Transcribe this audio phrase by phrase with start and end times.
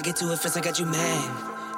[0.00, 1.30] I get to it first, I got you mad.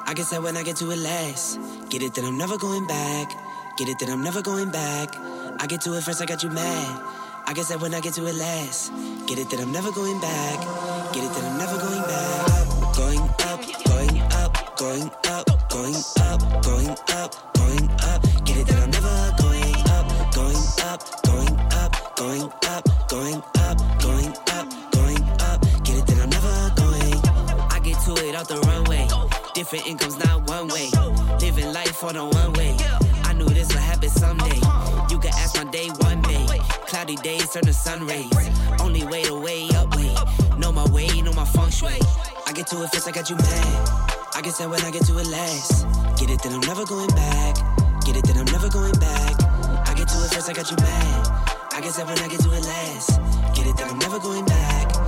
[0.07, 1.59] I guess that when I get to it last.
[1.89, 3.27] Get it that I'm never going back.
[3.75, 5.13] Get it that I'm never going back.
[5.59, 7.01] I get to it first, I got you mad.
[7.45, 8.93] I guess that when I get to it last.
[9.27, 10.57] Get it that I'm never going back.
[11.11, 12.95] Get it that I'm never going back.
[12.95, 13.59] Going up,
[13.91, 16.72] going up, going up, going up, going up,
[29.73, 30.87] Different incomes, not one way.
[31.41, 32.77] Living life on a one way.
[33.23, 34.57] I knew this would happen someday.
[35.09, 36.45] You can ask my day one day.
[36.85, 38.31] Cloudy days turn to sun rays.
[38.79, 40.13] Only way to way up way.
[40.59, 41.97] Know my way, know my feng shui.
[42.45, 43.89] I get to it first, I got you mad.
[44.35, 45.87] I guess that when I get to it last.
[46.19, 47.55] Get it that I'm never going back.
[48.05, 49.41] Get it that I'm never going back.
[49.89, 51.27] I get to it first, I got you mad.
[51.73, 53.09] I guess that when I get to it last.
[53.55, 55.02] Get it that I'm never going back.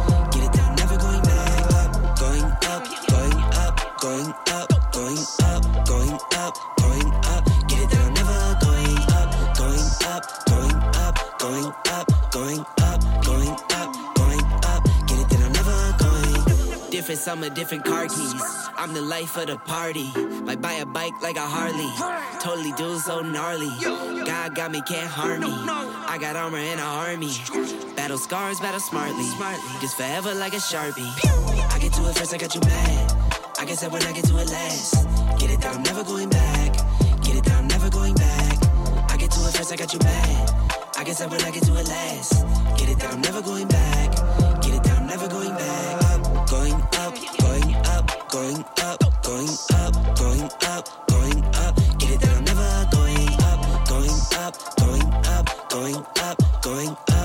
[4.06, 7.44] Going up, going up, going up, going up.
[7.68, 13.02] Get it that I'm never going up, going up, going up, going up, going up,
[13.26, 14.84] going up, going up.
[15.08, 16.92] Get it that I'm never going.
[16.92, 18.44] Different summer, different car keys.
[18.78, 20.12] I'm the life of the party.
[20.44, 21.90] Might buy a bike like a Harley.
[22.40, 23.72] Totally do so gnarly.
[23.82, 25.50] God got me, can't harm me.
[25.50, 27.34] I got armor and an army.
[27.96, 29.26] Battle scars, battle smartly.
[29.82, 31.10] Just forever like a sharpie.
[31.74, 33.05] I get to it first, I got you mad.
[33.66, 36.30] I guess that when I get to it last, get it that I'm never going
[36.30, 36.72] back.
[37.24, 38.58] Get it that I'm never going back.
[39.10, 41.00] I get to it first, I got you back.
[41.00, 42.46] I guess that when I get to it last,
[42.78, 44.12] get it that I'm never going back.
[44.62, 46.04] Get it that I'm never going back.
[46.06, 51.76] Up, going up, going up, going up, going up, going up, going up.
[51.98, 54.14] Get it that I'm never going up, going
[54.46, 57.25] up, going up, going up, going up.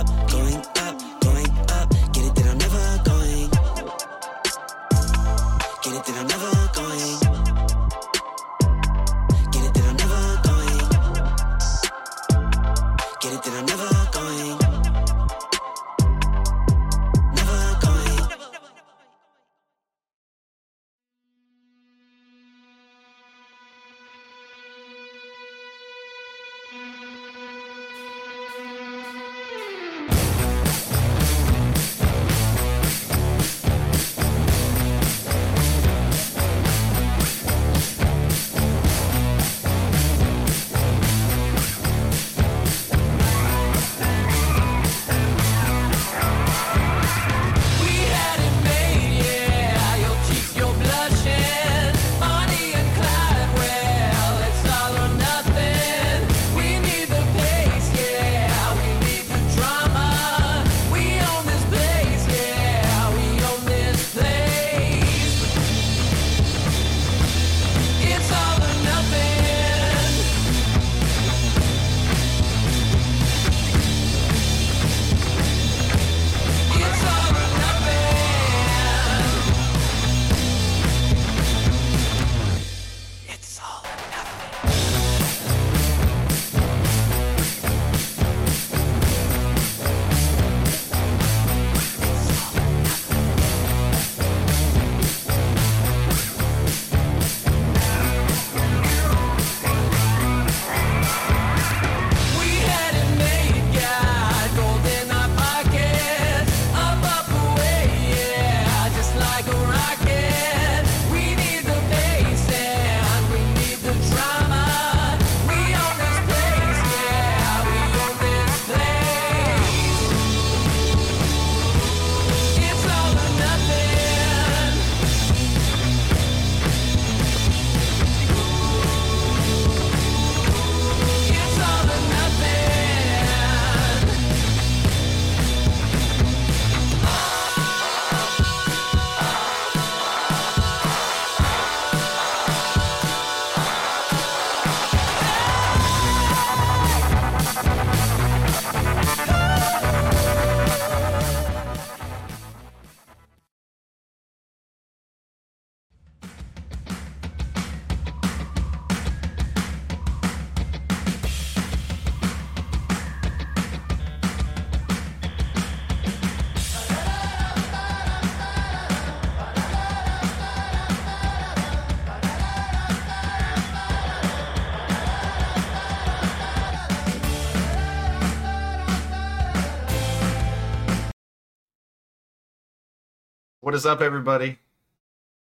[183.70, 184.58] What is up, everybody?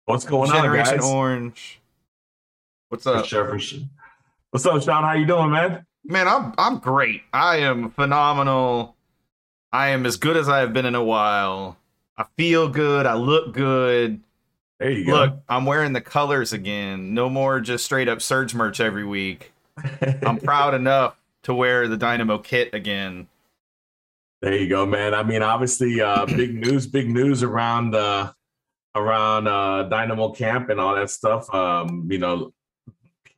[0.05, 1.09] What's going on, Generation guys?
[1.09, 1.81] Orange.
[2.89, 3.79] What's For up, sure, for sure.
[4.51, 5.03] What's up, Sean?
[5.03, 5.87] How you doing, man?
[6.03, 6.27] man?
[6.27, 7.23] I'm I'm great.
[7.33, 8.95] I am phenomenal.
[9.73, 11.77] I am as good as I have been in a while.
[12.15, 13.07] I feel good.
[13.07, 14.21] I look good.
[14.77, 15.13] There you go.
[15.13, 17.15] Look, I'm wearing the colors again.
[17.15, 19.51] No more just straight up Surge merch every week.
[20.21, 23.29] I'm proud enough to wear the Dynamo kit again.
[24.41, 25.13] There you go, man.
[25.13, 28.31] I mean, obviously, uh, big news, big news around uh,
[28.95, 31.53] around uh, Dynamo Camp and all that stuff.
[31.53, 32.51] Um, you know,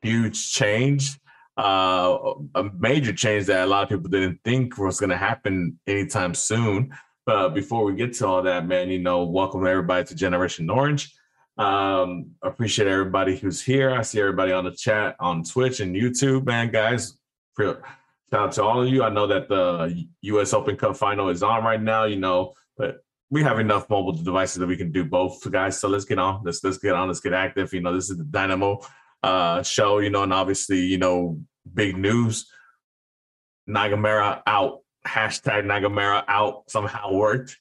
[0.02, 1.20] huge change,
[1.58, 2.18] uh,
[2.56, 6.34] a major change that a lot of people didn't think was going to happen anytime
[6.34, 6.94] soon.
[7.26, 11.14] But before we get to all that, man, you know, welcome everybody to Generation Orange.
[11.58, 13.92] Um, appreciate everybody who's here.
[13.92, 17.18] I see everybody on the chat on Twitch and YouTube, man, guys.
[18.34, 19.04] Shout out to all of you.
[19.04, 20.54] I know that the U.S.
[20.54, 24.56] Open Cup final is on right now, you know, but we have enough mobile devices
[24.56, 25.80] that we can do both, guys.
[25.80, 26.42] So let's get on.
[26.44, 27.10] Let's let's get on.
[27.10, 27.72] Let's get active.
[27.76, 28.80] You know, this is the Dynamo
[29.22, 30.00] uh, show.
[30.00, 32.52] You know, and obviously, you know, big news.
[33.70, 34.80] Nagamura out.
[35.06, 37.60] Hashtag Nagamura out somehow worked.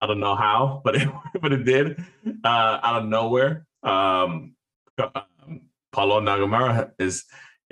[0.00, 1.08] I don't know how, but it
[1.42, 2.02] but it did
[2.42, 3.66] uh, out of nowhere.
[3.82, 4.54] Um,
[4.96, 7.24] um, Paulo Nagamura is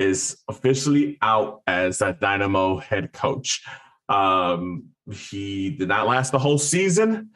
[0.02, 3.62] is officially out as a Dynamo head coach.
[4.08, 7.30] Um, he did not last the whole season.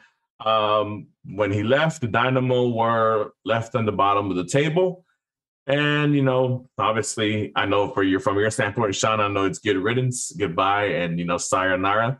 [0.45, 5.03] Um, when he left, the Dynamo were left on the bottom of the table.
[5.65, 9.59] And you know, obviously, I know for your from your standpoint, Sean, I know it's
[9.59, 12.19] good riddance, goodbye, and you know, sayonara.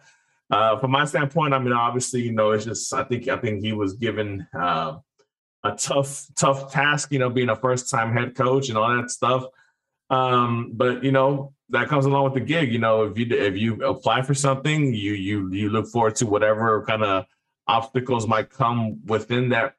[0.50, 3.64] Uh, from my standpoint, I mean, obviously, you know, it's just I think I think
[3.64, 4.98] he was given uh,
[5.64, 9.12] a tough tough task, you know, being a first time head coach and all that
[9.12, 9.46] stuff.
[10.10, 12.72] Um, but you know, that comes along with the gig.
[12.72, 16.26] You know, if you if you apply for something, you you you look forward to
[16.26, 17.26] whatever kind of
[17.68, 19.76] obstacles might come within that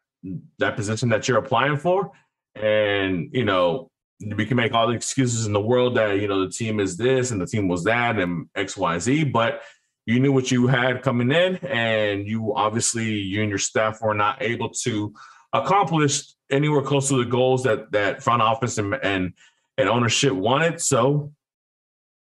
[0.59, 2.13] that position that you're applying for.
[2.55, 6.45] And you know, we can make all the excuses in the world that you know
[6.45, 9.63] the team is this and the team was that and X Y Z, but
[10.07, 14.15] you knew what you had coming in, and you obviously you and your staff were
[14.15, 15.13] not able to
[15.53, 19.33] accomplish anywhere close to the goals that that front office and and,
[19.79, 20.81] and ownership wanted.
[20.81, 21.33] So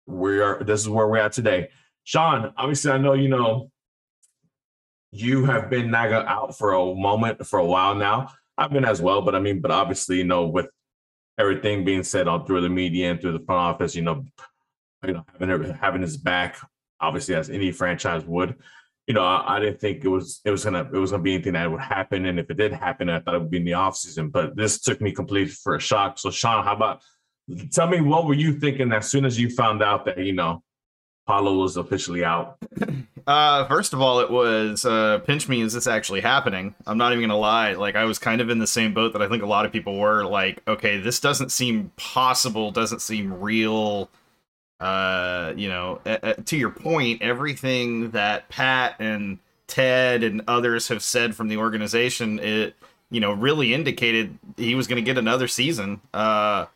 [0.07, 0.63] we are.
[0.63, 1.69] This is where we're at today.
[2.05, 3.71] Sean, obviously, I know you know
[5.11, 8.29] you have been Naga out for a moment for a while now.
[8.57, 10.67] I've been as well, but I mean, but obviously, you know, with
[11.39, 14.25] everything being said all through the media and through the front office, you know,
[15.07, 16.57] you know, having having his back,
[17.01, 18.55] obviously, as any franchise would.
[19.09, 21.35] You know, I, I didn't think it was it was gonna it was gonna be
[21.35, 23.65] anything that would happen, and if it did happen, I thought it would be in
[23.65, 24.29] the off season.
[24.29, 26.19] But this took me completely for a shock.
[26.19, 27.03] So, Sean, how about
[27.71, 30.63] tell me what were you thinking as soon as you found out that you know
[31.27, 32.59] Paulo was officially out?
[33.25, 35.61] Uh, first of all, it was uh, pinch me.
[35.61, 36.75] Is this actually happening?
[36.89, 37.75] I'm not even gonna lie.
[37.75, 39.71] Like I was kind of in the same boat that I think a lot of
[39.71, 40.25] people were.
[40.25, 42.73] Like, okay, this doesn't seem possible.
[42.73, 44.11] Doesn't seem real.
[44.81, 50.89] Uh, you know, a- a- to your point, everything that Pat and Ted and others
[50.89, 52.75] have said from the organization, it
[53.13, 56.01] you know really indicated he was going to get another season.
[56.13, 56.67] Uh,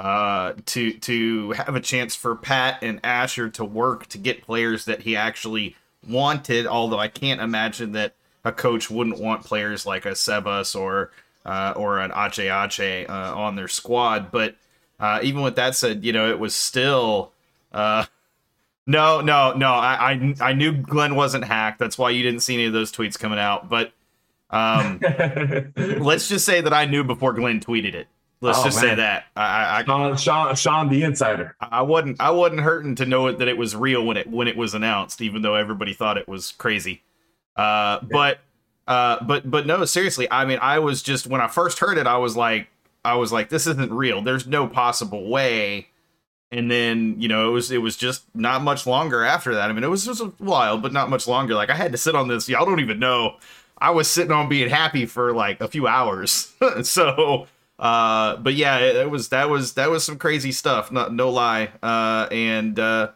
[0.00, 4.86] uh, to to have a chance for Pat and Asher to work to get players
[4.86, 5.76] that he actually
[6.08, 6.66] wanted.
[6.66, 11.10] Although I can't imagine that a coach wouldn't want players like a Sebas or
[11.44, 14.30] uh, or an Ache Ache uh, on their squad.
[14.30, 14.56] But
[14.98, 17.32] uh, even with that said, you know, it was still.
[17.70, 18.06] Uh,
[18.86, 19.68] no, no, no.
[19.68, 21.78] I, I I knew Glenn wasn't hacked.
[21.78, 23.68] That's why you didn't see any of those tweets coming out.
[23.68, 23.92] But
[24.48, 24.98] um,
[25.76, 28.08] let's just say that I knew before Glenn tweeted it.
[28.40, 29.24] Let's Oh, just say that.
[29.36, 31.56] I, I Sean, Sean, Sean, the insider.
[31.60, 34.48] I wasn't I wasn't hurting to know it that it was real when it when
[34.48, 37.02] it was announced, even though everybody thought it was crazy.
[37.56, 38.38] Uh, but
[38.88, 40.26] uh, but but no, seriously.
[40.30, 42.68] I mean, I was just when I first heard it, I was like,
[43.04, 44.22] I was like, this isn't real.
[44.22, 45.88] There's no possible way.
[46.52, 49.70] And then you know, it was it was just not much longer after that.
[49.70, 51.54] I mean, it was just a while, but not much longer.
[51.54, 52.48] Like I had to sit on this.
[52.48, 53.36] Y'all don't even know.
[53.78, 56.52] I was sitting on being happy for like a few hours.
[56.82, 57.46] so
[57.80, 61.30] uh but yeah it, it was that was that was some crazy stuff not no
[61.30, 63.10] lie uh and uh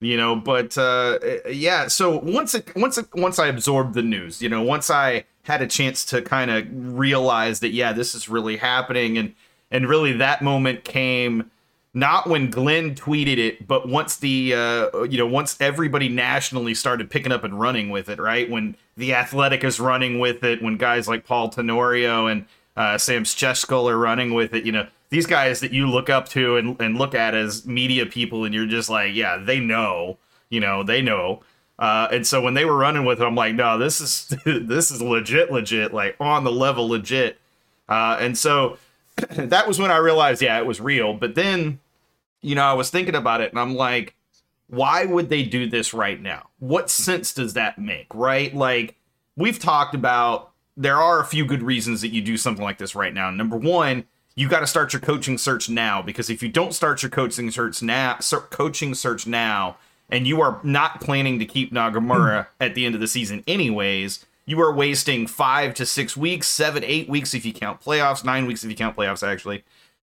[0.00, 1.18] you know but uh
[1.50, 5.24] yeah so once it once it once i absorbed the news you know once i
[5.42, 9.34] had a chance to kind of realize that yeah this is really happening and
[9.70, 11.50] and really that moment came
[11.92, 17.10] not when Glenn tweeted it, but once the uh, you know once everybody nationally started
[17.10, 18.48] picking up and running with it, right?
[18.48, 23.24] When the Athletic is running with it, when guys like Paul Tenorio and uh, Sam
[23.24, 26.80] Stejskal are running with it, you know these guys that you look up to and,
[26.80, 30.82] and look at as media people, and you're just like, yeah, they know, you know,
[30.82, 31.42] they know.
[31.78, 34.90] Uh, and so when they were running with it, I'm like, no, this is this
[34.90, 37.38] is legit, legit, like on the level, legit.
[37.88, 38.78] Uh, and so
[39.30, 41.14] that was when I realized, yeah, it was real.
[41.14, 41.80] But then,
[42.40, 44.14] you know, I was thinking about it and I'm like,
[44.68, 46.50] why would they do this right now?
[46.60, 48.54] What sense does that make, right?
[48.54, 48.94] Like,
[49.36, 52.94] we've talked about there are a few good reasons that you do something like this
[52.94, 53.30] right now.
[53.30, 57.02] Number one, you got to start your coaching search now because if you don't start
[57.02, 58.18] your coaching search now,
[58.50, 59.76] coaching search now,
[60.08, 64.24] and you are not planning to keep Nagamura at the end of the season anyways,
[64.46, 68.46] you are wasting five to six weeks, seven, eight weeks if you count playoffs, nine
[68.46, 69.26] weeks if you count playoffs.
[69.26, 69.62] Actually,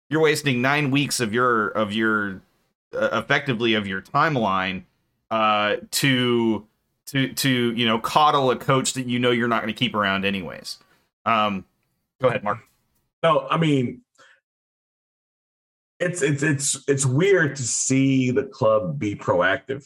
[0.09, 2.41] you're wasting nine weeks of your of your
[2.93, 4.83] uh, effectively of your timeline
[5.31, 6.65] uh, to
[7.07, 9.95] to to you know coddle a coach that you know you're not going to keep
[9.95, 10.77] around anyways.
[11.25, 11.65] Um,
[12.21, 12.59] go ahead, Mark.
[13.23, 14.01] No, I mean,
[15.99, 19.85] it's it's it's it's weird to see the club be proactive.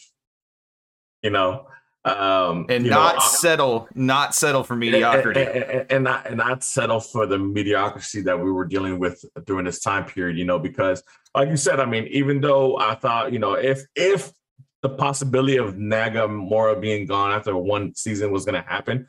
[1.24, 1.68] You know,
[2.04, 5.42] um, And you know, not I- settle, not settle for mediocrity.
[5.42, 9.24] and, and, and not and not settle for the mediocrity that we were dealing with
[9.46, 10.38] during this time period.
[10.38, 11.04] You know, because
[11.36, 14.32] like you said, I mean, even though I thought, you know, if if
[14.82, 19.08] the possibility of Nagamura being gone after one season was going to happen,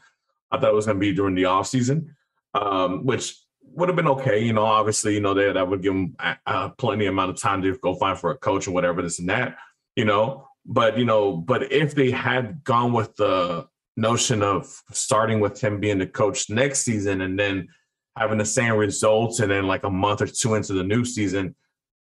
[0.51, 2.15] I thought it was going to be during the off season,
[2.55, 4.45] um, which would have been okay.
[4.45, 7.63] You know, obviously, you know, that that would give them uh, plenty amount of time
[7.63, 9.57] to go find for a coach or whatever this and that.
[9.97, 15.41] You know, but you know, but if they had gone with the notion of starting
[15.41, 17.69] with him being the coach next season and then
[18.17, 21.55] having the same results and then like a month or two into the new season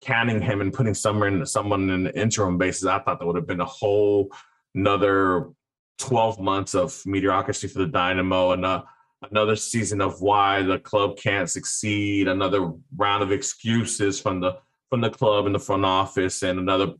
[0.00, 3.46] canning him and putting someone someone in the interim basis i thought that would have
[3.46, 4.30] been a whole
[4.74, 5.48] another
[5.98, 8.82] 12 months of mediocrity for the dynamo and uh,
[9.30, 14.56] another season of why the club can't succeed another round of excuses from the
[14.88, 16.94] from the club and the front office and another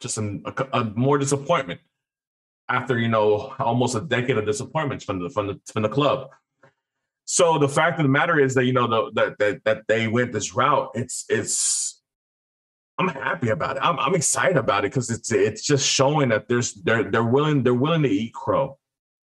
[0.00, 1.80] just a, a, a more disappointment
[2.68, 6.28] after you know almost a decade of disappointments from the from the from the club.
[7.26, 10.08] So the fact of the matter is that you know the, that that that they
[10.08, 10.90] went this route.
[10.94, 11.93] It's it's.
[12.98, 13.82] I'm happy about it.
[13.82, 17.62] I'm, I'm excited about it because it's it's just showing that there's they're they're willing
[17.62, 18.78] they're willing to eat crow,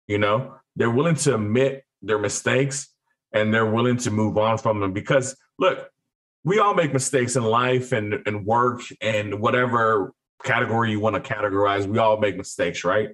[0.07, 2.89] you know they're willing to admit their mistakes
[3.31, 5.89] and they're willing to move on from them because look,
[6.43, 11.33] we all make mistakes in life and and work and whatever category you want to
[11.33, 11.85] categorize.
[11.85, 13.09] We all make mistakes, right?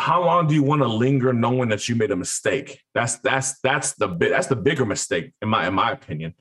[0.00, 2.80] how long do you want to linger knowing that you made a mistake?
[2.94, 6.34] That's that's that's the bit that's the bigger mistake in my in my opinion.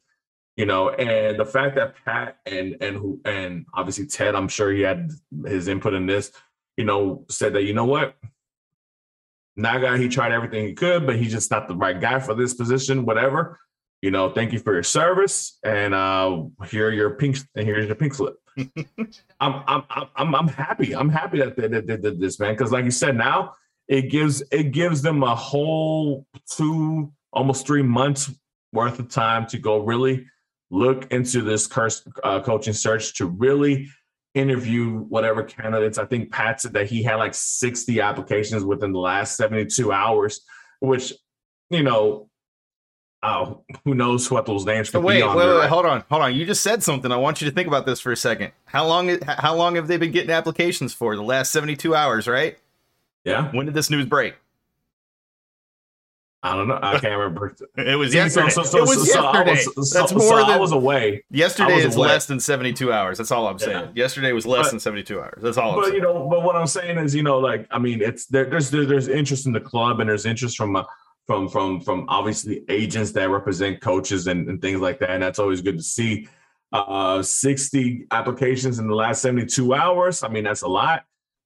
[0.59, 4.73] You know, and the fact that Pat and and who and obviously Ted, I'm sure
[4.73, 5.09] he had
[5.45, 6.33] his input in this,
[6.75, 8.17] you know, said that you know what,
[9.55, 12.53] Naga, he tried everything he could, but he's just not the right guy for this
[12.55, 13.57] position, whatever.
[14.01, 15.57] You know, thank you for your service.
[15.63, 18.35] And uh here are your pink and here's your pink slip.
[19.39, 20.93] I'm I'm I'm I'm happy.
[20.93, 22.53] I'm happy that they, they, they did this, man.
[22.53, 23.53] Because like you said, now
[23.87, 28.29] it gives it gives them a whole two, almost three months
[28.73, 30.25] worth of time to go really
[30.71, 33.87] look into this curse uh, coaching search to really
[34.35, 35.97] interview whatever candidates.
[35.97, 40.41] I think Pat said that he had like 60 applications within the last 72 hours,
[40.79, 41.13] which
[41.69, 42.29] you know
[43.21, 45.69] Oh, who knows what those names could wait, be on wait, there, wait, right?
[45.69, 46.33] hold on, hold on.
[46.33, 47.11] You just said something.
[47.11, 48.53] I want you to think about this for a second.
[48.63, 49.19] How long?
[49.27, 51.17] How long have they been getting applications for?
[51.17, 52.57] The last seventy-two hours, right?
[53.25, 54.35] Yeah, When did this news break?
[56.41, 56.79] I don't know.
[56.81, 57.53] I can't remember.
[57.77, 58.49] It was yesterday.
[58.49, 59.65] So, so, so, it was so, yesterday.
[59.75, 61.23] was, That's more I was away.
[61.29, 61.75] yesterday.
[61.75, 62.07] Was Is away.
[62.07, 63.17] less than seventy-two hours.
[63.17, 63.87] That's all I'm saying.
[63.93, 64.03] Yeah.
[64.03, 65.41] Yesterday was less But- than seventy-two hours.
[65.43, 65.95] That's all I'm But saying.
[65.95, 68.69] you know, but what I'm saying is, you know, like I mean, it's there, there's
[68.71, 70.83] there, there's interest in the club, and there's interest from uh,
[71.27, 75.39] from from from obviously agents that represent coaches and, and things like that, and that's
[75.39, 76.27] always good to see.
[76.71, 80.21] Uh, 60 applications in the last 72 hours.
[80.21, 81.01] I mean, that's a lot.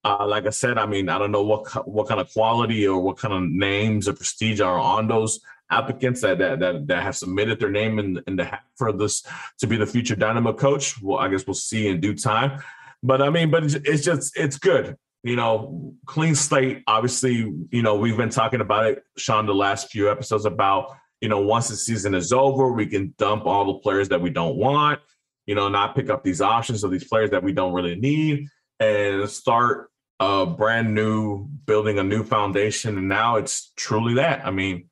[0.06, 3.00] Uh, like I said, I mean, I don't know what what kind of quality or
[3.00, 5.40] what kind of names or prestige are on those
[5.72, 9.26] applicants that that that, that have submitted their name in in the for this
[9.60, 11.02] to be the future Dynamo coach.
[11.02, 12.62] Well, I guess we'll see in due time.
[13.02, 14.98] But I mean, but it's, it's just it's good.
[15.24, 16.84] You know, clean slate.
[16.86, 17.36] Obviously,
[17.72, 21.40] you know we've been talking about it, Sean, the last few episodes about you know
[21.40, 25.00] once the season is over, we can dump all the players that we don't want.
[25.46, 28.48] You know, not pick up these options of these players that we don't really need,
[28.82, 29.90] and start
[30.24, 32.98] a brand new, building a new foundation.
[32.98, 34.46] And now it's truly that.
[34.46, 34.90] I mean,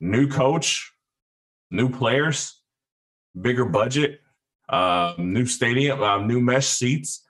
[0.00, 0.92] new coach,
[1.70, 2.60] new players,
[3.40, 4.20] bigger budget,
[4.68, 7.24] uh, new stadium, uh, new mesh seats.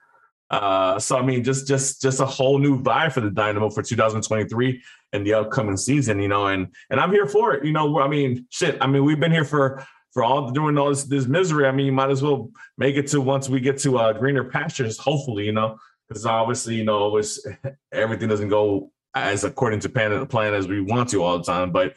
[0.49, 3.81] Uh, so I mean, just just just a whole new vibe for the Dynamo for
[3.81, 6.47] 2023 and the upcoming season, you know.
[6.47, 7.65] And and I'm here for it.
[7.65, 8.77] You know, I mean, shit.
[8.79, 11.65] I mean, we've been here for for all doing all this this misery.
[11.65, 14.43] I mean, you might as well make it to once we get to uh, greener
[14.43, 14.97] pastures.
[14.99, 15.77] Hopefully, you know,
[16.13, 17.45] because obviously, you know, it's
[17.91, 21.71] everything doesn't go as according to plan plan as we want to all the time,
[21.71, 21.95] but.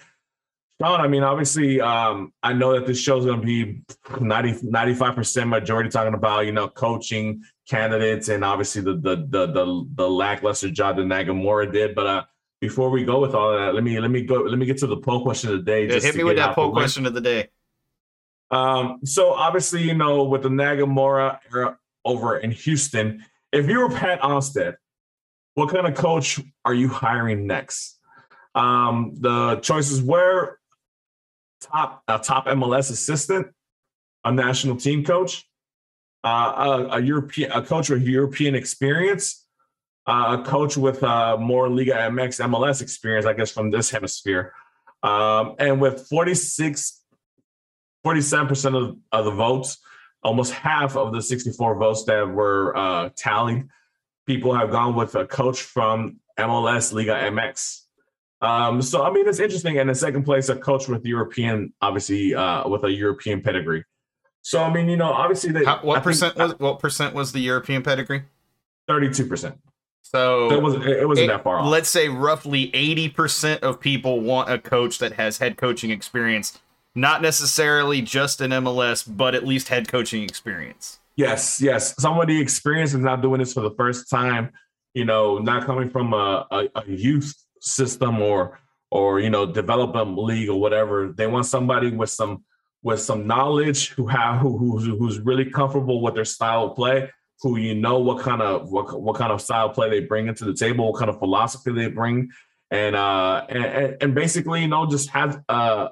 [0.79, 3.81] Sean, I mean, obviously, um, I know that this show's going to be
[4.20, 9.88] 90, 95% majority talking about, you know, coaching candidates and obviously the the the the,
[9.94, 11.94] the lackluster job that Nagamura did.
[11.94, 12.24] But uh,
[12.61, 14.87] before we go with all that, let me let me go let me get to
[14.87, 15.87] the poll question of the day.
[15.87, 17.48] Just hit me with that poll question of the day.
[18.50, 23.24] Um, so obviously, you know, with the Nagamura era over in Houston,
[23.57, 24.77] if you were Pat Onstad,
[25.55, 27.99] what kind of coach are you hiring next?
[28.55, 30.59] Um, the choices were
[31.62, 33.49] top a top MLS assistant,
[34.25, 35.49] a national team coach,
[36.25, 36.29] uh,
[36.90, 39.47] a, a European a coach with European experience,
[40.07, 44.53] uh, a coach with uh, more Liga MX MLS experience, I guess, from this hemisphere.
[45.03, 47.03] Um, and with 46
[48.07, 49.79] 47% of, of the votes,
[50.27, 53.69] almost half of the 64 votes that were uh, tallied,
[54.27, 57.83] people have gone with a coach from MLS Liga MX.
[58.43, 59.79] Um, so, I mean, it's interesting.
[59.79, 63.85] And in second place, a coach with European, obviously, uh, with a European pedigree.
[64.43, 67.15] So, I mean, you know, obviously, they, How, I what think percent was what percent
[67.15, 68.25] was the European pedigree?
[68.89, 69.29] 32%.
[70.03, 71.69] So So it wasn't, it wasn't Eight- that far off.
[71.69, 76.61] Let's say roughly 80% of people want a coach that has head coaching experience,
[76.96, 80.98] not necessarily just an MLS, but at least head coaching experience.
[81.14, 81.94] Yes, yes.
[81.98, 84.50] Somebody experienced and not doing this for the first time,
[84.94, 88.59] you know, not coming from a, a, a youth system or
[88.90, 91.12] or you know, development league or whatever.
[91.16, 92.44] They want somebody with some
[92.82, 97.11] with some knowledge who have who, who's who's really comfortable with their style of play,
[97.40, 100.28] who you know what kind of what, what kind of style of play they bring
[100.28, 102.30] into the table, what kind of philosophy they bring,
[102.70, 105.88] and uh and, and- and basically, you know, just have uh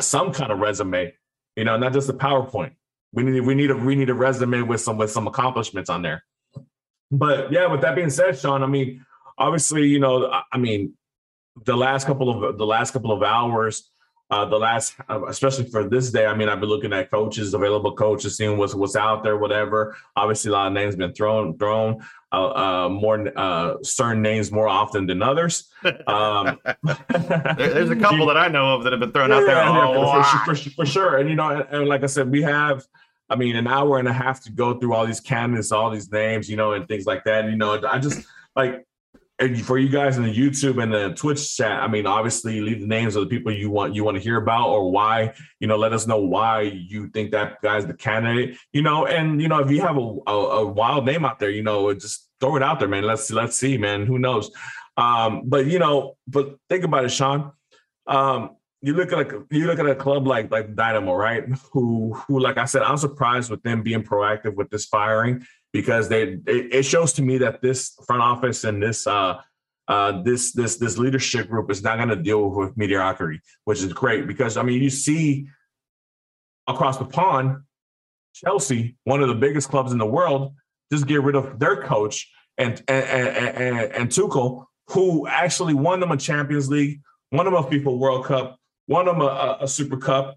[0.00, 1.12] some kind of resume,
[1.56, 2.72] you know, not just a PowerPoint.
[3.12, 6.02] We need we need a we need a resume with some with some accomplishments on
[6.02, 6.24] there.
[7.10, 9.04] But yeah, with that being said, Sean, I mean,
[9.38, 10.94] obviously, you know, I- mean,
[11.64, 13.90] the last couple of the last couple of hours,
[14.30, 16.26] uh, the last, uh, especially for this day.
[16.26, 19.96] I mean, I've been looking at coaches, available coaches, seeing what's what's out there, whatever.
[20.14, 22.04] Obviously, a lot of names been thrown thrown.
[22.30, 25.68] Uh, uh, more uh, certain names more often than others.
[26.06, 29.56] Um, There- there's a couple that I know of that have been thrown out there.
[29.56, 31.16] yeah, for, for, for, for sure.
[31.18, 32.84] And you know, and, and like I said, we have,
[33.30, 36.10] I mean, an hour and a half to go through all these candidates, all these
[36.12, 37.44] names, you know, and things like that.
[37.44, 38.84] And, you know, I just like
[39.40, 41.80] and for you guys in the YouTube and the Twitch chat.
[41.82, 44.36] I mean, obviously, leave the names of the people you want you want to hear
[44.36, 45.32] about or why.
[45.60, 48.56] You know, let us know why you think that guy's the candidate.
[48.72, 51.50] You know, and you know, if you have a, a, a wild name out there,
[51.50, 53.04] you know, just throw it out there, man.
[53.04, 54.06] Let's let's see, man.
[54.06, 54.50] Who knows?
[54.96, 57.52] Um, but you know, but think about it, Sean.
[58.08, 61.44] Um, you look at a you look at a club like like Dynamo, right?
[61.72, 66.08] Who who like I said, I'm surprised with them being proactive with this firing because
[66.08, 69.38] they it, shows to me that this front office and this uh
[69.88, 73.92] uh this this this leadership group is not going to deal with mediocrity, which is
[73.92, 75.48] great because I mean you see
[76.66, 77.62] across the pond,
[78.34, 80.54] Chelsea, one of the biggest clubs in the world,
[80.92, 86.00] just get rid of their coach and and and, and, and Tuchel, who actually won
[86.00, 87.00] them a Champions League,
[87.32, 90.36] won them a FIFA World Cup, won them a, a Super Cup,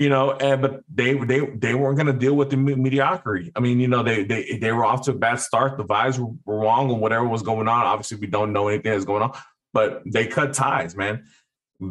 [0.00, 3.52] you know, and but they they they weren't going to deal with the mediocrity.
[3.54, 5.76] I mean, you know, they they they were off to a bad start.
[5.76, 7.84] The vibes were, were wrong, or whatever was going on.
[7.84, 9.38] Obviously, we don't know anything that's going on,
[9.74, 11.26] but they cut ties, man.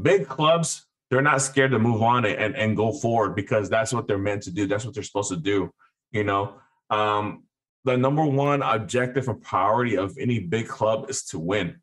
[0.02, 4.08] Big clubs, they're not scared to move on and and go forward because that's what
[4.08, 4.66] they're meant to do.
[4.66, 5.72] That's what they're supposed to do.
[6.10, 6.56] You know,
[6.90, 7.44] um,
[7.86, 11.80] the number one objective and priority of any big club is to win.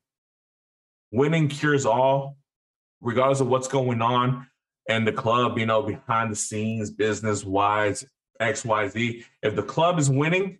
[1.13, 2.37] Winning cures all,
[3.01, 4.49] regardless of what's going on
[4.89, 8.05] and the club, you know, behind the scenes, business wise,
[8.41, 9.25] X, Y, Z.
[9.43, 10.59] If the club is winning,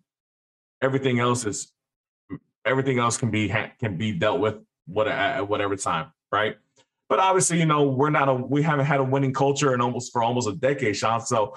[0.83, 1.73] everything else is
[2.65, 6.57] everything else can be can be dealt with what at whatever time, right?
[7.09, 10.13] But obviously, you know, we're not a we haven't had a winning culture in almost
[10.13, 11.21] for almost a decade, Sean.
[11.21, 11.55] So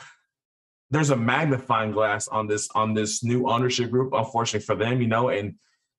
[0.92, 5.08] there's a magnifying glass on this on this new ownership group, unfortunately for them, you
[5.08, 5.56] know, and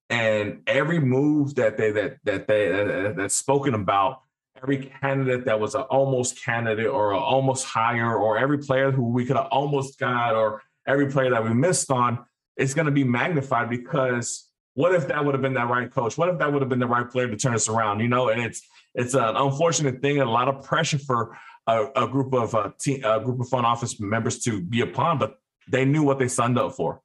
[0.08, 4.22] and every move that they that that they that, that's spoken about
[4.62, 9.24] every candidate that was an almost candidate or almost hire or every player who we
[9.24, 12.18] could have almost got or every player that we missed on
[12.56, 16.16] it's going to be magnified because what if that would have been that right coach?
[16.16, 18.00] What if that would have been the right player to turn us around?
[18.00, 18.62] You know and it's
[18.94, 22.70] it's an unfortunate thing and a lot of pressure for a, a group of uh,
[22.78, 26.28] team, a group of front office members to be upon but they knew what they
[26.28, 27.00] signed up for.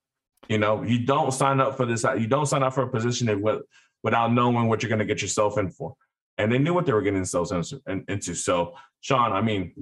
[0.50, 3.28] You know you don't sign up for this you don't sign up for a position
[4.04, 5.96] without knowing what you're going to get yourself in for
[6.38, 7.52] and they knew what they were getting themselves
[7.88, 8.36] into.
[8.36, 9.74] So, Sean, I mean,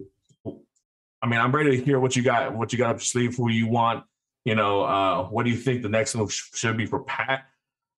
[1.22, 3.36] I mean, I'm ready to hear what you got, what you got up your sleeve,
[3.36, 4.04] who you want.
[4.46, 7.46] You know, uh, what do you think the next move sh- should be for Pat?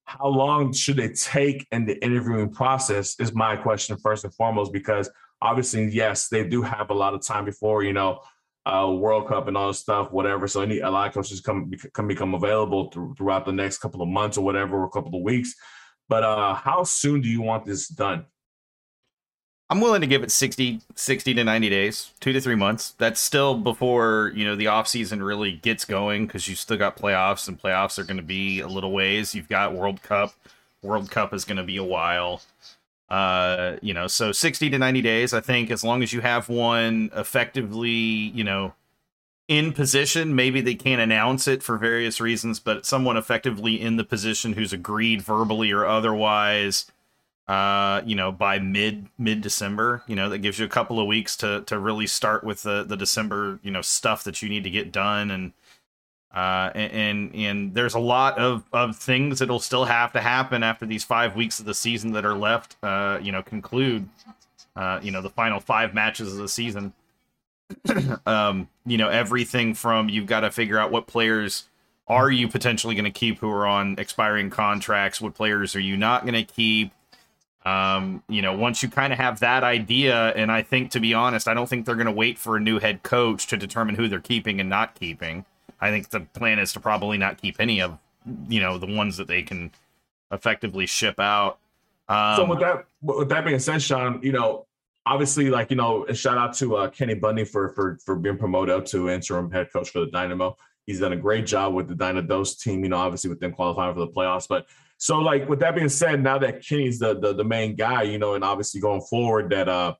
[0.03, 3.19] How long should they take in the interviewing process?
[3.19, 5.09] Is my question first and foremost, because
[5.41, 8.19] obviously, yes, they do have a lot of time before you know
[8.67, 10.47] uh, World Cup and all this stuff, whatever.
[10.47, 14.03] So any a lot of coaches come can become available through, throughout the next couple
[14.03, 15.55] of months or whatever, or a couple of weeks.
[16.07, 18.25] But uh, how soon do you want this done?
[19.69, 22.93] I'm willing to give it 60, 60 to 90 days, two to three months.
[22.99, 27.47] That's still before, you know, the offseason really gets going because you still got playoffs
[27.47, 29.33] and playoffs are going to be a little ways.
[29.33, 30.35] You've got World Cup.
[30.83, 32.41] World Cup is going to be a while.
[33.09, 36.47] Uh, you know, so 60 to 90 days, I think, as long as you have
[36.47, 38.73] one effectively, you know,
[39.47, 44.03] in position, maybe they can't announce it for various reasons, but someone effectively in the
[44.03, 46.91] position who's agreed verbally or otherwise
[47.47, 51.05] uh you know by mid mid december you know that gives you a couple of
[51.05, 54.63] weeks to to really start with the the december you know stuff that you need
[54.63, 55.31] to get done.
[55.31, 55.53] And
[56.33, 60.85] uh and and, there's a lot of of things that'll still have to happen after
[60.85, 64.09] these five weeks of the season that are left uh you know conclude
[64.75, 66.93] uh you know the final five matches of the season.
[68.25, 71.65] Um you know everything from you've got to figure out what players
[72.07, 75.97] are you potentially going to keep who are on expiring contracts what players are you
[75.97, 76.91] not going to keep
[77.65, 81.13] um, you know, once you kind of have that idea, and I think to be
[81.13, 83.95] honest, I don't think they're going to wait for a new head coach to determine
[83.95, 85.45] who they're keeping and not keeping.
[85.81, 87.97] I think the plan is to probably not keep any of,
[88.47, 89.71] you know, the ones that they can
[90.31, 91.57] effectively ship out.
[92.07, 94.67] Um, so with that, with that being said, Sean, you know,
[95.07, 98.37] obviously, like you know, a shout out to uh, Kenny Bundy for for for being
[98.37, 100.55] promoted up to interim head coach for the Dynamo.
[100.85, 102.83] He's done a great job with the DynaDos team.
[102.83, 105.89] You know, obviously with them qualifying for the playoffs, but so like with that being
[105.89, 109.49] said, now that Kenny's the, the the main guy, you know, and obviously going forward,
[109.51, 109.93] that uh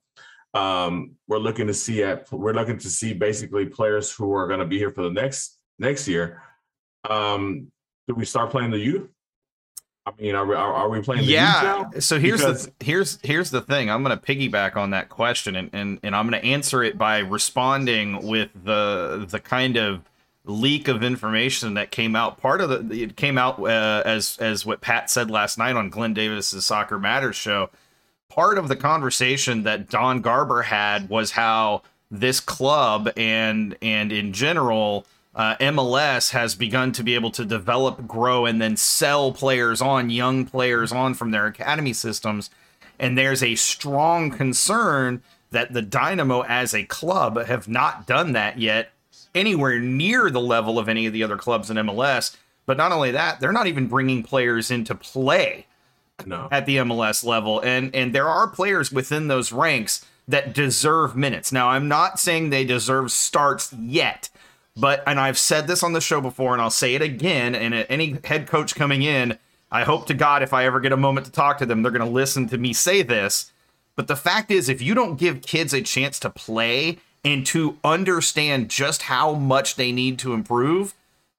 [0.54, 4.60] um we're looking to see at we're looking to see basically players who are going
[4.62, 6.42] to be here for the next next year.
[7.10, 7.72] Um,
[8.08, 9.10] do we start playing the youth?
[10.08, 11.26] I mean, are we, are, are we playing?
[11.26, 12.00] The yeah now?
[12.00, 15.56] so here's Because- the here's here's the thing i'm going to piggyback on that question
[15.56, 20.02] and, and and i'm going to answer it by responding with the the kind of
[20.46, 24.66] leak of information that came out part of the it came out uh, as as
[24.66, 27.70] what pat said last night on glenn davis's soccer matters show
[28.30, 31.82] part of the conversation that don garber had was how
[32.12, 35.06] this club and and in general
[35.36, 40.10] uh, MLS has begun to be able to develop, grow, and then sell players on,
[40.10, 42.50] young players on from their academy systems.
[42.98, 48.60] And there's a strong concern that the Dynamo as a club have not done that
[48.60, 48.92] yet,
[49.36, 52.36] anywhere near the level of any of the other clubs in MLS.
[52.66, 55.68] But not only that, they're not even bringing players into play
[56.26, 56.48] no.
[56.52, 61.52] at the MLS level, and and there are players within those ranks that deserve minutes.
[61.52, 64.30] Now, I'm not saying they deserve starts yet,
[64.76, 67.54] but and I've said this on the show before, and I'll say it again.
[67.54, 69.38] And any head coach coming in,
[69.72, 71.92] I hope to God if I ever get a moment to talk to them, they're
[71.92, 73.52] going to listen to me say this.
[73.96, 77.78] But the fact is, if you don't give kids a chance to play and to
[77.84, 80.94] understand just how much they need to improve,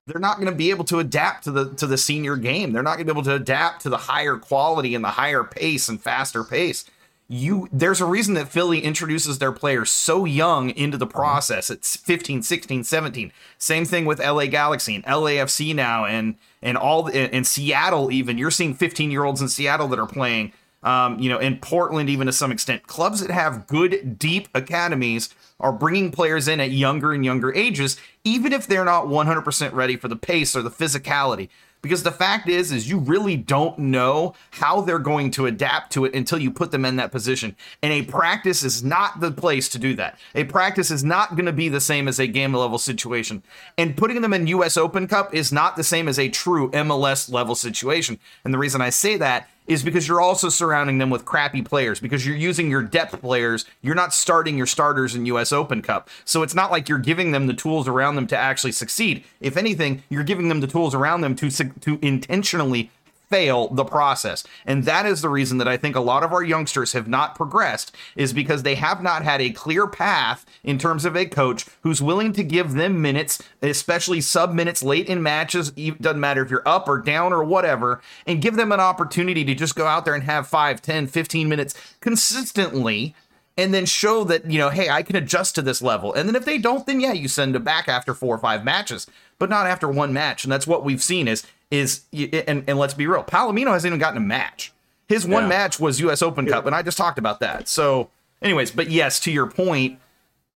[0.05, 2.73] they're not going to be able to adapt to the to the senior game.
[2.73, 5.43] They're not going to be able to adapt to the higher quality and the higher
[5.43, 6.85] pace and faster pace.
[7.29, 11.69] You there's a reason that Philly introduces their players so young into the process.
[11.69, 13.31] It's 15, 16, 17.
[13.57, 18.37] Same thing with LA Galaxy and LAFC now and and all and Seattle even.
[18.37, 22.33] You're seeing 15-year-olds in Seattle that are playing um, you know, in Portland, even to
[22.33, 27.25] some extent, clubs that have good, deep academies are bringing players in at younger and
[27.25, 31.49] younger ages, even if they're not 100% ready for the pace or the physicality.
[31.81, 36.05] Because the fact is, is you really don't know how they're going to adapt to
[36.05, 37.55] it until you put them in that position.
[37.83, 40.17] And a practice is not the place to do that.
[40.33, 43.43] A practice is not going to be the same as a game level situation.
[43.77, 47.31] And putting them in US Open Cup is not the same as a true MLS
[47.31, 48.19] level situation.
[48.43, 51.99] And the reason I say that is because you're also surrounding them with crappy players
[51.99, 53.65] because you're using your depth players.
[53.81, 56.09] You're not starting your starters in US Open Cup.
[56.25, 59.23] So it's not like you're giving them the tools around them to actually succeed.
[59.39, 62.89] If anything, you're giving them the tools around them to to intentionally
[63.29, 64.43] fail the process.
[64.65, 67.35] And that is the reason that I think a lot of our youngsters have not
[67.35, 71.65] progressed is because they have not had a clear path in terms of a coach
[71.81, 76.41] who's willing to give them minutes, especially sub minutes late in matches, it doesn't matter
[76.41, 79.85] if you're up or down or whatever, and give them an opportunity to just go
[79.85, 83.15] out there and have 5, 10, 15 minutes consistently
[83.57, 86.13] and then show that you know hey i can adjust to this level.
[86.13, 88.63] And then if they don't then yeah you send them back after four or five
[88.63, 89.07] matches
[89.39, 90.43] but not after one match.
[90.43, 93.99] And that's what we've seen is is and, and let's be real palomino hasn't even
[93.99, 94.71] gotten a match.
[95.09, 95.49] His one Yeah.
[95.49, 97.67] match was us open cup and i just talked about that.
[97.67, 98.09] So
[98.41, 99.99] anyways but yes to your point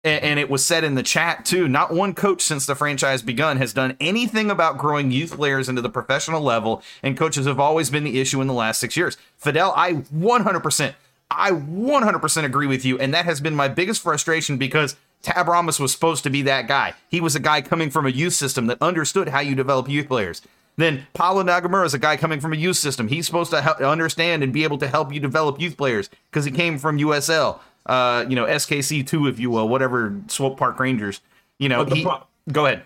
[0.04, 3.22] a- and it was said in the chat too not one coach since the franchise
[3.22, 7.58] begun has done anything about growing youth players into the professional level and coaches have
[7.60, 9.16] always been the issue in the last six years.
[9.36, 10.94] Fidel i 100%
[11.30, 15.78] i 100% agree with you and that has been my biggest frustration because tab ramos
[15.80, 16.94] was supposed to be that guy.
[17.08, 20.08] He was a guy coming from a youth system that understood how you develop youth
[20.08, 20.40] players
[20.76, 23.08] then Paulo Nagamura is a guy coming from a youth system.
[23.08, 26.44] He's supposed to help understand and be able to help you develop youth players because
[26.44, 30.78] he came from USL, uh, you know, SKC two, if you will, whatever Swope Park
[30.78, 31.20] Rangers.
[31.58, 32.84] You know, he, pro- go ahead.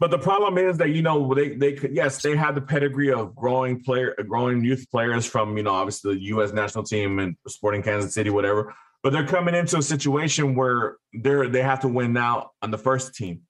[0.00, 3.12] But the problem is that you know they they could yes they have the pedigree
[3.12, 6.52] of growing player growing youth players from you know obviously the U.S.
[6.52, 8.74] national team and Sporting Kansas City whatever.
[9.02, 12.78] But they're coming into a situation where they're they have to win now on the
[12.78, 13.42] first team.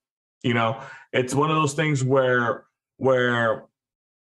[0.42, 0.80] You know,
[1.12, 2.64] it's one of those things where
[2.96, 3.64] where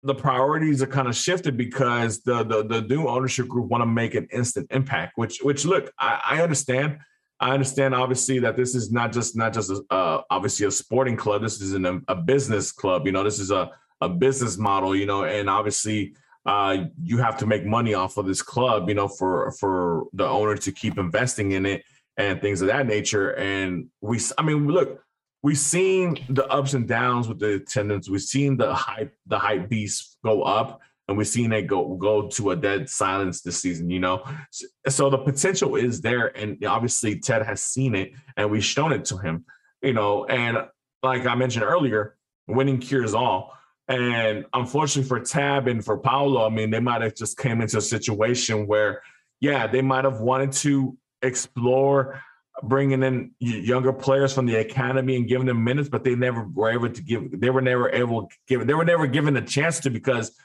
[0.02, 3.86] the priorities are kind of shifted because the the, the new ownership group want to
[3.86, 5.12] make an instant impact.
[5.16, 6.98] Which which look, I, I understand.
[7.38, 11.16] I understand obviously that this is not just not just a, uh, obviously a sporting
[11.16, 11.42] club.
[11.42, 13.04] This is an, a business club.
[13.04, 14.96] You know, this is a a business model.
[14.96, 16.14] You know, and obviously
[16.46, 18.88] uh, you have to make money off of this club.
[18.88, 21.82] You know, for for the owner to keep investing in it
[22.16, 23.30] and things of that nature.
[23.36, 25.02] And we, I mean, look,
[25.46, 28.10] we've seen the ups and downs with the attendance.
[28.10, 32.26] We've seen the hype, the hype beast go up, and we've seen it go go
[32.30, 33.88] to a dead silence this season.
[33.88, 38.50] You know, so, so the potential is there, and obviously Ted has seen it, and
[38.50, 39.44] we've shown it to him.
[39.82, 40.66] You know, and
[41.04, 42.16] like I mentioned earlier,
[42.48, 43.52] winning cures all.
[43.86, 47.78] And unfortunately for Tab and for Paulo, I mean, they might have just came into
[47.78, 49.00] a situation where,
[49.38, 52.20] yeah, they might have wanted to explore
[52.62, 56.70] bringing in younger players from the academy and giving them minutes, but they never were
[56.70, 57.40] able to give.
[57.40, 58.66] They were never able to give.
[58.66, 60.36] They were never given a chance to because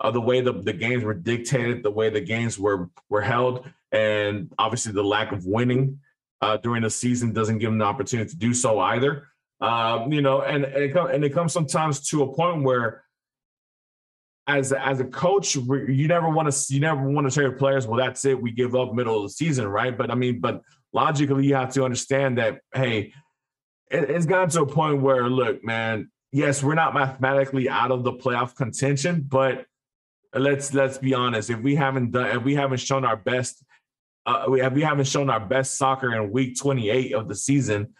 [0.00, 3.68] of the way the, the games were dictated, the way the games were were held,
[3.92, 6.00] and obviously the lack of winning
[6.40, 9.28] uh, during the season doesn't give them the opportunity to do so either.
[9.60, 13.04] Um, you know, and and it, come, and it comes sometimes to a point where
[14.46, 17.86] as as a coach, you never want to you never want to tell your players,
[17.86, 19.96] well, that's it, we give up middle of the season, right?
[19.96, 23.12] But I mean, but logically, you have to understand that hey,
[23.90, 28.04] it, it's gotten to a point where look, man, yes, we're not mathematically out of
[28.04, 29.66] the playoff contention, but
[30.34, 33.62] let's let's be honest, if we haven't done if we haven't shown our best,
[34.26, 37.94] uh, we have we haven't shown our best soccer in week 28 of the season,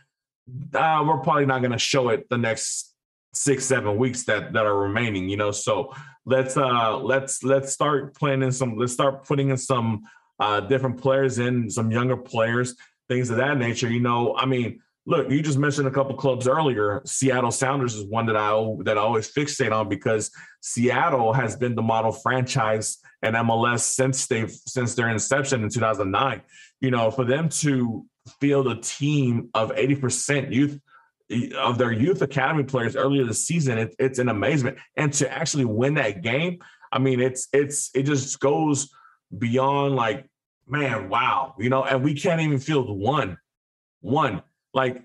[0.74, 2.94] uh, we're probably not going to show it the next
[3.32, 5.50] six seven weeks that that are remaining you know?
[5.50, 5.94] So
[6.26, 10.02] let's uh let's let's start playing in some let's start putting in some
[10.40, 12.74] uh different players in some younger players
[13.08, 14.36] things of that nature you know?
[14.36, 17.02] I mean look you just mentioned a couple clubs earlier.
[17.04, 18.50] Seattle sounders is one that i
[18.84, 24.26] that i always fixate on because seattle has been the model franchise and mls since
[24.26, 26.42] they've since their inception in 2009
[26.80, 28.04] you know for them to
[28.40, 30.78] field a team of 80% youth
[31.56, 34.78] of their youth academy players earlier this season, it, it's an amazement.
[34.96, 36.58] And to actually win that game,
[36.92, 38.90] I mean, it's it's it just goes
[39.36, 40.26] beyond like,
[40.70, 43.38] man, wow, you know, and we can't even field the one,
[44.00, 44.42] one.
[44.72, 45.02] Like,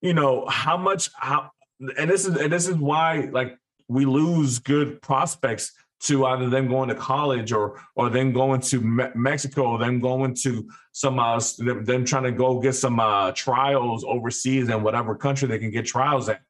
[0.00, 1.50] you know, how much how
[1.98, 3.56] and this is and this is why like
[3.88, 8.80] we lose good prospects to either them going to college or or them going to
[8.80, 13.32] Me- Mexico, or them going to some uh them, trying to go get some uh
[13.32, 16.42] trials overseas in whatever country they can get trials at.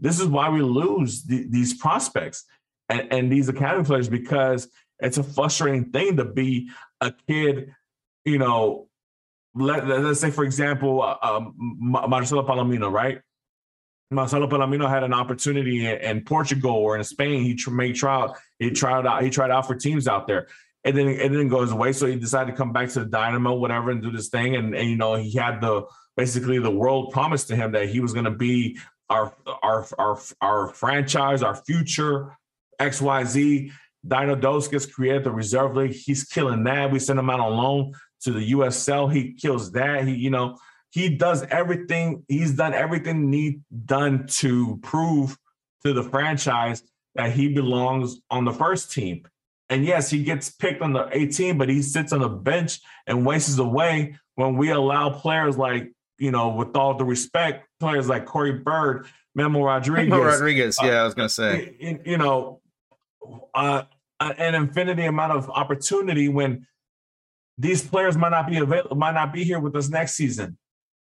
[0.00, 2.44] This is why we lose the, these prospects
[2.88, 4.68] and, and these academy players because
[5.00, 7.74] it's a frustrating thing to be a kid,
[8.24, 8.84] you know.
[9.54, 13.20] Let, let's say, for example, uh, um, Marcelo Palomino, right?
[14.10, 17.42] Marcelo Palomino had an opportunity in, in Portugal or in Spain.
[17.42, 18.36] He tr- made trial.
[18.60, 19.22] He tried out.
[19.22, 20.46] He tried out for teams out there,
[20.84, 21.92] and then it didn't go his way.
[21.92, 24.54] So he decided to come back to the Dynamo, whatever, and do this thing.
[24.54, 27.98] And, and you know, he had the basically the world promised to him that he
[27.98, 32.36] was going to be our our our our franchise, our future
[32.78, 33.72] X Y Z.
[34.06, 35.92] DynaDos gets created the reserve league.
[35.92, 36.92] He's killing that.
[36.92, 39.12] We send him out on loan to the USL.
[39.12, 40.06] He kills that.
[40.06, 40.58] He, you know,
[40.90, 42.24] he does everything.
[42.28, 45.36] He's done everything need done to prove
[45.84, 46.82] to the franchise
[47.14, 49.24] that he belongs on the first team.
[49.70, 53.26] And yes, he gets picked on the 18, but he sits on the bench and
[53.26, 58.24] wastes away when we allow players like, you know, with all the respect, players like
[58.24, 60.78] Corey Baird, Memo Rodriguez, Memo Rodriguez.
[60.82, 61.76] Yeah, I was gonna say.
[61.78, 62.60] you, you know,
[63.54, 63.82] uh,
[64.20, 66.66] an infinity amount of opportunity when
[67.58, 70.56] these players might not be available, might not be here with us next season.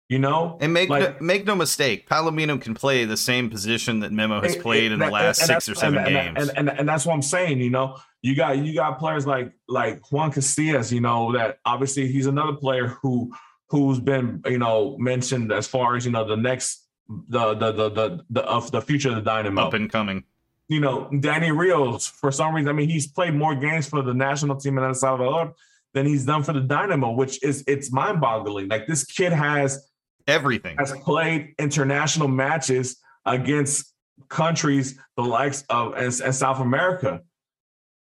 [0.10, 4.00] You know, And make Like- no, make no mistake, Palomino can play the same position
[4.00, 6.50] that Memo has played in the last and six or seven and, games.
[6.50, 7.60] And, and and that's what I'm saying.
[7.60, 10.94] You know, you got you got players like like Juan Casillas.
[10.94, 13.34] You know that obviously he's another player who
[13.70, 17.90] who's been you know mentioned as far as you know the next the the the
[17.90, 19.64] the, the of the future of the Dynamo.
[19.64, 20.24] Up and coming.
[20.70, 24.14] you know, Danny Rios, for some reason, I mean, he's played more games for the
[24.14, 25.54] national team in El Salvador
[25.98, 28.68] than he's done for the Dynamo, which is it's mind-boggling.
[28.68, 29.90] Like this kid has
[30.28, 30.78] Everything.
[30.78, 33.94] has played international matches against
[34.30, 37.22] countries the likes of and, and South America.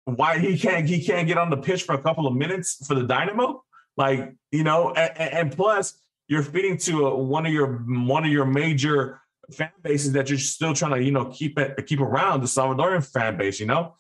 [0.04, 2.94] Why he can't he can't get on the pitch for a couple of minutes for
[2.96, 3.62] the Dynamo?
[3.96, 8.30] Like you know, and, and plus you're feeding to a, one of your one of
[8.30, 9.20] your major
[9.52, 13.06] fan bases that you're still trying to you know keep it keep around the Salvadorian
[13.06, 13.60] fan base.
[13.60, 13.94] You know,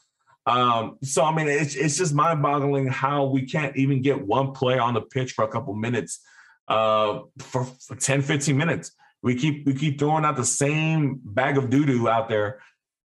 [0.48, 4.52] um, so I mean it's it's just mind boggling how we can't even get one
[4.52, 6.20] player on the pitch for a couple minutes
[6.68, 8.92] uh, for, for 10, 15 minutes.
[9.22, 12.60] We keep we keep throwing out the same bag of doo doo out there,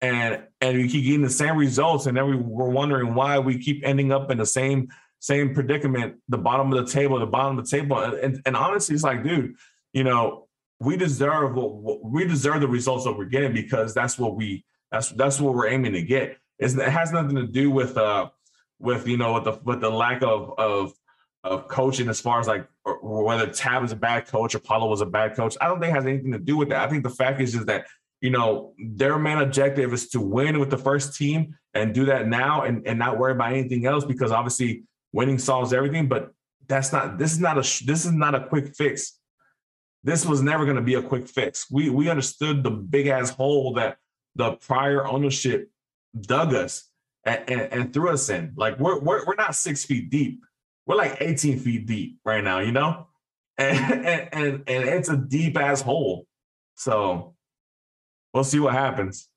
[0.02, 3.58] and and we keep getting the same results, and then we, we're wondering why we
[3.58, 7.58] keep ending up in the same same predicament, the bottom of the table, the bottom
[7.58, 9.56] of the table, and and honestly, it's like, dude,
[9.94, 10.48] you know,
[10.80, 14.66] we deserve what, what we deserve the results that we're getting because that's what we
[14.92, 16.38] that's that's what we're aiming to get.
[16.64, 18.30] It's, it has nothing to do with uh
[18.80, 20.93] with you know with the with the lack of of
[21.43, 22.68] of coaching as far as like
[23.01, 25.57] whether Tab is a bad coach or Paulo was a bad coach.
[25.59, 26.86] I don't think it has anything to do with that.
[26.86, 27.88] I think the fact is just that
[28.22, 32.28] you know their main objective is to win with the first team and do that
[32.28, 36.07] now and, and not worry about anything else because obviously winning solves everything.
[36.07, 36.32] But
[36.68, 39.20] that's not this is not a this is not a quick fix.
[40.05, 41.70] This was never going to be a quick fix.
[41.70, 43.97] We we understood the big ass hole that
[44.36, 45.70] the prior ownership
[46.20, 46.89] dug us
[47.26, 48.53] and, and, and threw us in.
[48.55, 50.41] Like we're, we're we're not six feet deep
[50.86, 53.07] we're like 18 feet deep right now, you know?
[53.57, 56.26] And and and, and it's a deep ass hole.
[56.76, 57.36] So
[58.34, 59.30] we'll see what happens.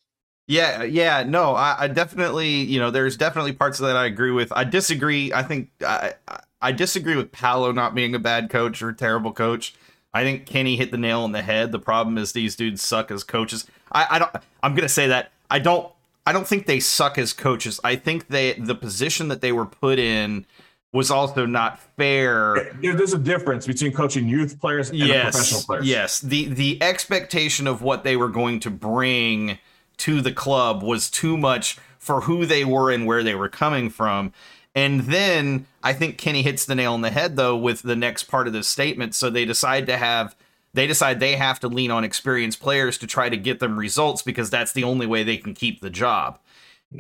[0.49, 4.31] Yeah, yeah, no, I, I definitely, you know, there's definitely parts of that I agree
[4.31, 4.53] with.
[4.53, 5.33] I disagree.
[5.33, 6.15] I think I,
[6.63, 9.75] I- disagree with Paulo not being a bad coach or a terrible coach.
[10.15, 11.73] I think Kenny hit the nail on the head.
[11.73, 13.67] The problem is these dudes suck as coaches.
[13.91, 14.31] I, I don't.
[14.63, 15.93] I'm gonna say that I don't.
[16.27, 17.81] I don't think they suck as coaches.
[17.85, 20.45] I think they the position that they were put in
[20.93, 22.75] was also not fair.
[22.81, 25.87] There's a difference between coaching youth players and professional players.
[25.87, 26.21] yes.
[26.21, 29.59] The the expectation of what they were going to bring
[29.99, 33.89] to the club was too much for who they were and where they were coming
[33.89, 34.33] from.
[34.75, 38.25] And then I think Kenny hits the nail on the head though with the next
[38.25, 39.15] part of this statement.
[39.15, 40.35] So they decide to have
[40.77, 44.21] they decide they have to lean on experienced players to try to get them results
[44.21, 46.39] because that's the only way they can keep the job.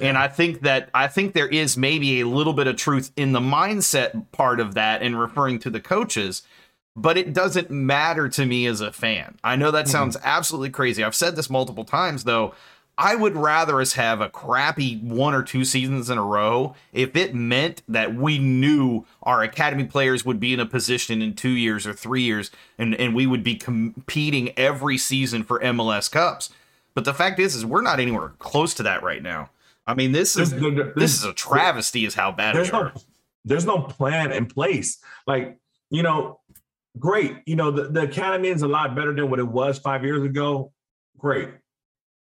[0.00, 3.32] And I think that I think there is maybe a little bit of truth in
[3.32, 6.42] the mindset part of that and referring to the coaches,
[6.96, 9.38] but it doesn't matter to me as a fan.
[9.44, 9.92] I know that mm-hmm.
[9.92, 11.04] sounds absolutely crazy.
[11.04, 12.54] I've said this multiple times though.
[12.98, 17.14] I would rather us have a crappy one or two seasons in a row if
[17.14, 21.50] it meant that we knew our academy players would be in a position in two
[21.50, 26.50] years or three years and, and we would be competing every season for MLS Cups.
[26.94, 29.50] But the fact is, is we're not anywhere close to that right now.
[29.86, 32.90] I mean, this is There's- there- this is a travesty, is how bad there's no
[33.44, 34.98] there's no plan in place.
[35.26, 35.58] Like,
[35.90, 36.40] you know,
[36.98, 37.36] great.
[37.46, 40.24] You know, the, the academy is a lot better than what it was five years
[40.24, 40.72] ago.
[41.18, 41.50] Great.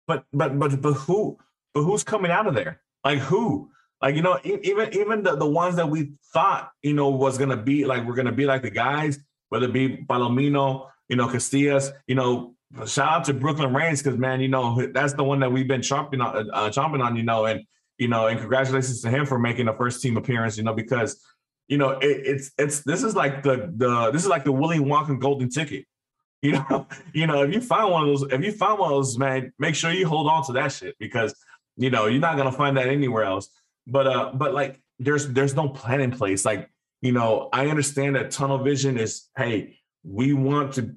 [0.06, 1.38] But but but but who
[1.72, 2.80] but who's coming out of there?
[3.04, 3.70] Like who?
[4.02, 7.56] Like, you know, even even the, the ones that we thought, you know, was gonna
[7.56, 11.90] be like we're gonna be like the guys, whether it be Palomino, you know, Castillas,
[12.06, 12.54] you know,
[12.86, 15.80] shout out to Brooklyn Raines, because man, you know, that's the one that we've been
[15.80, 17.64] chomping on uh, chomping on, you know, and
[17.98, 21.18] you know, and congratulations to him for making a first team appearance, you know, because
[21.68, 24.78] you know it, it's it's this is like the the this is like the Willy
[24.78, 25.86] Wonka golden ticket.
[26.44, 28.96] You know, you know, if you find one of those, if you find one of
[28.96, 31.34] those, man, make sure you hold on to that shit because
[31.76, 33.48] you know you're not gonna find that anywhere else.
[33.86, 36.44] But uh, but like there's there's no plan in place.
[36.44, 36.70] Like
[37.00, 40.94] you know, I understand that tunnel vision is hey, we want to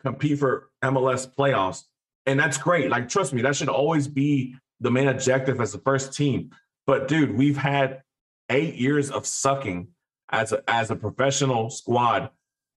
[0.00, 1.82] compete for MLS playoffs,
[2.24, 2.88] and that's great.
[2.90, 6.50] Like trust me, that should always be the main objective as the first team.
[6.86, 8.02] But dude, we've had
[8.48, 9.88] eight years of sucking
[10.30, 12.30] as a as a professional squad.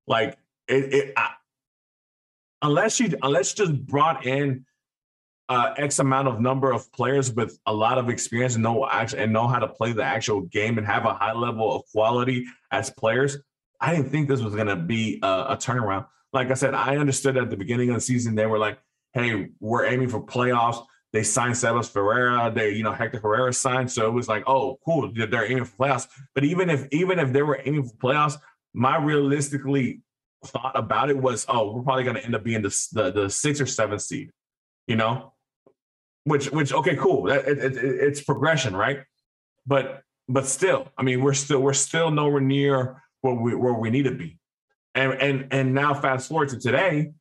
[0.08, 0.38] Like
[0.68, 1.32] it, it I,
[2.62, 4.66] unless you unless you just brought in
[5.50, 9.24] uh, X amount of number of players with a lot of experience and know actually
[9.24, 12.46] and know how to play the actual game and have a high level of quality
[12.72, 13.38] as players.
[13.82, 16.06] I didn't think this was going to be a, a turnaround.
[16.32, 18.80] Like I said, I understood at the beginning of the season they were like,
[19.14, 22.50] "Hey, we're aiming for playoffs." They signed Sebas Ferreira.
[22.56, 25.76] They, you know, Hector Herrera signed, so it was like, "Oh, cool, they're aiming for
[25.86, 28.38] playoffs." But even if even if they were aiming for playoffs,
[28.74, 30.02] my realistically
[30.46, 33.30] thought about it was, "Oh, we're probably going to end up being the the, the
[33.30, 34.32] sixth or seven seed,"
[34.88, 35.34] you know,
[36.24, 37.24] which which okay, cool.
[37.24, 39.04] That, it, it- it's progression, right?
[39.66, 43.90] But but still, I mean, we're still we're still nowhere near where we where we
[43.90, 44.38] need to be.
[44.96, 47.12] And and and now fast forward to today,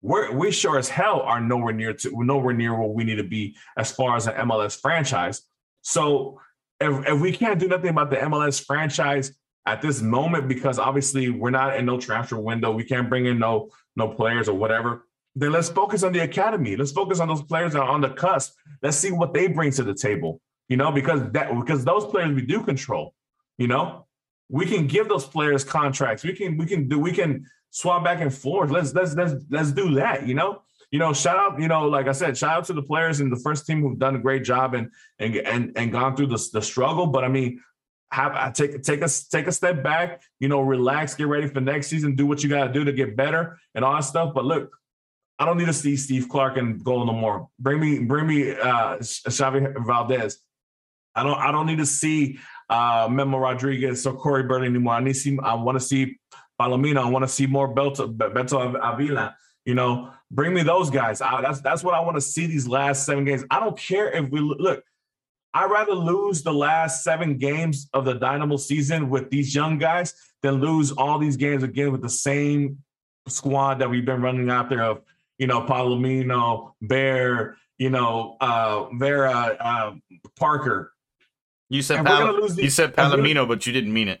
[0.00, 3.24] we're we sure as hell are nowhere near to nowhere near where we need to
[3.24, 5.42] be as far as an MLS franchise.
[5.82, 6.40] So
[6.80, 9.32] if, if we can't do nothing about the MLS franchise
[9.66, 13.38] at this moment, because obviously we're not in no transfer window, we can't bring in
[13.38, 15.06] no no players or whatever.
[15.34, 16.76] Then let's focus on the academy.
[16.76, 18.54] Let's focus on those players that are on the cusp.
[18.82, 20.40] Let's see what they bring to the table.
[20.68, 23.14] You know, because that because those players we do control.
[23.58, 24.06] You know,
[24.48, 26.24] we can give those players contracts.
[26.24, 28.70] We can we can do we can swap back and forth.
[28.70, 30.26] Let's let's let's let's do that.
[30.26, 31.12] You know, you know.
[31.12, 33.66] Shout out, you know, like I said, shout out to the players in the first
[33.66, 37.06] team who've done a great job and and and and gone through the the struggle.
[37.06, 37.62] But I mean,
[38.12, 40.22] have I take take a take a step back.
[40.38, 42.14] You know, relax, get ready for next season.
[42.14, 44.32] Do what you got to do to get better and all that stuff.
[44.34, 44.70] But look.
[45.38, 47.48] I don't need to see Steve Clark and goal no more.
[47.58, 50.38] Bring me, bring me uh Xavi Valdez.
[51.16, 52.38] I don't I don't need to see
[52.70, 54.94] uh Memo Rodriguez or Corey Burley anymore.
[54.94, 56.18] I need to see I want to see
[56.60, 56.98] Palomino.
[56.98, 59.34] I want to see more Beto, Beto Avila.
[59.64, 61.20] You know, bring me those guys.
[61.20, 63.44] I, that's that's what I want to see these last seven games.
[63.50, 64.84] I don't care if we look.
[65.54, 70.14] I'd rather lose the last seven games of the Dynamo season with these young guys
[70.42, 72.78] than lose all these games again with the same
[73.28, 75.02] squad that we've been running out there of,
[75.38, 79.30] you know, Palomino, Bear, you know, uh, Vera,
[79.60, 79.92] uh,
[80.38, 80.92] Parker.
[81.68, 84.08] You said And Pal- gonna you said and we're gonna- Palomino, but you didn't mean
[84.08, 84.20] it.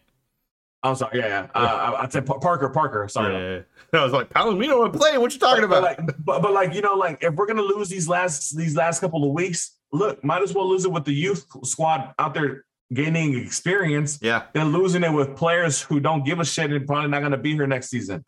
[0.84, 1.46] I'm sorry, yeah, yeah.
[1.54, 3.06] Uh, I, I said Parker, Parker.
[3.08, 3.60] Sorry, Yeah,
[3.94, 4.00] yeah.
[4.00, 5.16] I was like Palomino would play.
[5.16, 5.82] What you talking but, about?
[6.08, 9.00] like, but, but like you know, like if we're gonna lose these last these last
[9.00, 12.64] couple of weeks, look, might as well lose it with the youth squad out there
[12.92, 14.44] gaining experience yeah.
[14.52, 17.54] than losing it with players who don't give a shit and probably not gonna be
[17.54, 18.24] here next season.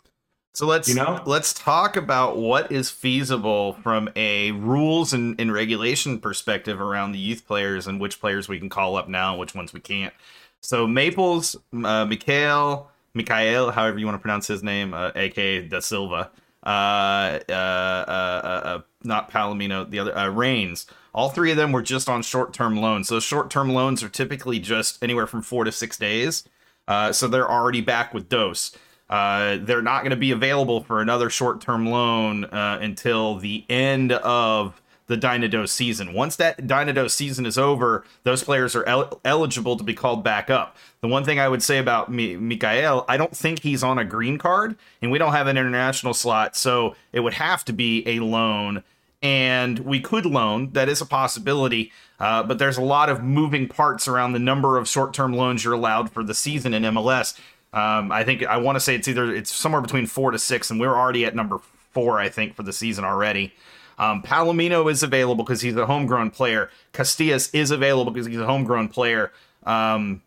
[0.55, 1.21] So let's You know?
[1.27, 7.19] let's talk about what is feasible from a rules and, and regulation perspective around the
[7.19, 10.15] youth players and which players we can call up now and which ones we can't.
[10.61, 15.81] So Maples, uh, Mikhail, Mikhail, however you want to pronounce his name, uh, aka Da
[15.81, 16.31] Silva,
[16.65, 20.87] uh, uh, uh, uh, uh, not Palomino, the other uh, Raines.
[21.15, 23.09] All three of them were just on short-term loans.
[23.09, 26.45] Those short-term loans are typically just anywhere from four to six days.
[26.89, 28.77] Uh, so they're already back with Dose.
[29.09, 34.13] Uh, they're not going to be available for another short-term loan uh, until the end
[34.13, 36.15] of the Dynados season.
[36.15, 40.49] Once that Dynados season is over, those players are el- eligible to be called back
[40.49, 40.77] up.
[41.01, 44.05] The one thing I would say about Mi- Mikael, I don't think he's on a
[44.05, 48.03] green card, and we don't have an international slot, so it would have to be
[48.09, 48.83] a loan.
[49.25, 53.69] And we could loan, that is a possibility, uh, but there's a lot of moving
[53.69, 57.41] parts around the number of short term loans you're allowed for the season in MLS.
[57.73, 60.71] Um, I think I want to say it's either it's somewhere between four to six,
[60.71, 61.59] and we're already at number
[61.93, 63.55] four, I think, for the season already.
[63.99, 66.71] Um, Palomino is available because he's a homegrown player.
[66.93, 69.33] Castillas is available because he's a homegrown player.
[69.65, 70.21] Um,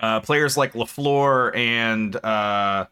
[0.00, 2.86] uh, players like Lafleur and uh,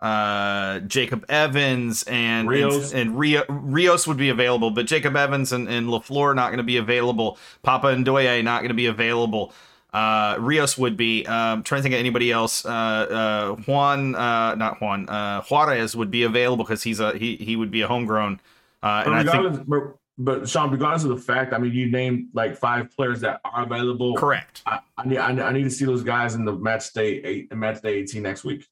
[0.00, 2.92] uh, Jacob Evans and Rios.
[2.92, 6.58] and, and Rio, Rios would be available, but Jacob Evans and, and Lafleur not going
[6.58, 7.38] to be available.
[7.62, 9.52] Papa and Doye not going to be available.
[9.92, 11.24] Uh, Rios would be.
[11.26, 12.66] Um, trying to think of anybody else.
[12.66, 15.08] Uh, uh, Juan, uh, not Juan.
[15.08, 18.40] Uh, Juarez would be available because he's a he he would be a homegrown.
[18.82, 19.82] Uh, But and I think but,
[20.18, 23.62] but Sean, regardless of the fact, I mean, you named like five players that are
[23.62, 24.16] available.
[24.16, 24.62] correct.
[24.66, 27.22] I, I need I, need- I need to see those guys in the match day
[27.22, 28.66] eight, match day eighteen next week.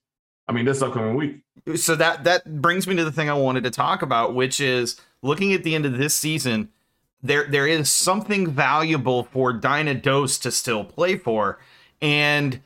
[0.48, 1.40] I mean, this upcoming week.
[1.76, 5.00] so that that brings me to the thing I wanted to talk about, which is
[5.22, 6.70] looking at the end of this season.
[7.22, 11.58] There there is something valuable for Dynados to still play for,
[12.00, 12.60] and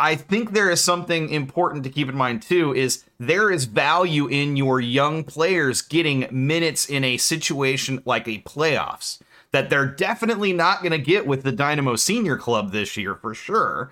[0.00, 2.74] I think there is something important to keep in mind too.
[2.74, 8.40] Is there is value in your young players getting minutes in a situation like a
[8.40, 9.20] playoffs
[9.52, 13.34] that they're definitely not going to get with the Dynamo Senior Club this year for
[13.34, 13.90] sure.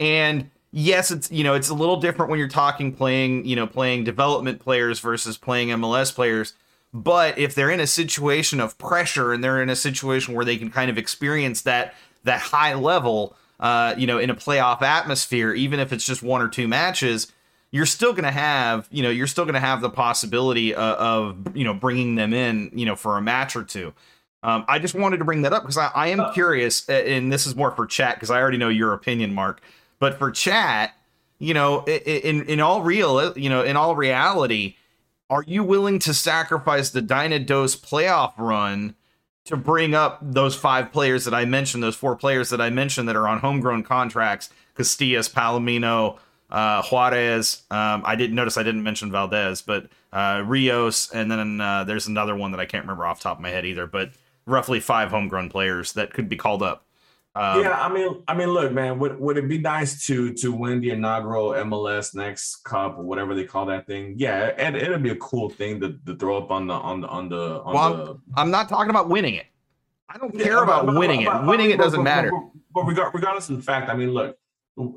[0.00, 3.66] And yes, it's you know it's a little different when you're talking playing you know
[3.66, 6.54] playing development players versus playing MLS players.
[6.92, 10.56] But if they're in a situation of pressure and they're in a situation where they
[10.56, 11.94] can kind of experience that
[12.24, 16.42] that high level, uh, you know, in a playoff atmosphere, even if it's just one
[16.42, 17.32] or two matches,
[17.70, 20.96] you're still going to have, you know, you're still going to have the possibility of,
[20.96, 23.92] of, you know, bringing them in, you know, for a match or two.
[24.44, 27.32] Um, I just wanted to bring that up because I, I am curious, uh, and
[27.32, 29.60] this is more for chat because I already know your opinion, Mark.
[30.04, 30.94] But for chat,
[31.38, 34.76] you know, in in all real, you know, in all reality,
[35.30, 38.96] are you willing to sacrifice the Dynados playoff run
[39.46, 43.08] to bring up those five players that I mentioned, those four players that I mentioned
[43.08, 44.50] that are on homegrown contracts?
[44.76, 46.18] Castillas, Palomino,
[46.50, 47.62] uh, Juarez.
[47.70, 52.08] Um, I didn't notice I didn't mention Valdez, but uh, Rios, and then uh, there's
[52.08, 53.86] another one that I can't remember off top of my head either.
[53.86, 54.10] But
[54.44, 56.84] roughly five homegrown players that could be called up.
[57.36, 60.52] Um, yeah, I mean, I mean, look, man, would, would it be nice to to
[60.52, 64.14] win the inaugural MLS Next Cup or whatever they call that thing?
[64.16, 67.08] Yeah, and it'd be a cool thing to, to throw up on the on the
[67.08, 68.20] on the on Well, the.
[68.36, 69.46] I'm not talking about winning it.
[70.08, 71.46] I don't Yeah, care about but- but- winning but- it.
[71.46, 72.30] Winning it doesn't but- matter.
[72.30, 74.36] But, but regard- regardless of the fact, I mean, look,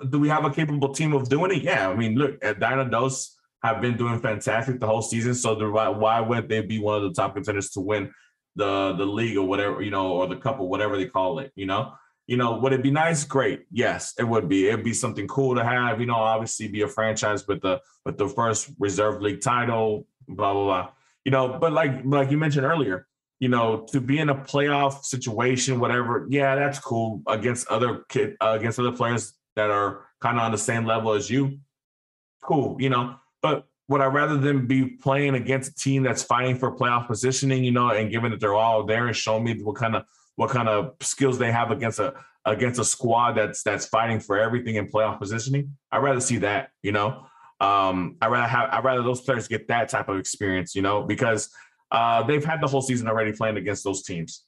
[0.09, 1.63] do we have a capable team of doing it?
[1.63, 3.31] Yeah, I mean, look, at Dynados
[3.63, 5.33] have been doing fantastic the whole season.
[5.33, 8.11] So the, why why would they be one of the top contenders to win
[8.55, 11.51] the the league or whatever you know, or the cup or whatever they call it?
[11.55, 11.93] You know,
[12.27, 13.23] you know, would it be nice?
[13.23, 14.67] Great, yes, it would be.
[14.67, 16.01] It'd be something cool to have.
[16.01, 20.05] You know, obviously be a franchise with the with the first reserve league title.
[20.27, 20.89] Blah blah blah.
[21.23, 23.07] You know, but like like you mentioned earlier,
[23.39, 28.35] you know, to be in a playoff situation, whatever, yeah, that's cool against other kid
[28.41, 31.59] uh, against other players that are kind of on the same level as you.
[32.43, 33.15] Cool, you know.
[33.41, 37.63] But would I rather than be playing against a team that's fighting for playoff positioning,
[37.63, 40.03] you know, and given that they're all there and show me what kind of
[40.37, 42.13] what kind of skills they have against a
[42.45, 45.75] against a squad that's that's fighting for everything in playoff positioning?
[45.91, 47.25] I'd rather see that, you know.
[47.59, 51.01] Um, I rather have I rather those players get that type of experience, you know,
[51.03, 51.49] because
[51.91, 54.43] uh, they've had the whole season already playing against those teams,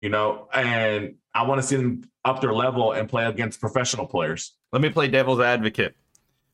[0.00, 4.06] you know, and I want to see them up their level and play against professional
[4.06, 4.54] players.
[4.72, 5.94] Let me play devil's advocate.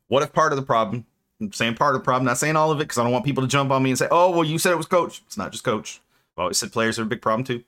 [0.09, 1.07] What if part of the problem,
[1.41, 3.24] I'm saying part of the problem, not saying all of it, because I don't want
[3.24, 5.22] people to jump on me and say, oh, well, you said it was coach.
[5.26, 6.01] It's not just coach.
[6.37, 7.62] I've always said players are a big problem too.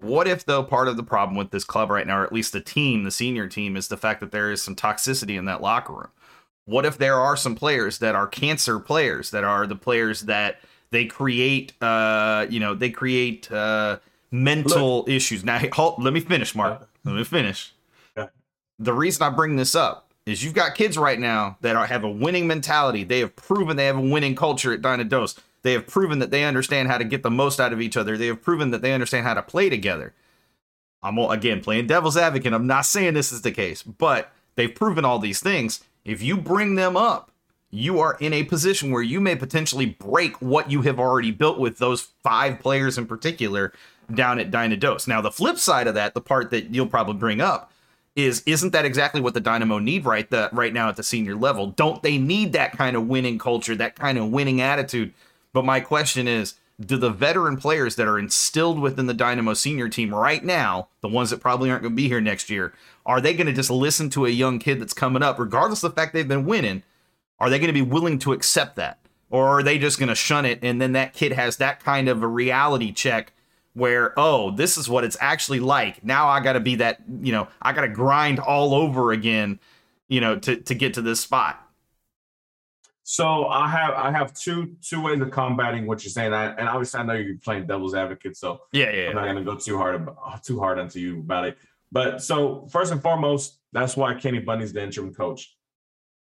[0.00, 2.52] What if, though, part of the problem with this club right now, or at least
[2.52, 5.60] the team, the senior team, is the fact that there is some toxicity in that
[5.60, 6.08] locker room?
[6.64, 10.60] What if there are some players that are cancer players, that are the players that
[10.90, 13.98] they create, uh, you know, they create uh,
[14.30, 15.44] mental issues?
[15.44, 16.88] Now, hold, let me finish, Mark.
[17.04, 17.74] Let me finish.
[18.16, 18.28] Yeah.
[18.78, 22.04] The reason I bring this up is you've got kids right now that are, have
[22.04, 23.04] a winning mentality.
[23.04, 25.38] They have proven they have a winning culture at Dynados.
[25.62, 28.16] They have proven that they understand how to get the most out of each other.
[28.16, 30.14] They have proven that they understand how to play together.
[31.02, 32.52] I'm again playing devil's advocate.
[32.52, 35.82] I'm not saying this is the case, but they've proven all these things.
[36.04, 37.30] If you bring them up
[37.70, 41.58] you are in a position where you may potentially break what you have already built
[41.58, 43.72] with those five players in particular
[44.12, 45.06] down at Dynados.
[45.06, 47.72] Now, the flip side of that, the part that you'll probably bring up,
[48.16, 51.36] is isn't that exactly what the Dynamo need right the, right now at the senior
[51.36, 51.68] level?
[51.68, 55.14] Don't they need that kind of winning culture, that kind of winning attitude?
[55.52, 59.88] But my question is, do the veteran players that are instilled within the Dynamo senior
[59.88, 62.72] team right now, the ones that probably aren't going to be here next year,
[63.04, 65.90] are they going to just listen to a young kid that's coming up, regardless of
[65.90, 66.82] the fact they've been winning?
[67.38, 68.98] Are they going to be willing to accept that?
[69.28, 72.08] Or are they just going to shun it and then that kid has that kind
[72.08, 73.32] of a reality check
[73.74, 76.04] where, oh, this is what it's actually like.
[76.04, 79.60] Now I got to be that, you know, I got to grind all over again,
[80.08, 81.64] you know, to, to get to this spot.
[83.10, 86.68] So I have I have two two ways of combating what you're saying, I, and
[86.68, 89.08] obviously I know you're playing devil's advocate, so Yeah, yeah.
[89.08, 91.58] I'm not gonna go too hard about, too hard onto you about it.
[91.90, 95.56] But so first and foremost, that's why Kenny Bundy's the interim coach.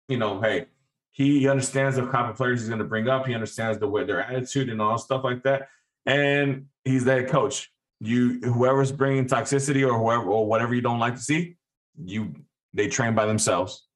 [0.09, 0.67] You know, hey,
[1.13, 3.29] he understands the type of players he's gonna bring up.
[3.29, 5.69] He understands the way their attitude and all stuff like that,
[6.05, 7.71] and he's that coach.
[8.01, 11.59] You whoever's bringing toxicity or whoever or whatever you don't like to see,
[12.05, 12.35] you
[12.75, 13.87] they train by themselves.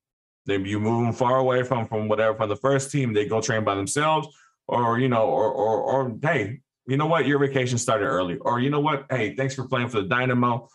[0.47, 3.13] Then you move them far away from from whatever from the first team.
[3.13, 4.29] They go train by themselves,
[4.69, 8.61] or you know, or or or hey, you know what, your vacation started early, or
[8.61, 10.69] you know what, hey, thanks for playing for the Dynamo.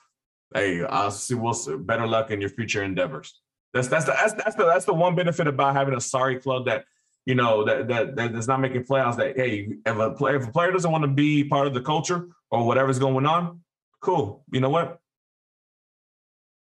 [0.53, 1.36] Hey, I'll see.
[1.36, 3.39] We'll see, better luck in your future endeavors.
[3.74, 6.65] That's that's the that's, that's the that's the one benefit about having a sorry club
[6.65, 6.84] that
[7.26, 9.15] you know that that that is not making playoffs.
[9.17, 11.82] That hey, if a player if a player doesn't want to be part of the
[11.82, 13.61] culture or whatever's going on,
[14.01, 14.43] cool.
[14.51, 14.99] You know what?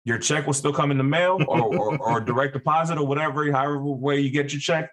[0.05, 3.51] Your check will still come in the mail or, or, or direct deposit or whatever,
[3.53, 4.90] however way you get your check.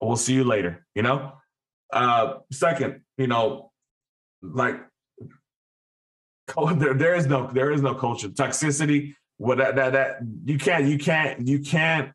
[0.00, 1.32] We'll see you later, you know?
[1.92, 3.72] Uh, second, you know,
[4.42, 4.80] like
[6.76, 8.28] there, there is no there is no culture.
[8.28, 12.12] Toxicity, what that, that that you can't you can't you can't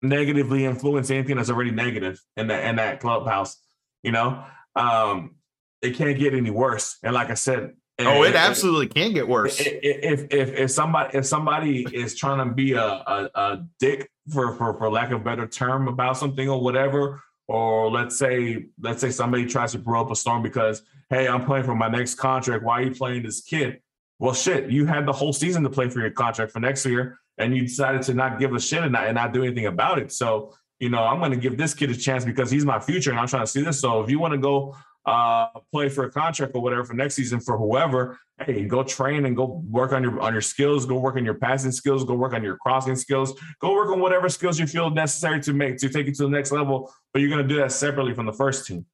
[0.00, 3.56] negatively influence anything that's already negative in that in that clubhouse,
[4.02, 4.44] you know?
[4.76, 5.34] Um,
[5.82, 6.98] it can't get any worse.
[7.02, 9.58] And like I said, Oh, it absolutely can get worse.
[9.60, 14.08] if if if, if somebody if somebody is trying to be a, a, a dick
[14.32, 18.66] for, for for lack of a better term about something or whatever, or let's say
[18.80, 21.88] let's say somebody tries to blow up a storm because hey, I'm playing for my
[21.88, 22.62] next contract.
[22.62, 23.80] Why are you playing this kid?
[24.20, 27.18] Well, shit, you had the whole season to play for your contract for next year,
[27.36, 29.98] and you decided to not give a shit and not, and not do anything about
[29.98, 30.12] it.
[30.12, 33.10] So you know, I'm going to give this kid a chance because he's my future,
[33.10, 33.80] and I'm trying to see this.
[33.80, 34.76] So if you want to go
[35.08, 39.24] uh, play for a contract or whatever for next season for whoever, hey, go train
[39.24, 42.14] and go work on your on your skills, go work on your passing skills, go
[42.14, 45.78] work on your crossing skills, go work on whatever skills you feel necessary to make
[45.78, 46.92] to take it to the next level.
[47.12, 48.84] But you're going to do that separately from the first team.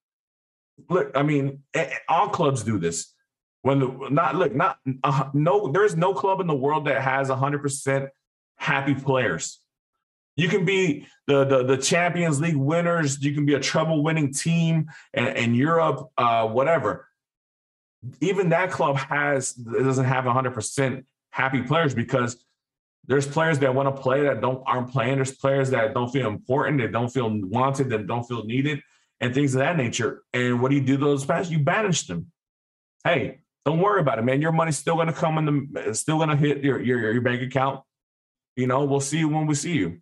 [0.89, 1.63] Look, I mean,
[2.09, 3.13] all clubs do this.
[3.63, 7.29] When the not look not uh, no, there's no club in the world that has
[7.29, 8.11] 100 percent
[8.57, 9.61] happy players.
[10.37, 13.23] You can be the, the the Champions League winners.
[13.23, 17.09] You can be a treble winning team in, in Europe, uh, whatever.
[18.21, 22.45] Even that club has it doesn't have 100 percent happy players because
[23.07, 25.17] there's players that want to play that don't aren't playing.
[25.17, 28.81] There's players that don't feel important, that don't feel wanted, that don't feel needed,
[29.21, 30.23] and things of that nature.
[30.33, 31.51] And what do you do those past?
[31.51, 32.33] You banish them.
[33.05, 34.43] Hey, don't worry about it, man.
[34.43, 37.81] Your money's still gonna come in the still gonna hit your your, your bank account.
[38.57, 40.01] You know, we'll see you when we see you.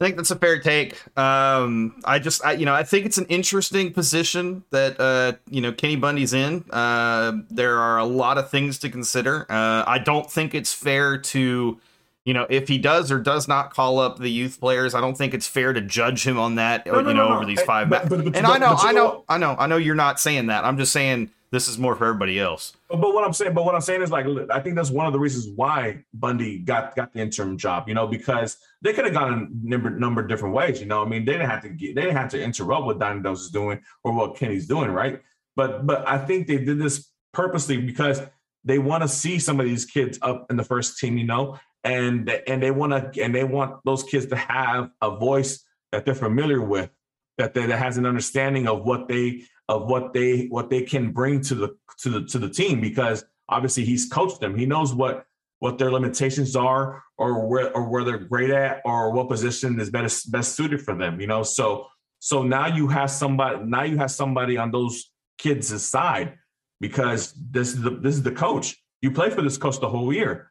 [0.00, 0.94] I think that's a fair take.
[1.18, 5.60] Um, I just, I, you know, I think it's an interesting position that, uh, you
[5.60, 6.64] know, Kenny Bundy's in.
[6.70, 9.42] Uh, there are a lot of things to consider.
[9.50, 11.80] Uh, I don't think it's fair to,
[12.24, 15.18] you know, if he does or does not call up the youth players, I don't
[15.18, 17.62] think it's fair to judge him on that, No, you no, know, no, over these
[17.62, 17.88] five.
[17.88, 20.20] ma- but- but- and but- I know, I know, I know, I know you're not
[20.20, 20.64] saying that.
[20.64, 22.74] I'm just saying this is more for everybody else.
[22.88, 25.06] But, but what I'm saying, but what I'm saying is like, I think that's one
[25.06, 27.88] of the reasons why Bundy got got the interim job.
[27.88, 30.80] You know, because they could have gone a number number of different ways.
[30.80, 32.98] You know, I mean, they didn't have to get, they didn't have to interrupt what
[32.98, 35.22] Dynados is doing or what Kenny's doing, right?
[35.56, 38.20] But but I think they did this purposely because
[38.64, 41.16] they want to see some of these kids up in the first team.
[41.16, 45.16] You know, and and they want to and they want those kids to have a
[45.16, 46.90] voice that they're familiar with,
[47.38, 51.12] that they, that has an understanding of what they of what they what they can
[51.12, 54.56] bring to the to the to the team because obviously he's coached them.
[54.56, 55.26] He knows what
[55.60, 59.90] what their limitations are or where or where they're great at or what position is
[59.90, 61.42] best best suited for them, you know.
[61.42, 61.86] So
[62.18, 66.34] so now you have somebody now you have somebody on those kids' side
[66.80, 68.76] because this is the this is the coach.
[69.02, 70.50] You play for this coach the whole year.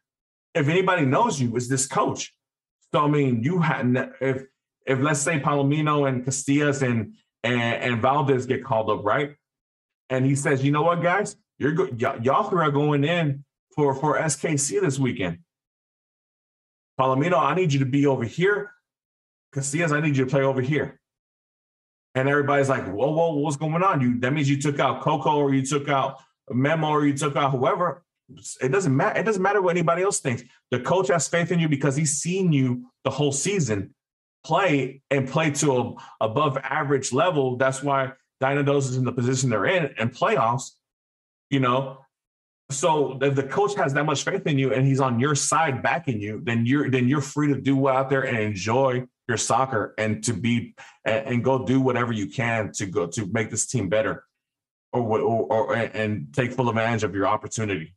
[0.54, 2.34] If anybody knows you, it's this coach.
[2.92, 4.44] So I mean, you had if
[4.86, 9.34] if let's say Palomino and Castillas and and, and Valdez get called up, right?
[10.10, 12.00] And he says, you know what, guys, you're good.
[12.00, 15.38] Y- y'all three are going in for for SKC this weekend.
[16.98, 18.72] Palomino, I need you to be over here.
[19.54, 21.00] Casillas, I need you to play over here.
[22.14, 24.00] And everybody's like, whoa, whoa, what's going on?
[24.00, 26.20] You that means you took out Coco or you took out
[26.50, 28.02] Memo or you took out whoever.
[28.60, 29.20] It doesn't matter.
[29.20, 30.42] It doesn't matter what anybody else thinks.
[30.70, 33.94] The coach has faith in you because he's seen you the whole season
[34.44, 37.56] play and play to a above average level.
[37.56, 38.12] That's why
[38.42, 40.72] Dynados is in the position they're in and playoffs.
[41.50, 41.98] You know,
[42.70, 45.82] so if the coach has that much faith in you and he's on your side
[45.82, 49.38] backing you, then you're then you're free to do well out there and enjoy your
[49.38, 50.74] soccer and to be
[51.04, 54.24] and, and go do whatever you can to go to make this team better
[54.92, 57.94] or or, or and take full advantage of your opportunity.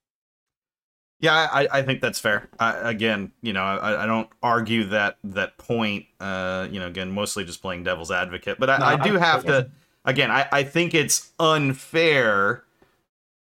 [1.22, 2.50] Yeah, I, I think that's fair.
[2.60, 6.08] I, again, you know, I, I don't argue that that point.
[6.20, 9.46] Uh, you know, again, mostly just playing devil's advocate, but I, No, I do have
[9.46, 9.70] to.
[10.04, 12.64] Again, I, I think it's unfair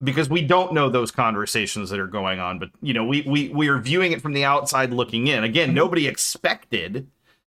[0.03, 2.59] because we don't know those conversations that are going on.
[2.59, 5.43] But you know, we we we are viewing it from the outside looking in.
[5.43, 7.07] Again, nobody expected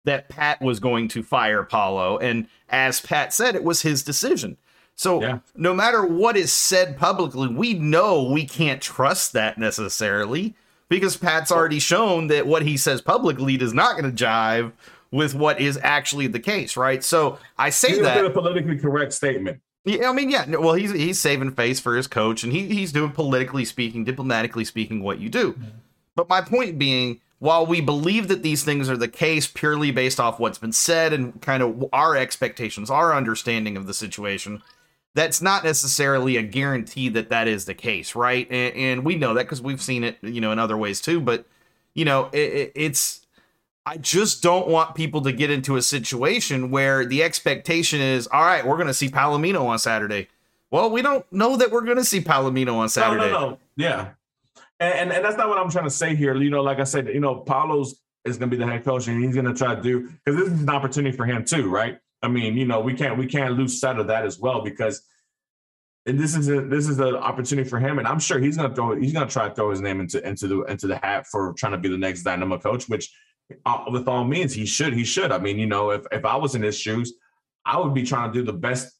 [0.04, 4.58] that Pat was going to fire Paulo, and as Pat said, it was his decision.
[4.96, 5.38] So Yeah.
[5.56, 10.54] no matter what is said publicly, we know we can't trust that necessarily
[10.88, 14.72] because Pat's already shown that what he says publicly is not going to jive
[15.10, 17.02] with what is actually the case, right?
[17.02, 19.60] So I say He's that a politically correct statement.
[19.84, 20.44] yeah, I mean, yeah.
[20.56, 24.64] Well, he's he's saving face for his coach, and he he's doing politically speaking, diplomatically
[24.64, 25.52] speaking, what you do.
[25.52, 25.64] Mm-hmm.
[26.16, 30.18] But my point being, while we believe that these things are the case purely based
[30.20, 34.62] off what's been said and kind of our expectations, our understanding of the situation,
[35.14, 38.46] that's not necessarily a guarantee that that is the case, right?
[38.50, 41.20] And, and we know that because we've seen it, you know, in other ways too.
[41.20, 41.46] But
[41.94, 43.24] you know, it, it, it's
[43.86, 48.42] I just don't want people to get into a situation where the expectation is, all
[48.42, 50.28] right, we're going to see Palomino on Saturday.
[50.70, 53.30] Well, we don't know that we're going to see Palomino on Saturday.
[53.30, 53.58] No, no, no.
[53.76, 54.10] Yeah.
[54.80, 56.34] And, and and that's not what I'm trying to say here.
[56.34, 59.06] You know, like I said, you know, Paulo's is going to be the head coach,
[59.06, 61.70] and he's going to try to do because this is an opportunity for him too,
[61.70, 62.00] right?
[62.24, 65.02] I mean, you know, we can't we can't lose sight of that as well because
[66.06, 68.68] and this is a this is an opportunity for him, and I'm sure he's to
[68.68, 71.54] throw he's to try to throw his name into into the into the hat for
[71.54, 73.10] trying to be the next Dynamo coach, which
[73.64, 75.32] uh, with all means he should he should.
[75.32, 77.14] I mean, you know, if if I was in his shoes,
[77.64, 78.94] I would be trying to do the best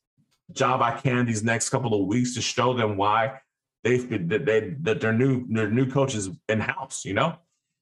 [0.52, 3.40] job I can these next couple of weeks to show them why
[3.82, 7.36] they that they that their new their new coach is in house, you know.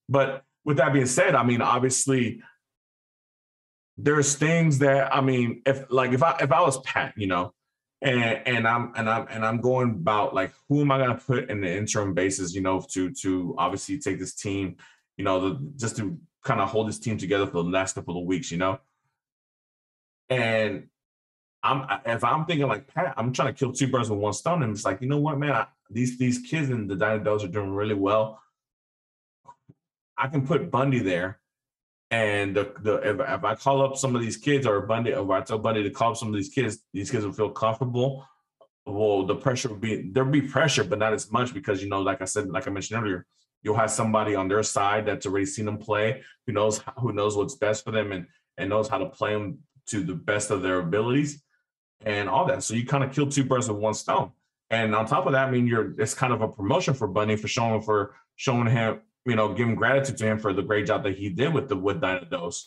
[0.08, 2.42] But with that being said, I mean, obviously,
[3.96, 7.52] there's things that I mean, if like if I if I was Pat, you know,
[8.00, 11.50] and and I'm and I'm and I'm going about like who am I gonna put
[11.50, 14.76] in the interim basis, you know, to to obviously take this team,
[15.16, 18.18] you know, the, just to kind of hold this team together for the last couple
[18.18, 18.80] of weeks, you know.
[20.28, 20.88] And
[21.62, 24.62] I'm if I'm thinking like Pat, I'm trying to kill two birds with one stone,
[24.62, 27.48] and it's like you know what, man, I, these these kids in the Dynamos are
[27.48, 28.40] doing really well.
[30.16, 31.38] I can put Bundy there,
[32.12, 35.32] and the, the if, if I call up some of these kids or Bundy, or
[35.32, 38.26] I tell Bundy to call up some of these kids, these kids will feel comfortable.
[38.84, 42.02] Well, the pressure will be there'll be pressure, but not as much because you know,
[42.02, 43.26] like I said, like I mentioned earlier,
[43.62, 47.34] you'll have somebody on their side that's already seen them play, who knows who knows
[47.34, 48.26] what's best for them, and
[48.58, 51.42] and knows how to play them to the best of their abilities
[52.04, 52.62] and all that.
[52.62, 54.32] So you kind of kill two birds with one stone.
[54.68, 57.36] And on top of that, I mean, you're it's kind of a promotion for Bundy
[57.36, 61.04] for showing for showing him, you know, giving gratitude to him for the great job
[61.04, 62.64] that he did with the with Dynados.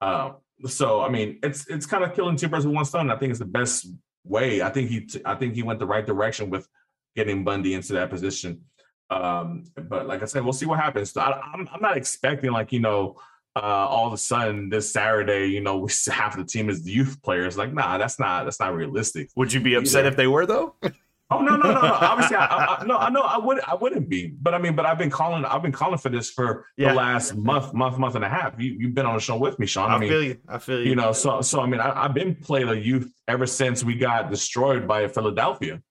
[0.00, 0.32] Uh,
[0.66, 3.10] so I mean, it's it's kind of killing two birds with one stone.
[3.10, 3.86] I think it's the best
[4.24, 4.62] way.
[4.62, 6.68] I think he I think he went the right direction with
[7.14, 8.62] getting Bundy into that position.
[9.08, 11.12] Um, but like I said, we'll see what happens.
[11.12, 13.16] So I, I'm I'm not expecting like you know
[13.56, 17.20] uh, all of a sudden this Saturday, you know, half the team is the youth
[17.22, 17.56] players.
[17.56, 19.30] Like, nah, that's not that's not realistic.
[19.36, 20.08] Would you be upset Either.
[20.10, 20.76] if they were though?
[21.28, 21.92] Oh no, no, no, no.
[22.00, 24.86] Obviously, I, I, no, I know I would I wouldn't be, but I mean, but
[24.86, 26.90] I've been calling I've been calling for this for Yeah.
[26.90, 28.54] the last month, month, month and a half.
[28.60, 29.90] You you've been on the show with me, Sean.
[29.90, 30.38] I, I, mean, feel you.
[30.48, 30.90] I feel you.
[30.90, 33.96] you know, so so I mean, I, I've been playing the youth ever since we
[33.96, 35.82] got destroyed by Philadelphia.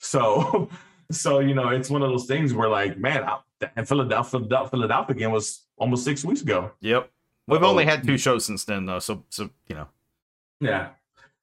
[0.00, 0.68] So,
[1.12, 3.38] so you know, it's one of those things where like, man, I,
[3.76, 6.72] and Philadelphia, Philadelphia game was almost six weeks ago.
[6.80, 7.08] Yep.
[7.46, 7.70] We've Uh-oh.
[7.70, 9.86] only had two shows since then though, so so you know.
[10.60, 10.88] Yeah.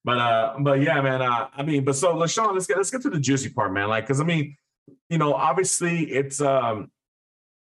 [0.07, 1.21] But uh, but yeah, man.
[1.21, 3.89] Uh, I mean, but so LaShawn, let's get let's get to the juicy part, man.
[3.89, 4.55] Like, cause I mean,
[5.09, 6.89] you know, obviously it's um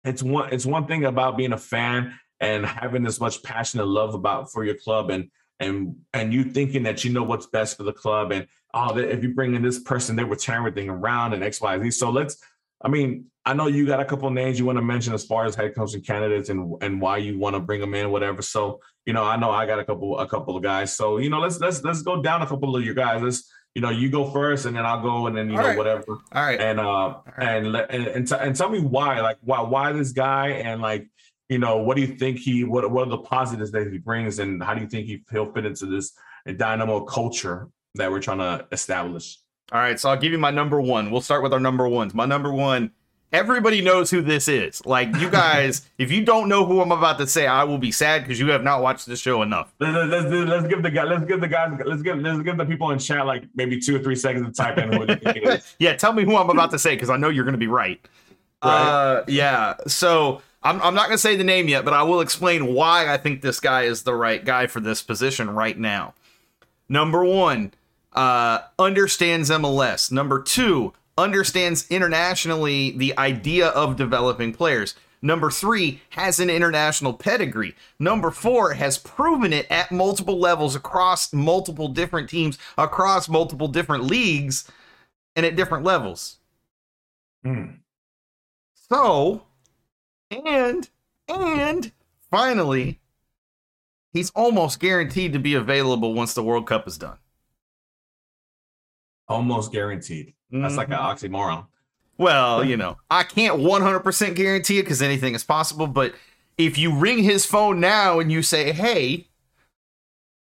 [0.06, 3.90] it's one it's one thing about being a fan and having this much passion and
[3.90, 5.30] love about for your club and
[5.60, 9.22] and and you thinking that you know what's best for the club and oh if
[9.22, 11.92] you bring in this person they would turn everything around and X, Y, Z.
[11.92, 12.42] So let's
[12.82, 15.44] I mean, I know you got a couple names you want to mention as far
[15.44, 18.42] as head coaching candidates and and why you want to bring them in, whatever.
[18.42, 18.80] So
[19.10, 20.96] you know, I know I got a couple a couple of guys.
[20.96, 23.24] So you know, let's let's let's go down a couple of your guys.
[23.24, 25.68] Let's you know, you go first, and then I'll go, and then you All know
[25.70, 25.78] right.
[25.80, 26.60] whatever, All right.
[26.62, 27.48] and uh right.
[27.56, 30.80] and let- and and, t- and tell me why, like why why this guy, and
[30.80, 31.08] like
[31.50, 34.38] you know, what do you think he what what are the positives that he brings,
[34.38, 36.14] and how do you think he, he'll fit into this
[36.58, 39.40] Dynamo culture that we're trying to establish?
[39.72, 41.10] All right, so I'll give you my number one.
[41.10, 42.14] We'll start with our number ones.
[42.14, 42.92] My number one,
[43.32, 44.86] everybody knows who this is.
[44.86, 47.92] Like you guys, if you don't know who I'm about to say, I will be
[47.92, 49.74] sad because you have not watched this show enough.
[49.80, 52.66] Let's, let's, let's, give the guy let's give the guys let's give let's give the
[52.66, 55.76] people in chat like maybe two or three seconds to type in it is.
[55.80, 57.68] yeah, tell me who I'm about to say because I know you're going to be
[57.68, 58.00] right.
[58.62, 59.76] Uh, yeah.
[59.88, 63.12] So I'm I'm not going to say the name yet, but I will explain why
[63.12, 66.14] I think this guy is the right guy for this position right now.
[66.90, 67.74] Number one,
[68.14, 70.12] uh, understands MLS.
[70.12, 74.96] Number two, understands internationally the idea of developing players.
[75.22, 77.76] Number three, has an international pedigree.
[78.00, 84.06] Number four, has proven it at multiple levels across multiple different teams, across multiple different
[84.06, 84.72] leagues,
[85.36, 86.38] and at different levels.
[87.44, 87.66] Hmm.
[88.90, 89.44] So,
[90.32, 90.90] and,
[91.28, 91.92] and
[92.32, 93.02] finally,
[94.14, 97.18] he's almost guaranteed to be available once the World Cup is done.
[99.28, 100.34] Almost guaranteed.
[100.52, 101.34] That's like an Mm-hmm.
[101.36, 101.66] oxymoron.
[102.18, 105.88] Well, you know, I can't 100% guarantee it because anything is possible.
[105.88, 106.14] But
[106.58, 109.28] if you ring his phone now and you say, hey,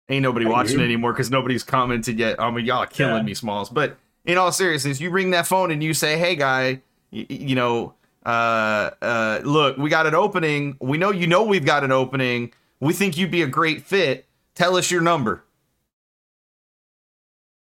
[0.09, 0.85] ain't nobody Hey, watching you.
[0.85, 2.41] anymore because nobody's commented yet.
[2.41, 3.23] I mean, y'all are killing Yeah.
[3.23, 3.71] me, Smalls.
[3.71, 6.81] But in all seriousness, you ring that phone and you say, hey, guy,
[7.11, 7.95] you, you know,
[8.25, 10.77] uh, uh, look, we got an opening.
[10.81, 12.53] We know you know we've got an opening.
[12.81, 14.27] We think you'd be a great fit.
[14.55, 15.44] Tell us your number.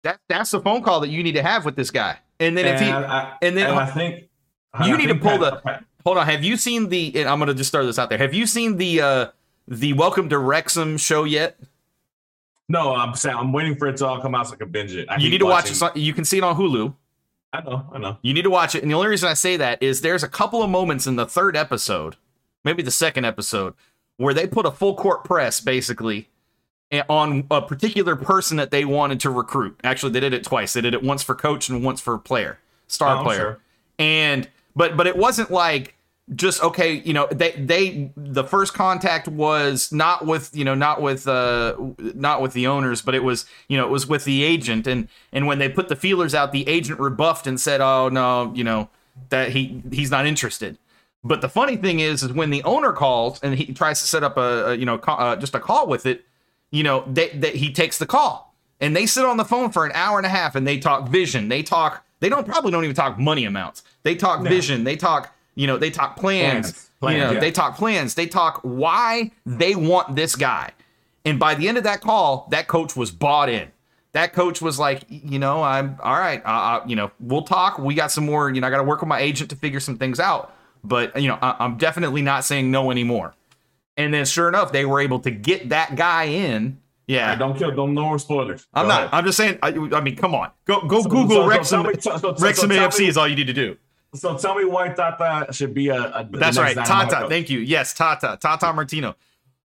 [0.05, 2.19] That, that's the phone call that you need to have with this guy.
[2.41, 4.25] And then if he, And I, and then- I think
[4.85, 6.27] You I need to pull Pat- the- Hold on.
[6.27, 7.13] Have you seen the?
[7.21, 8.17] And I'm gonna just throw this out there.
[8.19, 9.27] Have you seen the uh
[9.67, 11.59] the Welcome to Wrexham show yet?
[12.69, 14.95] No, I'm saying I'm waiting for it to all come out so I can binge
[14.95, 15.07] it.
[15.11, 15.97] I You need to watch it.
[15.97, 16.95] You can see it on Hulu.
[17.53, 18.19] I know, I know.
[18.23, 18.83] You need to watch it.
[18.83, 21.27] And the only reason I say that is there's a couple of moments in the
[21.27, 22.17] third episode,
[22.65, 23.75] maybe the second episode,
[24.19, 26.29] where they put a full court press basically
[27.09, 29.79] on a particular person that they wanted to recruit.
[29.85, 30.73] Actually, they did it twice.
[30.73, 33.39] They did it once for coach and once for player, star Oh, player.
[33.39, 33.59] sure.
[33.99, 35.95] And but but it wasn't like
[36.35, 41.01] just okay, you know, they they the first contact was not with, you know, not
[41.03, 44.43] with uh not with the owners, but it was, you know, it was with the
[44.43, 48.09] agent and and when they put the feelers out, the agent rebuffed and said, "Oh,
[48.09, 48.89] no, you know,
[49.31, 50.79] that he he's not interested."
[51.25, 54.23] But the funny thing is, is when the owner calls and he tries to set
[54.23, 56.25] up a, a you know ca- uh, just a call with it,
[56.71, 59.87] you know, they, they he takes the call and they sit on the phone for
[59.87, 62.85] an hour and a half and they talk vision, they talk, they don't probably don't
[62.85, 66.91] even talk money amounts, they talk vision, they talk, you know, they talk plans, Plans.
[67.01, 67.41] Plans, you know, yeah.
[67.41, 70.73] they talk plans, they talk why they want this guy,
[71.25, 73.71] and by the end of that call, that coach was bought in.
[74.13, 76.43] That coach was like, you know, I'm all right.
[76.45, 77.79] Uh, uh, you know, we'll talk.
[77.79, 78.51] We got some more.
[78.51, 80.55] You know, I got to work with my agent to figure some things out.
[80.83, 83.35] But you know, I, I'm definitely not saying no anymore.
[83.99, 86.79] And then, sure enough, they were able to get that guy in.
[87.09, 87.71] Yeah, I don't kill.
[87.75, 88.67] Don't no more spoilers.
[88.73, 88.99] I'm Go not.
[89.01, 89.11] ahead.
[89.13, 89.59] I'm just saying.
[89.63, 90.51] I, I mean, come on.
[90.67, 91.85] Go go So- Google so- so Wrexham.
[92.01, 93.77] so- so- so- Wrexham so AFC me- is all you need to do.
[94.15, 96.01] So tell me why Tata should be a.
[96.03, 97.15] a That's next right, Tata.
[97.17, 97.29] coach.
[97.29, 97.59] Thank you.
[97.59, 98.39] Yes, Tata.
[98.41, 99.17] Tata Martino.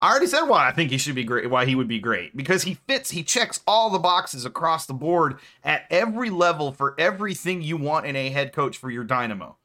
[0.02, 1.48] I already said why I think he should be great.
[1.48, 3.10] Why he would be great because he fits.
[3.12, 8.04] He checks all the boxes across the board at every level for everything you want
[8.06, 9.56] in a head coach for your Dynamo.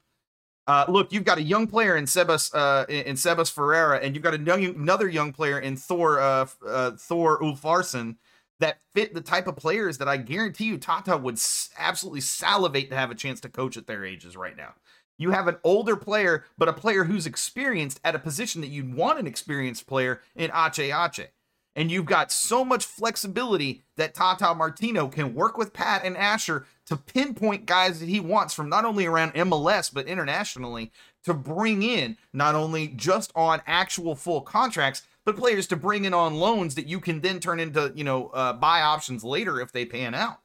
[0.66, 4.22] Uh, look, you've got a young player in Sebas uh, in Sebas Ferreira, and you've
[4.22, 8.16] got another young player in Thor uh, uh, Thor Ulfarsson
[8.60, 11.40] that fit the type of players that I guarantee you Tata would
[11.76, 14.74] absolutely salivate to have a chance to coach at their ages right now.
[15.18, 18.94] You have an older player, but a player who's experienced at a position that you'd
[18.94, 21.32] want an experienced player in Ache Ache.
[21.74, 26.66] And you've got so much flexibility that Tata Martino can work with Pat and Asher
[26.86, 30.92] to pinpoint guys that he wants from not only around MLS, but internationally
[31.24, 36.12] to bring in not only just on actual full contracts, but players to bring in
[36.12, 39.72] on loans that you can then turn into, you know, uh, buy options later if
[39.72, 40.40] they pan out.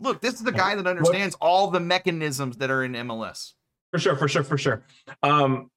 [0.00, 3.52] Look, this is the guy that understands all the mechanisms that are in MLS.
[3.92, 4.82] For sure, for sure, for sure.
[5.22, 5.70] Um,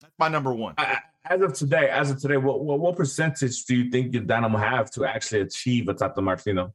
[0.00, 0.74] That's my number one.
[0.78, 1.00] I-
[1.30, 4.58] as of today, as of today, what, what what percentage do you think your Dynamo
[4.58, 6.74] have to actually achieve a Tata Martino?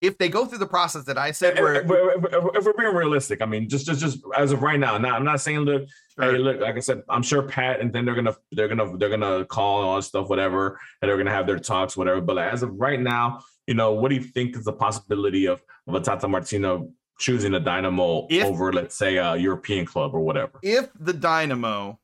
[0.00, 2.64] If they go through the process that I If, said, where if, if- if- if
[2.64, 4.96] we're being realistic, I mean, just just just as of right now.
[4.96, 5.84] Now, I'm not saying look,
[6.18, 9.10] hey, look, like I said, I'm sure Pat, and then they're gonna they're gonna they're
[9.10, 12.20] gonna call and all this stuff, whatever, and they're gonna have their talks, whatever.
[12.22, 15.46] But like, as of right now, you know, what do you think is the possibility
[15.46, 20.14] of of a Tata Martino choosing a Dynamo If- over, let's say, a European club
[20.14, 20.58] or whatever?
[20.62, 21.96] if the Dynamo, if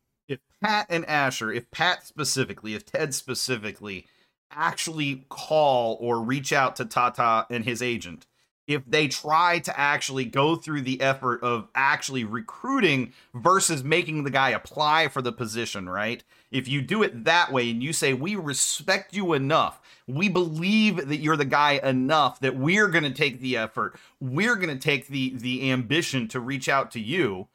[0.62, 4.06] Pat and Asher, if Pat specifically, if Ted specifically
[4.50, 8.26] actually call or reach out to Tata and his agent
[8.66, 14.30] if they try to actually go through the effort of actually recruiting versus making the
[14.30, 16.24] guy apply for the position, right?
[16.50, 21.08] If you do it that way and you say, We respect you enough, we believe
[21.08, 24.82] that you're the guy enough that we're going to take the effort, we're going to
[24.82, 27.48] take the, the ambition to reach out to you,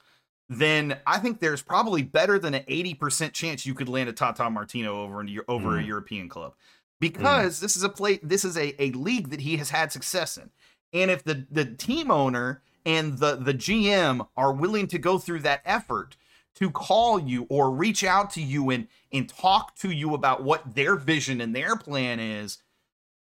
[0.51, 4.49] then I think there's probably better than an 80% chance you could land a Tata
[4.49, 5.87] Martino over, your, over a Mm.
[5.87, 6.55] European club
[6.99, 10.35] because this is a play, this is a, a league that he has had success
[10.35, 10.49] in.
[10.91, 15.39] And if the the team owner and the the GM are willing to go through
[15.39, 16.17] that effort
[16.55, 20.75] to call you or reach out to you and and talk to you about what
[20.75, 22.57] their vision and their plan is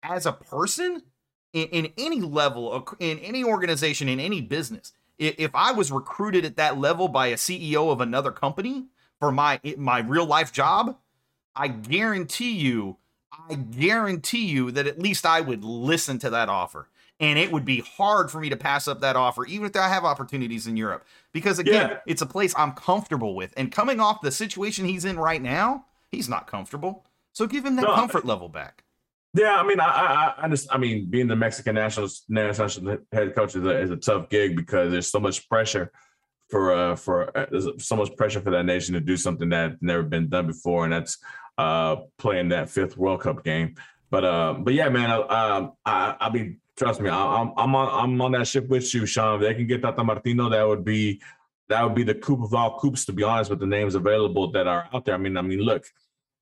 [0.01, 1.03] as a person
[1.51, 6.55] in, in any level in any organization in any business if i was recruited at
[6.57, 8.86] that level by a ceo of another company
[9.20, 10.95] for my my real life job
[11.55, 12.97] i guarantee you
[13.49, 16.88] i guarantee you that at least i would listen to that offer.
[17.20, 19.88] And it would be hard for me to pass up that offer even if i
[19.88, 21.03] have opportunities in europe.
[21.34, 21.97] Because again Yeah.
[22.05, 23.53] it's a place i'm comfortable with.
[23.57, 27.05] And coming off the situation he's in right now he's not comfortable.
[27.34, 28.84] So give him that No, I- comfort level back
[29.38, 33.35] Yeah, I mean, I, I, I just, I mean, being the Mexican national national head
[33.35, 35.91] coach is a, is a tough gig because there's so much pressure
[36.49, 39.75] for, uh, for uh, there's so much pressure for that nation to do something that's
[39.79, 41.19] never been done before, and that's
[41.59, 43.75] uh, playing that fifth World Cup game.
[44.09, 47.75] But, uh, but yeah, man, I, um, I, I mean, trust me, I, I'm, I'm
[47.75, 49.35] on, I'm on that ship with you, Sean.
[49.35, 51.21] If they can get Tata Martino, that would be,
[51.69, 54.51] that would be the coup of all coups, to be honest, with the names available
[54.53, 55.13] that are out there.
[55.13, 55.85] I mean, I mean, look,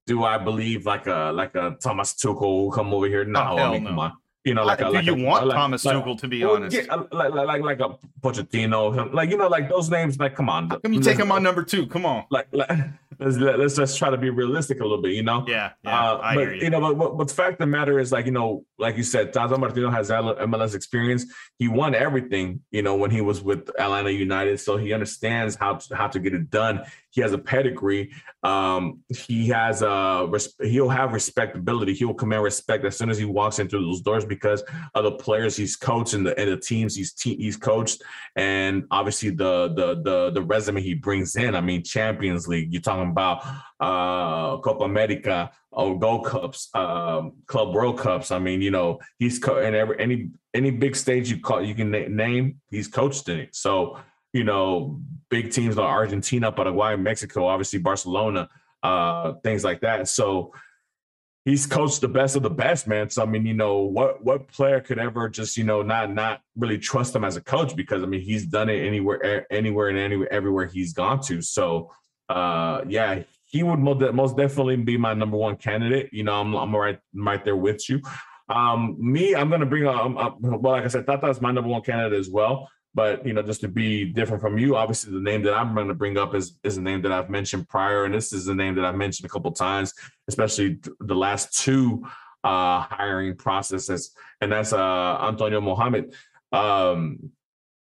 [0.08, 3.26] do I believe like a like a Thomas Tuchel will come over here?
[3.26, 3.90] No, Oh, I mean, no.
[3.90, 4.14] come on.
[4.44, 6.46] You know, like I- a, do you a, want like- Thomas like- Tuchel to be
[6.46, 6.76] well, honest?
[6.76, 10.20] yeah, like, like like like a Pochettino, like you know, like those names.
[10.20, 11.88] Like, come on, How come you take him on number two?
[11.88, 12.26] Come on.
[12.30, 12.70] Like, like
[13.20, 15.46] let's let's just try to be realistic a little bit, you know.
[15.48, 16.70] Yeah, yeah, Uh, I but hear you.
[16.70, 19.34] know, but what, what's fact of the matter is, like you know, like you said,
[19.34, 21.26] Tata Martino has MLS experience.
[21.58, 25.76] He won everything, you know, when he was with Atlanta United, so he understands how
[25.76, 26.82] to, how to get it done.
[27.16, 28.12] He has a pedigree.
[28.44, 30.30] Um, he has a
[30.62, 31.94] he'll have respectability.
[31.94, 34.62] He will command respect as soon as he walks into those doors because
[34.94, 38.04] of the players he's coached and the and the teams he's te- he's coached,
[38.36, 41.56] and obviously the the the the resume he brings in.
[41.56, 42.74] I mean, Champions League.
[42.74, 43.46] You're talking about
[43.80, 48.30] uh Copa America, or Gold Cups, um, Club World Cups.
[48.30, 51.76] I mean, you know, he's co- and every any any big stage you call you
[51.76, 53.56] can na- name, he's coached in it.
[53.56, 54.00] So
[54.36, 55.00] you know,
[55.36, 58.48] big teams like Argentina, Paraguay, Mexico, obviously Barcelona,
[58.84, 60.08] uh, things like that.
[60.08, 60.54] So
[61.44, 63.10] he's coached the best of the best, man.
[63.10, 66.40] So I mean, you know, what what player could ever just you know not not
[66.56, 69.98] really trust him as a coach because I mean he's done it anywhere anywhere and
[69.98, 71.42] anywhere everywhere he's gone to.
[71.42, 71.92] So
[72.30, 76.10] uh, yeah, he would most, definitely be my number one candidate.
[76.14, 78.02] You know, I'm I'm right right there with you.
[78.48, 81.70] Um, me, I'm gonna bring up, um, well, like I said, Tata is my number
[81.70, 82.70] one candidate as well.
[82.96, 85.90] But you know, just to be different from you, obviously the name that I'm going
[85.90, 88.56] to bring up is is a name that I've mentioned prior, and this is a
[88.56, 89.94] name that I've mentioned a couple times,
[90.30, 92.08] especially the last two
[92.46, 96.16] uh, hiring processes, and that's uh, Antonio Mohamed.
[96.54, 97.32] Um,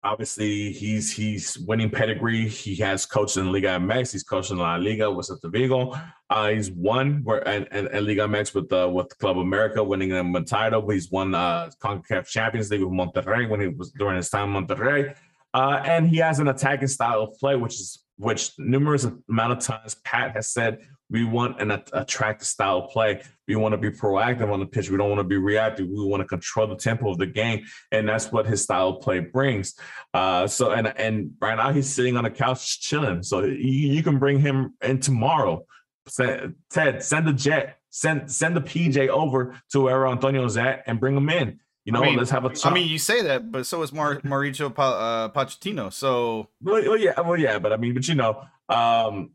[0.09, 2.49] obviously, he's he's winning pedigree.
[2.49, 4.13] He has coached in Liga MX.
[4.13, 5.95] He's coached in La Liga with Celta Vigo.
[6.31, 10.13] Uh, he's won where and, and, and Liga MX with uh, with Club America, winning
[10.13, 10.89] a title.
[10.89, 14.67] He's won uh, Concacaf Champions League with Monterrey when he was during his time in
[14.67, 15.15] Monterrey.
[15.55, 19.59] Uh, and he has an attacking style of play, which is which numerous amount of
[19.61, 20.79] times Pat has said
[21.11, 23.23] we want an at- attractive style of play.
[23.47, 24.91] We want to be proactive on the pitch.
[24.91, 25.87] We don't want to be reactive.
[25.89, 29.01] We want to control the tempo of the game, and that's what his style of
[29.03, 29.75] play brings.
[30.13, 33.23] Uh, so and and right now he's sitting on the couch chilling.
[33.23, 33.57] So you,
[33.95, 35.65] you can bring him in tomorrow.
[36.09, 40.99] Send, Ted, send the jet, send send the PJ over to where Antonio's at, and
[41.01, 41.61] bring him in.
[41.85, 42.53] You know, I mean- let's have a.
[42.65, 45.91] I mean, you say that, but so is Mar- Mauricio pa- uh, Pochettino.
[45.91, 49.31] So Well, well, yeah, well, yeah, but I mean, but you know, um,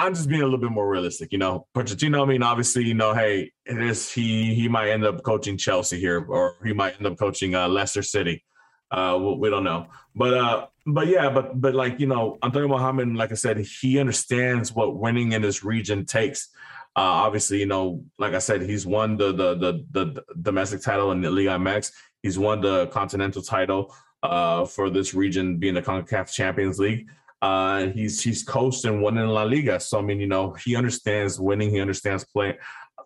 [0.00, 1.30] I'm just being a little bit more realistic.
[1.30, 2.22] You know, Pochettino.
[2.22, 6.00] I mean, obviously, you know, hey, it is he he might end up coaching Chelsea
[6.00, 8.42] here, or he might end up coaching uh, Leicester City.
[8.90, 9.86] Uh, we, we don't know,
[10.16, 13.98] but uh, but yeah, but but like you know, Antonio Mohamed, like I said, he
[13.98, 16.48] understands what winning in this region takes.
[16.96, 21.12] Uh, obviously, you know, like I said, he's won the the the, the domestic title
[21.12, 21.92] in the Liga MX.
[22.22, 27.06] He's won the continental title uh, for this region, being the Concacaf Champions League.
[27.42, 30.76] Uh, he's he's coached and won in La Liga, so I mean, you know, he
[30.76, 31.70] understands winning.
[31.70, 32.56] He understands playing.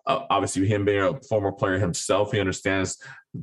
[0.05, 2.97] Uh, obviously, him being a former player himself, he understands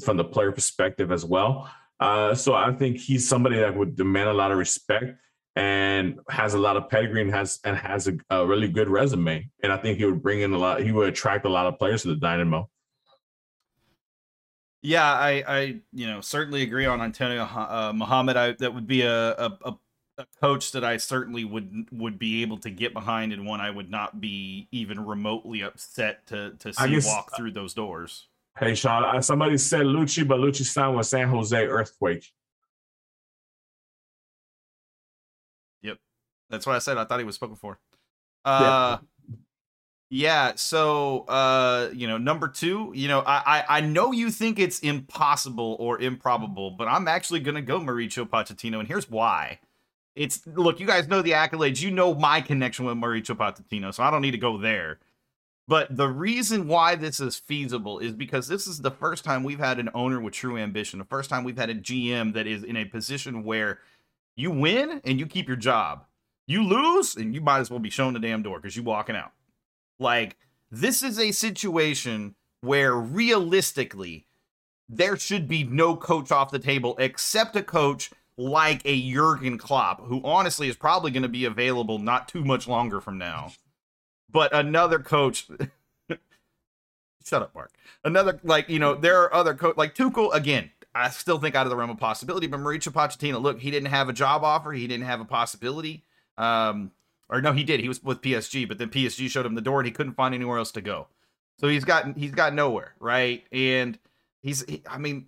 [0.05, 1.71] from the player perspective as well.
[1.99, 5.17] Uh, so I think he's somebody that would demand a lot of respect
[5.55, 9.49] and has a lot of pedigree and has and has a, a really good resume.
[9.63, 10.81] And I think he would bring in a lot.
[10.83, 12.69] He would attract a lot of players to the Dynamo.
[14.83, 15.61] Yeah, I, I,
[15.93, 18.37] you know, certainly agree on Antonio uh, Mohamed.
[18.37, 19.75] I, that would be a, a, a,
[20.19, 23.71] a coach that I certainly would would be able to get behind, and one I
[23.71, 28.29] would not be even remotely upset to to see guess- walk through those doors.
[28.59, 32.31] Hey, Sean, uh, somebody said Luchi, but Luchi signed with San Jose Earthquake.
[35.81, 35.99] Yep,
[36.51, 36.99] that's what I said.
[36.99, 37.79] I thought he was spoken for.
[38.45, 38.99] Uh,
[40.11, 40.53] yeah.
[40.57, 44.81] So, uh, you know, number two, you know, I, I I know you think it's
[44.81, 49.61] impossible or improbable, but I'm actually gonna go Mauricio Pochettino, and here's why.
[50.15, 51.81] It's look, you guys know the accolades.
[51.81, 54.99] You know my connection with Mauricio Pochettino, so I don't need to go there.
[55.69, 59.59] But the reason why this is feasible is because this is the first time we've
[59.59, 60.99] had an owner with true ambition.
[60.99, 63.79] The first time we've had a GM that is in a position where
[64.37, 66.05] you win and you keep your job.
[66.47, 69.17] You lose and you might as well be shown the damn door because you're walking
[69.17, 69.33] out.
[69.99, 70.37] Like
[70.71, 74.27] this is a situation where realistically
[74.89, 78.11] there should be no coach off the table except a coach
[78.43, 82.67] like a Jurgen Klopp, who honestly is probably going to be available not too much
[82.67, 83.53] longer from now.
[84.31, 85.47] But another coach,
[87.25, 87.73] shut up, Mark.
[88.05, 90.71] Another like you know there are other coach like Tuchel again.
[90.95, 93.89] I still think out of the realm of possibility, but Mauricio Pochettino, look, he didn't
[93.89, 96.03] have a job offer, he didn't have a possibility.
[96.37, 96.91] Um,
[97.31, 97.81] or no, he did.
[97.81, 100.35] He was with PSG, but then PSG showed him the door, and he couldn't find
[100.35, 101.07] anywhere else to go.
[101.59, 103.45] So he's got he's got nowhere, right?
[103.53, 103.99] And
[104.43, 105.27] he's he, I mean,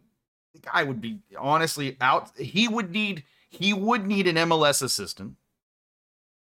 [0.55, 2.31] the guy would be honestly out.
[2.39, 5.35] He would need he would need an MLS assistant,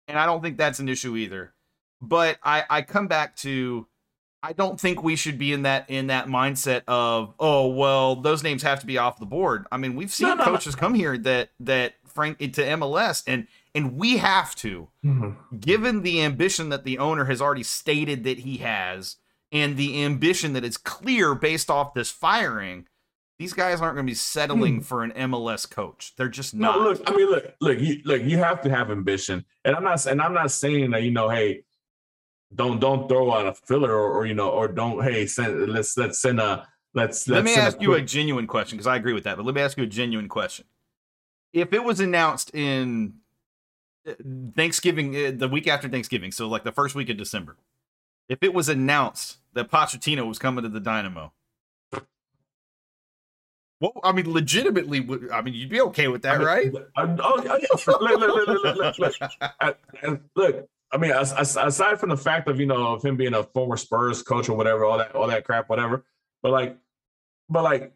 [0.08, 1.52] and I don't think that's an issue either.
[2.00, 3.86] But I I come back to
[4.42, 8.42] I don't think we should be in that in that mindset of oh well those
[8.42, 9.66] names have to be off the board.
[9.70, 10.50] I mean we've seen No, no, no.
[10.52, 15.58] coaches come here that that Frank to MLS and and we have to Mm-hmm.
[15.58, 19.16] given the ambition that the owner has already stated that he has
[19.52, 22.86] and the ambition that is clear based off this firing
[23.40, 26.12] these guys aren't going to be settling for an MLS coach.
[26.18, 26.80] They're just No, not.
[26.82, 30.04] look, I mean, look, look, you look, you have to have ambition, and I'm not,
[30.04, 31.64] and I'm not saying that you know, hey,
[32.54, 35.96] don't don't throw out a filler or, or you know, or don't hey, send let's
[35.96, 39.14] let's send a let's let let's me ask you a genuine question because I agree
[39.14, 39.38] with that.
[39.38, 40.66] But let me ask you a genuine question.
[41.54, 43.14] If it was announced in
[44.06, 44.12] uh,
[44.54, 47.56] Thanksgiving, uh, the week after Thanksgiving, so like the first week of December,
[48.28, 51.32] if it was announced that Pochettino was coming to the Dynamo,
[53.80, 56.72] well, I mean, legitimately, would- I mean, you'd be okay with that, I mean, right?
[56.96, 59.30] I- oh, look, look, look, look, look, look, look.
[59.60, 59.74] I-
[60.36, 63.34] look, I mean, as, as- aside from the fact of you know of him being
[63.34, 66.04] a former Spurs coach or whatever, all that, all that crap, whatever.
[66.42, 66.76] But like,
[67.48, 67.92] but like,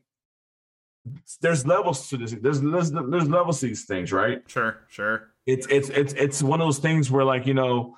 [1.41, 2.33] there's levels to this.
[2.33, 4.43] There's there's, there's levels to these things, right?
[4.47, 5.31] Sure, sure.
[5.47, 7.97] it's it's it's it's one of those things where like you know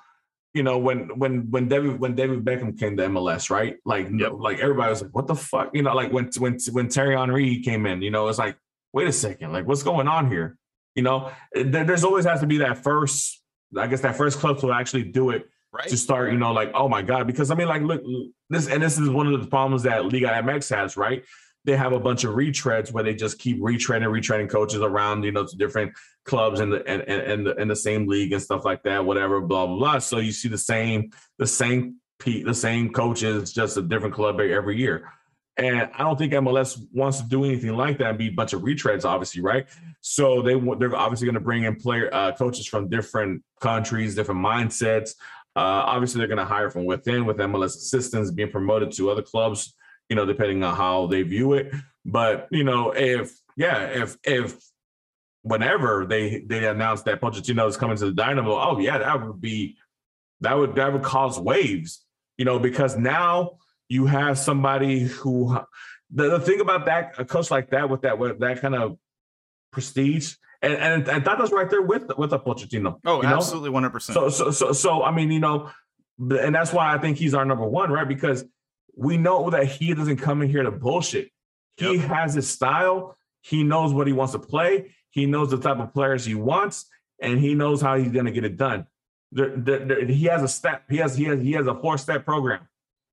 [0.53, 4.33] you know when when when David when David Beckham came to MLS right like Yep.
[4.37, 7.59] like everybody was like what the fuck you know like when when when Thierry Henry
[7.61, 8.57] came in you know it's like
[8.93, 10.57] wait a second like what's going on here
[10.95, 13.41] you know there, there's always has to be that first
[13.77, 15.89] I guess that first club to actually do it Right.
[15.89, 18.01] to start, you know, like, oh my God, because I mean, like, look,
[18.49, 21.23] this and this is one of the problems that Liga MX has, right?
[21.67, 25.31] They have a bunch of retreads where they just keep retreading, retreading coaches around, you
[25.31, 25.93] know, to different
[26.25, 29.05] clubs in the and and and the, in the same league and stuff like that,
[29.05, 29.99] whatever, blah blah blah.
[29.99, 34.79] So you see the same, the same, the same coaches, just a different club every
[34.79, 35.11] year.
[35.57, 38.53] And I don't think MLS wants to do anything like that and be a bunch
[38.53, 39.67] of retreads, obviously, right?
[40.01, 44.39] So they they're obviously going to bring in player uh, coaches from different countries, different
[44.39, 45.15] mindsets.
[45.55, 49.23] Uh, obviously, they're going to hire from within with MLS assistants being promoted to other
[49.23, 49.73] clubs,
[50.09, 51.73] you know, depending on how they view it.
[52.05, 54.57] But you know, if yeah, if if
[55.41, 59.41] whenever they they announce that Pochettino is coming to the Dynamo, oh yeah, that would
[59.41, 59.77] be
[60.41, 62.05] that would that would cause waves,
[62.37, 63.57] you know, because now
[63.89, 65.59] you have somebody who
[66.11, 68.97] the, the thing about that a coach like that with that with that kind of
[69.71, 72.99] prestige and and, and Tata's right there with with a Pochettino.
[73.05, 74.15] Oh, absolutely, one hundred percent.
[74.15, 75.69] So, so, so, so, I mean, you know,
[76.19, 78.07] and that's why I think he's our number one, right?
[78.07, 78.43] Because
[78.97, 81.29] we know that he doesn't come in here to bullshit.
[81.77, 82.05] He Yep.
[82.09, 83.15] has his style.
[83.41, 84.95] He knows what he wants to play.
[85.11, 86.85] He knows the type of players he wants,
[87.21, 88.87] and he knows how he's going to get it done.
[89.31, 90.83] There, there, there- he has a step.
[90.89, 92.67] He has he has he has a four step program.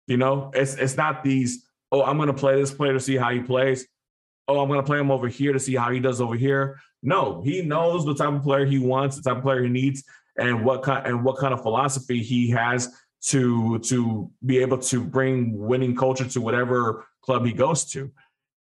[0.06, 1.66] You know, it's it's not these.
[1.92, 3.86] Oh, I'm going to play this player to see how he plays.
[4.48, 6.78] Oh, I'm going to play him over here to see how he does over here.
[7.02, 10.02] No, he knows the type of player he wants, the type of player he needs,
[10.38, 12.92] and what kind and what kind of philosophy he has
[13.26, 18.10] to to be able to bring winning culture to whatever club he goes to.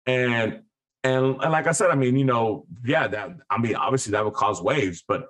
[0.07, 0.63] And
[1.03, 4.25] and, and like I said, I mean, you know, yeah, that I mean, obviously that
[4.25, 5.29] would cause waves, but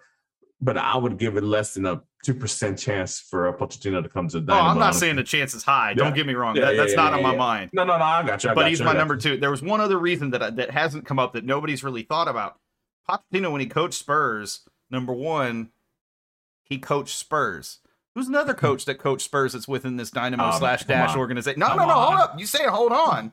[0.60, 4.08] but I would give it less than a two percent chance for a Pochettino to
[4.08, 5.94] come to Oh, I'm not saying the chance is high.
[5.94, 6.56] Don't get me wrong.
[6.56, 7.38] Yeah, That, yeah, that's yeah, not yeah, on my yeah.
[7.38, 7.70] mind.
[7.72, 8.04] No, no, no.
[8.04, 8.50] I got you.
[8.50, 9.20] I but got he's you, my number you.
[9.20, 9.36] two.
[9.36, 12.28] There was one other reason that I, that hasn't come up that nobody's really thought
[12.28, 12.58] about.
[13.08, 15.70] Pochettino, when he coached Spurs, number one,
[16.64, 17.78] he coached Spurs.
[18.14, 21.60] Who's another coach that coached Spurs that's within this Dynamo Um, slash Dash organization?
[21.60, 21.94] No, Come no, no.
[21.94, 22.20] Hold on.
[22.20, 22.40] up.
[22.40, 23.32] You say hold on.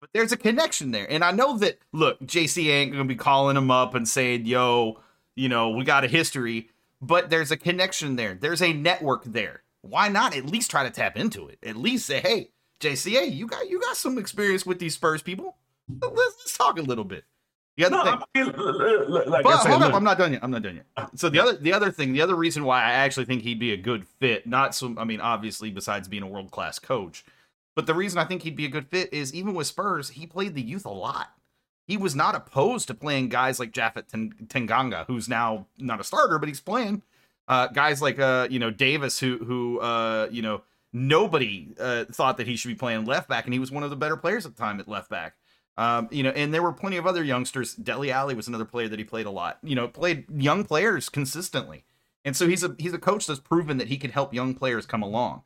[0.00, 1.10] But there's a connection there.
[1.10, 4.46] And I know that, look, JC ain't going to be calling him up and saying,
[4.46, 5.00] yo,
[5.34, 6.70] you know, we got a history,
[7.00, 8.34] but there's a connection there.
[8.34, 9.62] There's a network there.
[9.80, 11.58] Why not at least try to tap into it?
[11.62, 12.50] At least say, hey,
[12.80, 15.56] JCA, you got you got some experience with these Spurs people.
[16.00, 17.24] Let's, let's talk a little bit.
[17.76, 20.18] The other No, thing, I mean, like I but said, hold up, look, I'm not
[20.18, 20.44] done yet.
[20.44, 21.08] I'm not done yet.
[21.16, 23.72] So the other the other thing, the other reason why I actually think he'd be
[23.72, 27.24] a good fit, not so I mean, obviously besides being a world class coach,
[27.74, 30.26] but the reason I think he'd be a good fit is even with Spurs, he
[30.26, 31.28] played the youth a lot.
[31.86, 36.38] He was not opposed to playing guys like Ten- Tanganga, who's now not a starter,
[36.38, 37.02] but he's playing.
[37.46, 42.38] Uh, guys like uh, you know Davies, who who uh, you know nobody uh, thought
[42.38, 44.46] that he should be playing left back, and he was one of the better players
[44.46, 45.34] at the time at left back.
[45.76, 47.74] Um, you know, and there were plenty of other youngsters.
[47.74, 49.58] Dele Alli was another player that he played a lot.
[49.62, 51.84] You know, played young players consistently,
[52.24, 54.86] and so he's a he's a coach that's proven that he can help young players
[54.86, 55.42] come along.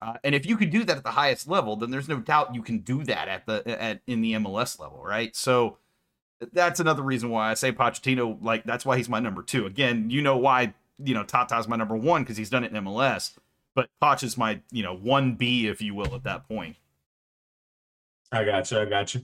[0.00, 2.54] Uh, and if you could do that at the highest level, then there's no doubt
[2.54, 5.34] you can do that at the at in the MLS level, right?
[5.34, 5.78] So
[6.52, 8.38] that's another reason why I say Pochettino.
[8.42, 9.66] Like that's why he's my number two.
[9.66, 12.84] Again, you know why you know Tata's my number one because he's done it in
[12.84, 13.36] MLS,
[13.74, 16.76] but Poch is my you know one B if you will at that point.
[18.32, 18.78] I got you.
[18.78, 19.22] I got you.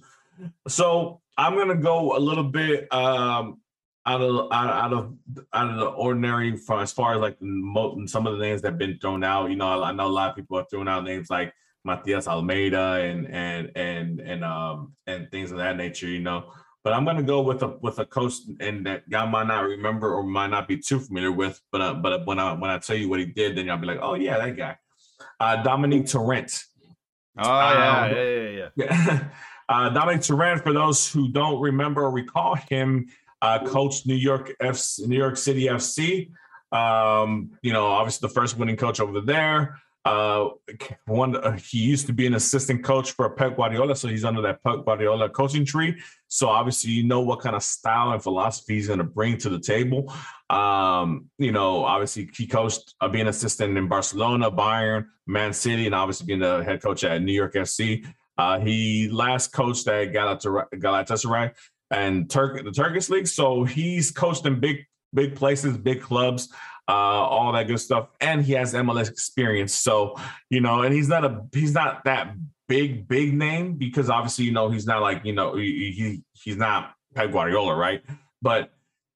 [0.66, 3.60] So I'm gonna go a little bit um,
[4.06, 5.15] out of out, out of
[5.52, 8.73] out of the ordinary for as far as like mo- some of the names that
[8.73, 9.51] have been thrown out.
[9.51, 11.52] You know, I know a lot of people have thrown out names like
[11.85, 16.09] Matias Almeyda and and and and um and things of that nature.
[16.09, 16.52] You know,
[16.85, 20.15] but I'm gonna go with a with a coach and that y'all might not remember
[20.15, 21.60] or might not be too familiar with.
[21.70, 23.86] But uh, but when I when I tell you what he did, then y'all be
[23.86, 24.77] like, oh yeah, that guy,
[25.40, 26.65] uh, Dominique Torrent.
[27.39, 28.69] Oh Um, yeah, yeah, yeah.
[28.77, 29.24] Yeah.
[29.69, 33.09] Uh, Dominic Torrent, for those who don't remember or recall him,
[33.43, 36.31] uh, coached New York New York City FC.
[36.73, 39.78] Um, you know, obviously the first winning coach over there.
[40.05, 40.49] Uh,
[41.07, 44.40] one, uh, he used to be an assistant coach for Pep Guardiola, so he's under
[44.40, 46.01] that Pep Guardiola coaching tree.
[46.28, 49.51] So obviously, you know what kind of style and philosophy he's going to bring to
[49.51, 50.12] the table.
[50.49, 55.95] Um, you know, obviously he coached uh, being assistant in Barcelona, Bayern, Man City, and
[55.95, 58.07] obviously being the head coach at New York FC.
[58.39, 61.52] Uh, he last coached at Galatasaray,
[61.90, 66.48] and Turk the Turkish league, so he's coached in big big places, big clubs,
[66.89, 69.74] uh, all that good stuff, and he has MLS experience.
[69.74, 70.16] So
[70.51, 72.35] you know, and he's not a he's not that
[72.69, 76.56] big big name because obviously you know he's not like you know he, he he's
[76.56, 78.02] not Pep Guardiola, right?
[78.40, 78.70] But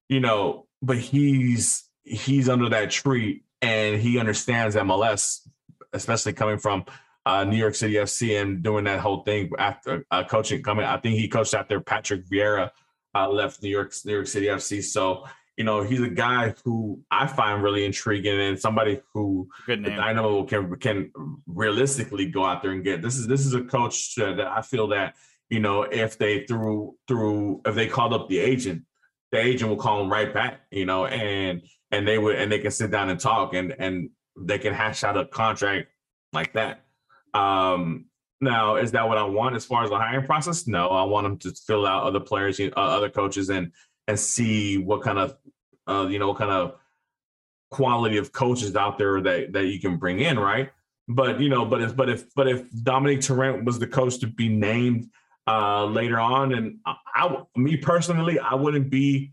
[0.09, 5.47] you know, but he's he's under that tree and he understands MLS,
[5.93, 6.85] especially coming from
[7.25, 10.85] uh, New York City FC and doing that whole thing after uh, coaching coming.
[10.85, 12.71] I think he coached after Patrick Vieira
[13.15, 14.83] uh, left New York New York City FC.
[14.83, 15.25] So
[15.57, 19.77] you know he's a guy who I find really intriguing and somebody who the.
[19.77, 21.11] Dynamo can can
[21.47, 23.01] realistically go out there and get.
[23.01, 25.15] This is this is a coach that I feel that
[25.49, 28.83] you know if they threw through if they called up the agent,
[29.31, 30.61] the agent will call him right back.
[30.71, 34.09] You know, and and they would and they can sit down and talk and and
[34.35, 35.89] they can hash out a contract
[36.33, 36.82] like that.
[37.33, 38.05] Um,
[38.41, 40.67] now, is that what I want as far as the hiring process?
[40.67, 43.71] No, I want them to fill out other players, uh, other coaches, and
[44.07, 45.37] and see what kind of,
[45.87, 46.75] uh, you know, what kind of
[47.71, 50.71] quality of coaches out there that that you can bring in, right?
[51.07, 54.27] But you know, but if but if but if Dominic Torrent was the coach to
[54.27, 55.09] be named
[55.47, 59.32] uh later on, and I, I me personally, I wouldn't be.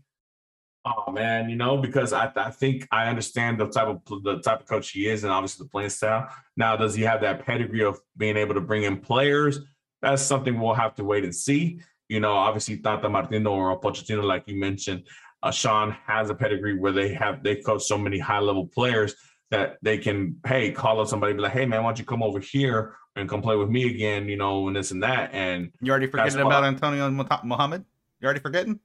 [0.83, 4.61] Oh man, you know, because I, I think I understand the type of the type
[4.61, 6.27] of coach he is, and obviously the playing style.
[6.57, 9.59] Now, does he have that pedigree of being able to bring in players?
[10.01, 11.79] That's something we'll have to wait and see.
[12.09, 15.03] You know, obviously Tata Martino or Pochettino, like you mentioned,
[15.43, 19.15] uh, Sean has a pedigree where they have they coach so many high level players
[19.51, 22.23] that they can hey call up somebody be like hey man why don't you come
[22.23, 25.71] over here and come play with me again you know and this and that and
[25.81, 27.85] You already forgetting about Antonio Mo- Mohamed?
[28.19, 28.79] You already forgetting?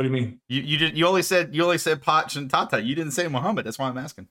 [0.00, 2.48] What do you mean You you did you only said you only said Poch and
[2.48, 2.80] Tata.
[2.80, 3.66] You didn't say Mohamed.
[3.66, 4.28] That's why I'm asking.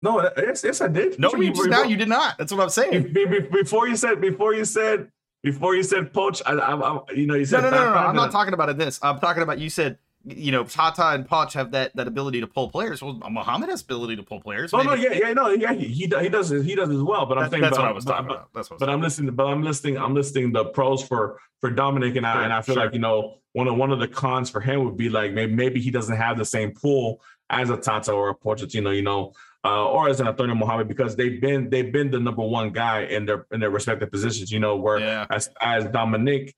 [0.00, 2.38] no yes yes I did No, What you just now you did not.
[2.38, 3.12] That's what I'm saying.
[3.12, 5.10] Be- be- before you said before you said
[5.42, 7.84] before you said Poch I, I, I you know you No, said no, no, no,
[7.86, 7.94] no.
[7.94, 9.00] Tata, I'm not talking about this.
[9.02, 12.46] I'm talking about you said you know, Tata and Poch have that that ability to
[12.46, 13.00] pull players.
[13.02, 14.74] Well, Mohamed has ability to pull players.
[14.74, 17.24] Oh no, yeah, yeah, no, yeah, he he, does- he does he does as well.
[17.26, 18.48] But I'm That- saying, that's but, what I was talking but, about.
[18.54, 19.34] That's what But I'm listening.
[19.34, 19.96] But I'm listening.
[19.96, 22.84] I'm listing the pros for for Dominic, and I Sure, and I feel sure.
[22.84, 25.54] like you know one of one of the cons for him would be like maybe
[25.54, 27.20] maybe he doesn't have the same pull
[27.50, 29.32] as a Tata or a Pochettino, you know,
[29.64, 33.02] uh, or as an Antonio Mohamed because they've been they've been the number one guy
[33.04, 35.26] in their in their respective positions, you know, where Yeah.
[35.30, 36.54] as as Dominic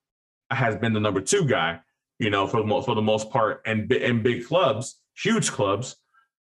[0.51, 1.79] has been the number two guy,
[2.21, 5.97] you know, for the most for the most part, and in big clubs, huge clubs.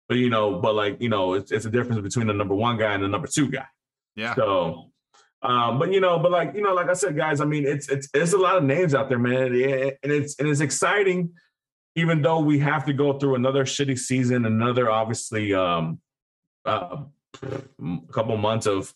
[0.07, 2.77] But you know, but like you know, it's it's a difference between the number one
[2.77, 3.65] guy and the number two guy.
[4.15, 4.35] yeah.
[4.35, 4.91] So,
[5.41, 7.89] um, but you know, but like you know, like I said, guys, I mean, it's
[7.89, 11.31] it's it's a lot of names out there, man, and it's and it's exciting,
[11.95, 15.99] even though we have to go through another shitty season, another obviously um,
[16.65, 16.97] uh,
[17.41, 18.93] a couple months of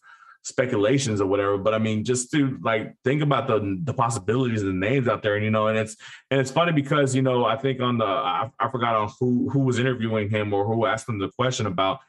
[0.47, 1.57] speculations or whatever.
[1.57, 5.21] But I mean, just to like think about the the possibilities and the names out
[5.21, 5.95] there, and you know, and it's
[6.31, 9.49] and it's funny because you know, I think on the I, I forgot on who
[9.49, 11.99] who was interviewing him or who asked him the question about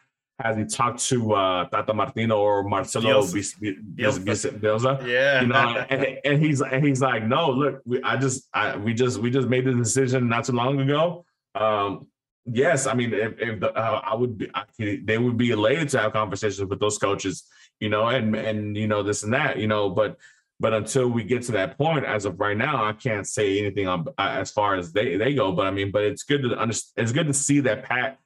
[0.40, 3.34] has he talked to uh, Tata Martino or Marcelo Bielsa.
[3.34, 4.24] Bis- Bis- Bielsa.
[4.24, 5.06] Bis- Bielsa?
[5.06, 5.40] Yeah.
[5.40, 8.94] You know, and, and he's and he's like, no, look, we, I just, I, we
[8.94, 11.24] just, we just made the decision not too long ago.
[11.56, 12.06] Um,
[12.46, 15.88] yes, I mean, if, if the, uh, I would be, I, they would be elated
[15.90, 17.44] to have conversations with those coaches,
[17.80, 20.16] you know, and and you know this and that, you know, but
[20.60, 23.86] but until we get to that point, as of right now, I can't say anything
[23.86, 25.52] on uh, as far as they they go.
[25.52, 27.04] But I mean, but it's good to understand.
[27.04, 28.18] It's good to see that Pat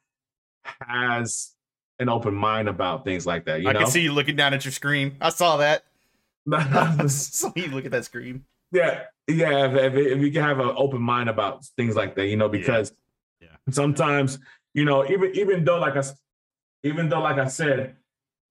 [0.81, 1.51] has
[1.99, 3.61] an open mind about things like that.
[3.61, 5.15] You I know, can see you looking down at your screen.
[5.21, 5.83] I saw that.
[7.55, 8.45] you look at that screen.
[8.71, 9.67] Yeah, yeah.
[9.67, 12.49] If, if, if we can have an open mind about things like that, you know,
[12.49, 12.91] because
[13.39, 13.49] Yeah.
[13.69, 14.39] sometimes,
[14.73, 16.03] you know, even even though like I,
[16.83, 17.95] even though like I said,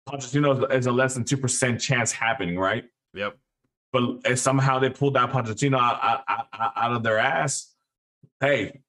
[0.08, 2.84] Pochettino is a less than two percent chance happening, right?
[3.14, 3.36] Yep.
[3.92, 7.74] But if somehow they pulled that Pochettino out, out, out- of their ass,
[8.40, 8.80] hey,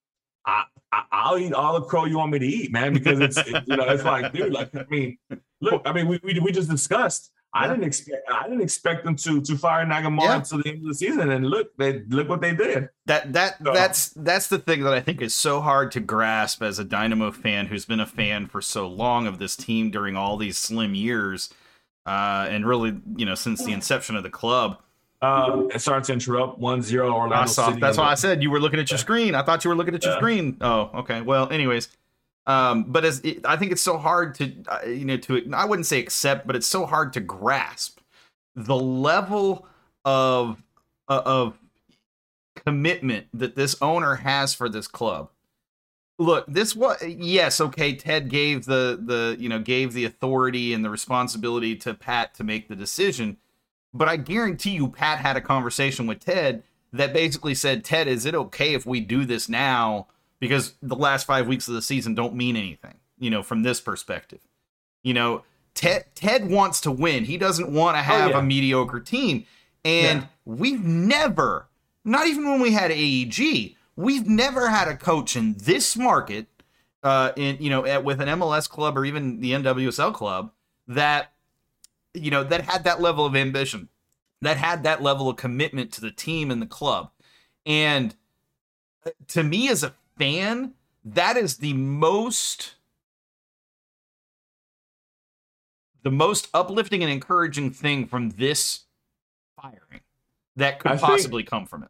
[0.45, 3.37] I, I I'll eat all the crow you want me to eat, man, because it's
[3.37, 5.17] it- you know it's like, dude, like I mean,
[5.61, 7.31] look, I mean, we we, we just discussed.
[7.55, 10.35] I didn't expect I didn't expect them to to fire Nagamura Yeah.
[10.37, 12.89] until the end of the season, and look, they look what they did.
[13.05, 16.63] That that So- that's that's the thing that I think is so hard to grasp
[16.63, 20.15] as a Dynamo fan who's been a fan for so long of this team during
[20.17, 21.53] all these slim years,
[22.07, 24.79] uh, and really you know since the inception of the club.
[25.21, 26.59] Uh, sorry to interrupt.
[26.59, 27.79] 1-0 Orlando I saw, City.
[27.79, 29.35] that's why I said you were looking at your screen.
[29.35, 30.19] I thought you were looking at your Yeah.
[30.19, 30.57] screen.
[30.59, 31.21] Oh, okay.
[31.21, 31.87] Well, anyways,
[32.45, 35.65] um, but as it, I think it's so hard to uh, you know to I
[35.65, 37.99] wouldn't say accept, but it's so hard to grasp
[38.55, 39.67] the level
[40.03, 40.61] of
[41.07, 41.57] uh, of
[42.55, 45.29] commitment that this owner has for this club.
[46.19, 47.95] Look, this was yes, okay.
[47.95, 52.43] Ted gave the the you know gave the authority and the responsibility to Pat to
[52.43, 53.37] make the decision,
[53.93, 58.25] but I guarantee you, Pat had a conversation with Ted that basically said, "Ted, is
[58.25, 60.07] it okay if we do this now?
[60.39, 63.79] Because the last five weeks of the season don't mean anything, you know, from this
[63.79, 64.39] perspective.
[65.01, 65.43] You know,
[65.73, 67.25] Ted Ted wants to win.
[67.25, 68.39] He doesn't want to have yeah.
[68.39, 69.45] a mediocre team,
[69.85, 70.27] and Yeah.
[70.45, 71.67] we've never,
[72.03, 76.47] not even when we had AEG, we've never had a coach in this market,
[77.03, 80.51] uh, in you know, at, with an MLS club or even the NWSL club
[80.87, 81.33] that
[82.13, 83.89] you know that had that level of ambition
[84.41, 87.09] that had that level of commitment to the team and the club
[87.65, 88.15] and
[89.05, 90.73] uh, to me as a fan
[91.05, 92.75] that is the most
[96.03, 98.85] the most uplifting and encouraging thing from this
[99.61, 100.01] firing
[100.55, 101.89] that could I think- possibly come from it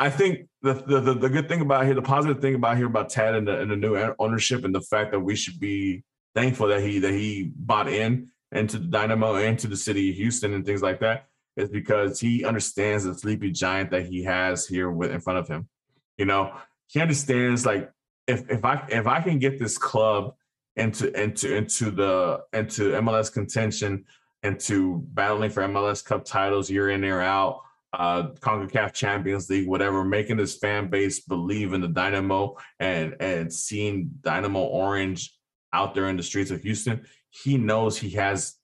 [0.00, 2.86] I think the, the the the good thing about here, the positive thing about here
[2.86, 6.02] about Tad and the, and the new ownership and the fact that we should be
[6.34, 10.16] thankful that he that he bought in into the Dynamo and to the city of
[10.16, 11.26] Houston and things like that
[11.58, 15.46] is because he understands the sleepy giant that he has here with in front of
[15.46, 15.68] him.
[16.16, 16.54] You know,
[16.90, 17.90] he understands like
[18.26, 20.34] if if I if I can get this club
[20.76, 24.04] into into into the into MLS contention
[24.42, 27.60] into battling for MLS Cup titles year in year out
[27.92, 33.52] uh CONCACAF Champions League, whatever, making his fan base believe in the Dynamo and and
[33.52, 35.36] seeing Dynamo Orange
[35.72, 38.56] out there in the streets of Houston, he knows he has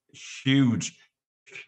[0.44, 0.98] huge,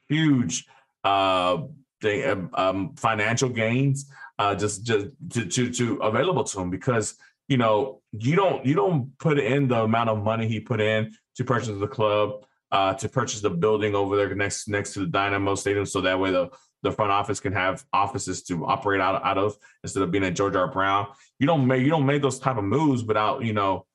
[0.09, 0.67] huge
[1.05, 1.59] uh
[2.05, 7.15] um, um financial gains uh just just to, to to available to him because
[7.49, 11.13] you know you don't you don't put in the amount of money he put in
[11.37, 15.07] to purchase the club uh to purchase the building over there next next to the
[15.07, 16.51] Dynamo Stadium so that way the
[16.83, 20.37] the front office can have offices to operate out, out of instead of being at
[20.37, 20.71] George R.
[20.71, 21.09] Brown.
[21.39, 23.87] You don't make you don't make those type of moves without you know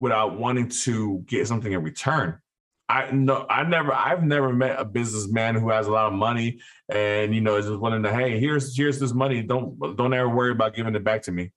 [0.00, 2.38] without wanting to get something in return.
[2.88, 6.60] I know I never I've never met a businessman who has a lot of money
[6.90, 10.28] and you know is just wanting to hey here's here's this money don't don't ever
[10.28, 11.50] worry about giving it back to me.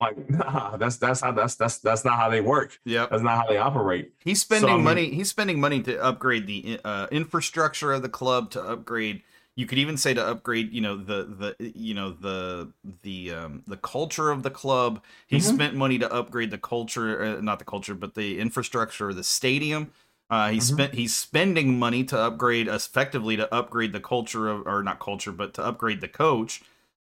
[0.00, 2.78] Like, nah, that's that's how that's that's that's not how they work.
[2.84, 3.10] Yep.
[3.10, 4.12] That's not how they operate.
[4.18, 5.10] He's spending So, I mean- money.
[5.10, 8.50] He's spending money to upgrade the uh, infrastructure of the club.
[8.52, 9.22] To upgrade,
[9.56, 10.72] you could even say to upgrade.
[10.72, 12.72] You know the the you know the
[13.02, 15.02] the um, the culture of the club.
[15.26, 15.54] He Mhm.
[15.54, 19.24] spent money to upgrade the culture, uh, not the culture, but the infrastructure of the
[19.24, 19.90] stadium.
[20.30, 20.62] Uh, he Mhm.
[20.62, 25.32] spent he's spending money to upgrade effectively to upgrade the culture of or not culture,
[25.32, 26.62] but to upgrade the coach.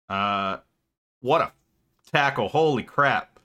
[0.08, 0.58] Uh,
[1.20, 1.52] what a
[2.12, 2.48] tackle!
[2.50, 3.40] Holy crap!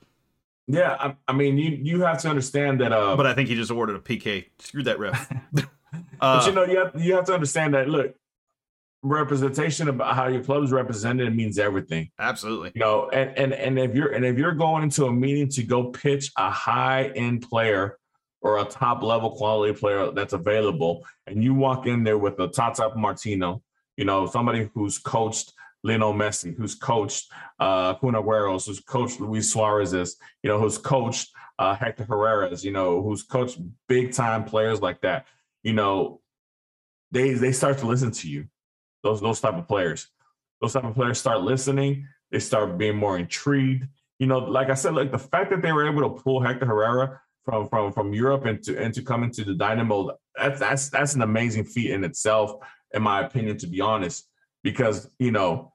[0.69, 2.93] Yeah, I, I mean, you you have to understand that.
[2.93, 4.47] Uh, But I think he just awarded a PK.
[4.61, 5.29] Screw that ref.
[5.53, 5.69] but
[6.21, 7.89] Uh, you know, you have you have to understand that.
[7.89, 8.15] Look,
[9.03, 12.11] representation about how your club is represented means everything.
[12.19, 12.73] absolutely.
[12.75, 15.63] You know, and and and if you're and if you're going into a meeting to
[15.63, 17.99] go pitch a high end player
[18.45, 22.47] or a top level quality player that's available, and you walk in there with a
[22.49, 23.63] Tata Martino,
[23.97, 25.53] you know, somebody who's coached
[25.83, 31.31] Lionel Messi, who's coached uh Kun Agueros, who's coached Luis Suarez's, you know, who's coached
[31.59, 33.59] uh Hector Herrera's, you know, who's coached
[33.89, 35.27] big time players like that,
[35.63, 36.21] you know,
[37.11, 38.47] they they start to listen to you.
[39.03, 40.09] Those those type of players
[40.65, 42.09] those type of players start listening.
[42.31, 43.87] They start being more intrigued.
[44.19, 46.65] You know, like I said, like the fact that they were able to pull Hector
[46.65, 50.89] Herrera from from from Europe and to and to come into the Dynamo, that's that's
[50.89, 52.53] that's an amazing feat in itself,
[52.93, 54.29] in my opinion, to be honest.
[54.63, 55.73] Because you know,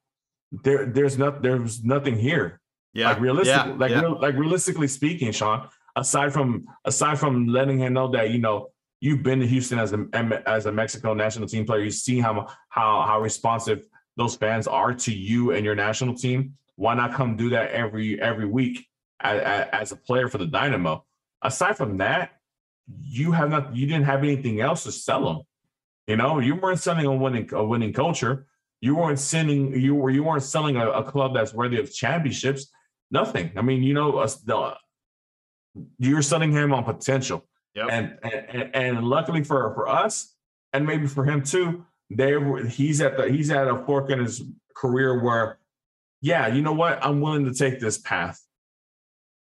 [0.64, 2.60] there there's not there's nothing here.
[2.94, 3.10] Yeah.
[3.10, 4.02] Like realistic, yeah, like yeah.
[4.02, 5.68] real, like realistically speaking, Sean.
[5.96, 8.70] Aside from aside from letting him know that you know
[9.00, 10.08] you've been to Houston as a
[10.48, 13.86] as a Mexico national team player, you see how how how responsive
[14.18, 16.56] those fans are to you and your national team.
[16.76, 18.88] Why not come do that every every week
[19.20, 21.06] as, as a player for the Dynamo?
[21.42, 22.32] Aside from that,
[23.02, 25.42] you have not you didn't have anything else to sell them.
[26.08, 28.48] You know, you weren't selling a winning a winning culture.
[28.82, 32.68] You weren't sending you were you weren't selling a, a club that's worthy of championships.
[33.12, 33.52] Nothing.
[33.56, 34.76] I mean, you know, the,
[35.98, 37.46] you're selling him on potential.
[37.76, 37.88] Yep.
[37.92, 40.36] And, and and luckily for for us,
[40.74, 44.20] and maybe for him too, they were- he's at the he's at a fork in
[44.20, 44.44] his
[44.76, 45.60] career where,
[46.22, 48.42] yeah, you know what, I'm willing to take this path.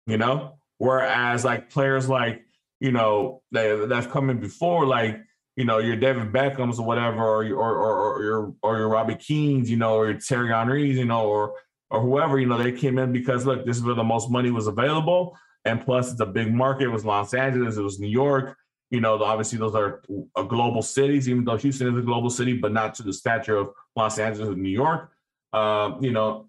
[0.06, 2.42] You know, whereas like players like
[2.80, 5.20] you know that that's coming before, like
[5.56, 8.88] you know your David Beckham's or whatever, or your or or, or your or your
[8.88, 11.54] Robbie Keanes, you know, or your Thierry Henry's, you know, or
[11.90, 14.50] or whoever, you know, they came in because look, this is where the most money
[14.50, 15.36] was available.
[15.64, 16.84] And plus, it's a big market.
[16.84, 18.56] It was Los Angeles, it was New York.
[18.90, 20.02] You know, obviously, those are
[20.34, 23.56] uh, global cities, even though Houston is a global city, but not to the stature
[23.56, 25.10] of Los Angeles and New York.
[25.52, 26.48] Um, you know,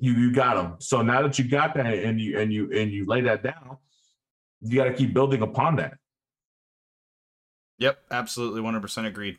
[0.00, 0.76] you you got them.
[0.78, 3.76] So now that you got that, and you and you and you lay that down,
[4.62, 5.94] you got to keep building upon that.
[7.78, 9.38] Yep, absolutely, one hundred percent agreed.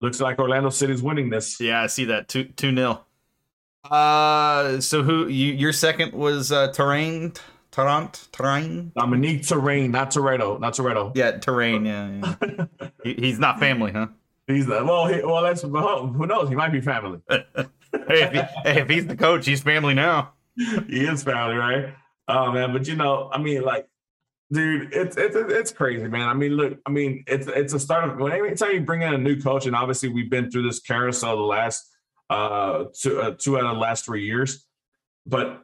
[0.00, 1.60] Looks like Orlando City's winning this.
[1.60, 3.04] Yeah, I see that two two nil.
[3.84, 7.32] Uh, so who you your second was uh Terrain,
[7.70, 8.92] Tarrant, Terrain.
[8.96, 11.12] Dominique Terrain, not Toretto, not Toretto.
[11.14, 11.84] Yeah, Terrain.
[11.84, 12.88] Yeah, yeah.
[13.04, 14.08] he, he's not family, huh?
[14.46, 16.48] He's the, well, he, well, that's who knows.
[16.48, 17.20] He might be family.
[17.92, 18.38] hey, if, he,
[18.70, 20.32] hey, if he's the coach, he's family now.
[20.56, 21.94] he is family, right?
[22.28, 23.88] Oh man, but you know, I mean, like,
[24.52, 26.28] dude, it's it's it's crazy, man.
[26.28, 29.14] I mean, look, I mean, it's it's a start of when anytime you bring in
[29.14, 31.88] a new coach, and obviously we've been through this carousel the last
[32.28, 34.64] uh two uh, two out of the last three years,
[35.26, 35.62] but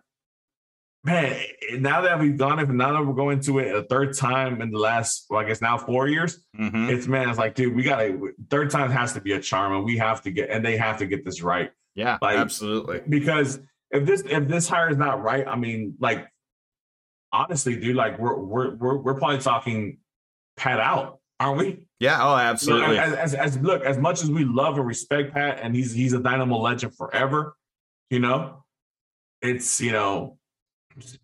[1.04, 1.40] man,
[1.78, 4.72] now that we've gone, if now that we're going to it a third time in
[4.72, 7.84] the last, well, I guess now four years, hmm it's man, it's like, dude, we
[7.84, 8.18] gotta
[8.50, 10.98] third time has to be a charm, and we have to get, and they have
[10.98, 13.00] to get this right Yeah, Like- absolutely.
[13.08, 13.58] because
[13.90, 16.28] if this if this hire is not right, I mean, like
[17.32, 19.98] honestly, dude, like we're we're we're, we're probably talking
[20.56, 21.86] Pat out, aren't we?
[21.98, 22.98] Yeah, oh, absolutely.
[22.98, 26.12] as, as, as look, as much as we love and respect Pat, and he's he's
[26.12, 27.56] a Dynamo legend forever,
[28.10, 28.64] you know,
[29.42, 30.36] it's you know,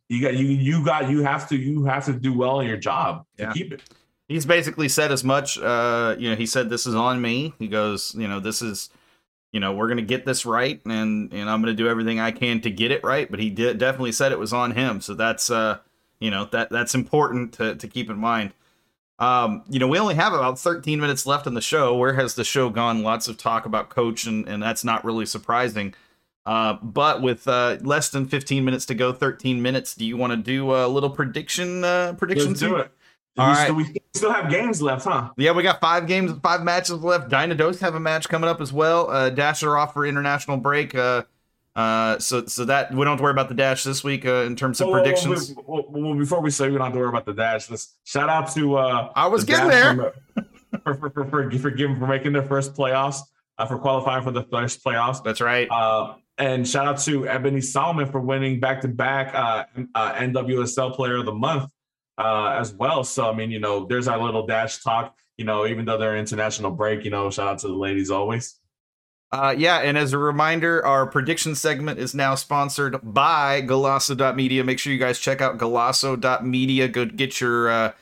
[0.08, 2.76] you got you you got you have to you have to do well in your
[2.78, 3.52] job to Yeah.
[3.52, 3.82] keep it.
[4.28, 7.68] he's basically said as much uh you know he said this is on me he
[7.68, 8.88] goes you know this is
[9.52, 12.60] you know we're gonna get this right and and i'm gonna do everything i can
[12.60, 15.50] to get it right but he did definitely said it was on him so that's
[15.50, 15.78] uh
[16.18, 18.52] you know that that's important to, to keep in mind
[19.18, 22.34] um you know we only have about 13 minutes left in the show where has
[22.34, 25.94] the show gone lots of talk about coach and and that's not really surprising
[26.44, 30.32] uh, but with uh, less than 15 minutes to go, 13 minutes, do you want
[30.32, 31.84] to do a little prediction?
[31.84, 32.48] Uh, prediction?
[32.48, 32.92] Let's do it.
[33.38, 33.62] All we, right.
[33.64, 35.30] still, we still have games left, huh?
[35.38, 37.30] Yeah, we got five games, five matches left.
[37.30, 39.10] DynaDos have a match coming up as well.
[39.10, 40.94] Uh, Dash are off for international break.
[40.94, 41.22] Uh,
[41.74, 44.42] uh, so so that we don't have to worry about the dash this week uh,
[44.42, 45.54] in terms of Well, predictions.
[45.66, 48.28] Well, well, before we say we don't have to worry about the dash, let's shout
[48.28, 50.12] out to uh I was the getting there.
[50.84, 53.20] For, for, for, for, for giving for making their first playoffs,
[53.56, 55.24] uh, for qualifying for the first playoffs.
[55.24, 55.66] That's right.
[55.70, 59.64] Uh, and shout out to Ebony Salmon for winning back to back uh
[59.94, 61.71] NWSL Player of the Month
[62.18, 63.04] uh, as well.
[63.04, 65.16] So I mean, you know, there's our little dash talk.
[65.36, 68.58] You know, even though they're international break, you know, shout out to the ladies always.
[69.32, 74.62] Uh, yeah, and as a reminder, our prediction segment is now sponsored by Golazo.Media.
[74.62, 76.88] Make sure you guys check out Golazo.Media.
[76.88, 77.92] Go get your uh,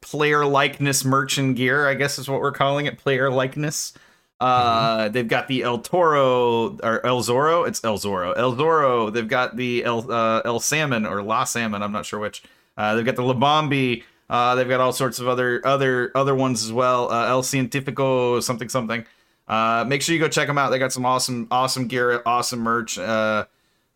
[0.00, 3.94] player likeness merchant gear, I guess is what we're calling it, player likeness.
[4.38, 7.66] Uh, They've got the El Toro or El Zorro.
[7.66, 8.32] It's El Zorro.
[8.36, 9.12] El Zorro.
[9.12, 11.82] They've got the El uh, El Salmon or La Salmon.
[11.82, 12.44] I'm not sure which.
[12.76, 14.04] Uh, they've got the Labombi.
[14.28, 17.10] Uh, they've got all sorts of other other other ones as well.
[17.10, 19.04] Uh, El Cientifico something something.
[19.48, 20.70] Uh, make sure you go check them out.
[20.70, 22.98] They got some awesome awesome gear, awesome merch.
[22.98, 23.46] Uh,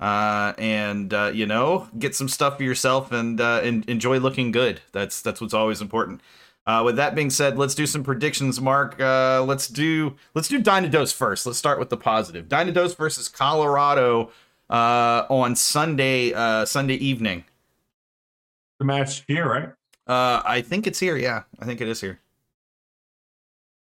[0.00, 4.50] uh, and uh, you know, get some stuff for yourself and uh, and enjoy looking
[4.50, 4.80] good.
[4.92, 6.22] That's that's what's always important.
[6.66, 9.00] Uh, with that being said, let's do some predictions, Mark.
[9.00, 11.44] Uh, let's do let's do DynaDos first.
[11.46, 12.48] Let's start with the positive.
[12.48, 14.30] DynaDos versus Colorado
[14.70, 17.44] uh, on Sunday uh, Sunday evening.
[18.80, 19.68] The match here, right?
[20.06, 21.18] Uh, I think it's here.
[21.18, 22.18] Yeah, I think it is here.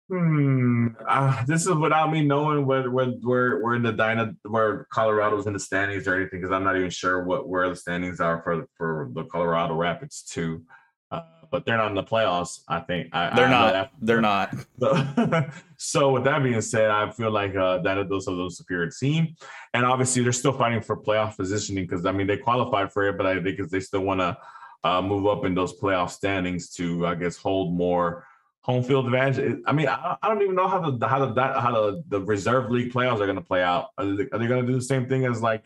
[0.09, 0.87] Hmm.
[1.07, 5.45] Uh, this is without me knowing whether where where we're in the Dyna where Colorado's
[5.45, 8.41] in the standings or anything because I'm not even sure what where the standings are
[8.41, 10.63] for for the Colorado Rapids too.
[11.11, 11.21] Uh,
[11.51, 12.61] but they're not in the playoffs.
[12.67, 13.73] I think I, They're I not.
[13.73, 13.91] that.
[14.01, 14.55] They're not.
[14.79, 15.45] So,
[15.77, 19.35] so with that being said, I feel like uh, that those are the superior team,
[19.75, 23.17] and obviously they're still fighting for playoff positioning because I mean they qualified for it,
[23.17, 24.35] but I think they still want to
[24.83, 28.25] uh, move up in those playoff standings to I guess hold more
[28.61, 29.59] home field advantage.
[29.65, 32.69] I mean I, I don't even know how the how the how the, the reserve
[32.71, 33.87] league playoffs are going to play out.
[33.97, 35.63] Are they, are they going to do the same thing as like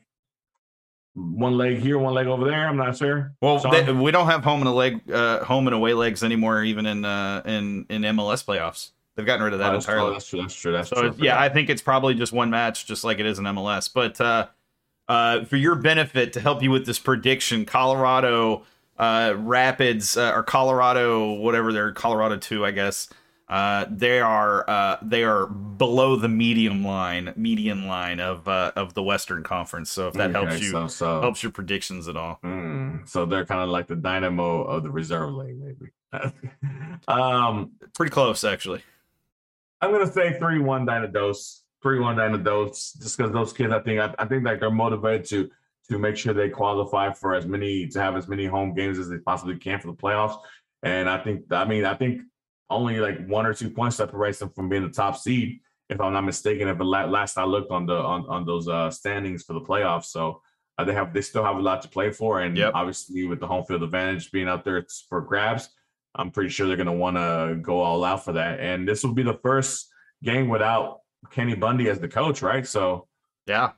[1.16, 2.68] one leg here, one leg over there?
[2.68, 3.34] I'm not sure.
[3.42, 6.64] Well, they, we don't have home and a leg, uh, home and away legs anymore,
[6.64, 8.92] even in uh, in in MLS playoffs.
[9.16, 10.14] They've gotten rid of that Oh, that's, true, entirely.
[10.16, 10.42] that's true.
[10.42, 10.72] That's true.
[10.72, 11.16] That's So true.
[11.24, 13.88] yeah, I think it's probably just one match, just like it is in MLS.
[13.94, 14.48] But uh,
[15.08, 18.64] uh, for your benefit, to help you with this prediction, Colorado
[18.98, 23.10] uh, Rapids uh, or Colorado, whatever they're Colorado two, I guess.
[23.50, 28.94] Uh, they are uh, they are below the medium line, median line of uh, of
[28.94, 29.92] the Western Conference.
[29.92, 32.40] So if that helps you So, so helps your predictions at all.
[32.44, 35.92] Mm, so they're kind of like the dynamo of the reserve league, maybe.
[37.08, 38.82] um, Pretty close, actually.
[39.82, 44.00] I'm gonna say three one DynaDos, three one DynaDos, just because those kids, I think,
[44.00, 45.52] I, I think like they're motivated to
[45.90, 49.10] to make sure they qualify for as many to have as many home games as
[49.10, 50.38] they possibly can for the playoffs.
[50.84, 52.22] And I think, I mean, I think
[52.70, 56.14] only like one or two points separates them from being the top seed, if I'm
[56.14, 56.68] not mistaken.
[56.68, 60.42] If last I looked on the on on those uh standings for the playoffs, so.
[60.80, 62.72] Uh, they have they still have a lot to play for, and Yep.
[62.74, 65.70] obviously with the home field advantage being out there it's for grabs,
[66.16, 68.60] I'm pretty sure they're going to want to go all out for that.
[68.60, 69.88] And this will be the first
[70.24, 72.66] game without Kenny Bundy as the coach, right?
[72.66, 73.08] So,
[73.46, 73.74] Yeah.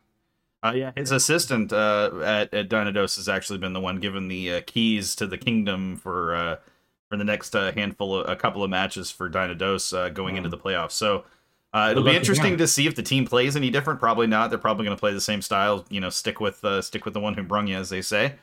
[0.65, 4.53] Uh, yeah, his assistant uh, at at Dynados has actually been the one given the
[4.53, 6.55] uh, keys to the kingdom for uh,
[7.07, 10.49] for the next uh, handful of a couple of matches for Dynados uh, going into
[10.49, 10.93] the playoffs.
[10.93, 11.23] So
[11.71, 12.57] uh, it'll be interesting him.
[12.57, 13.99] to see if the team plays any different.
[13.99, 14.49] Probably not.
[14.49, 15.85] They're probably going to play the same style.
[15.89, 18.33] You know, stick with uh, stick with the one who brung you, as they say.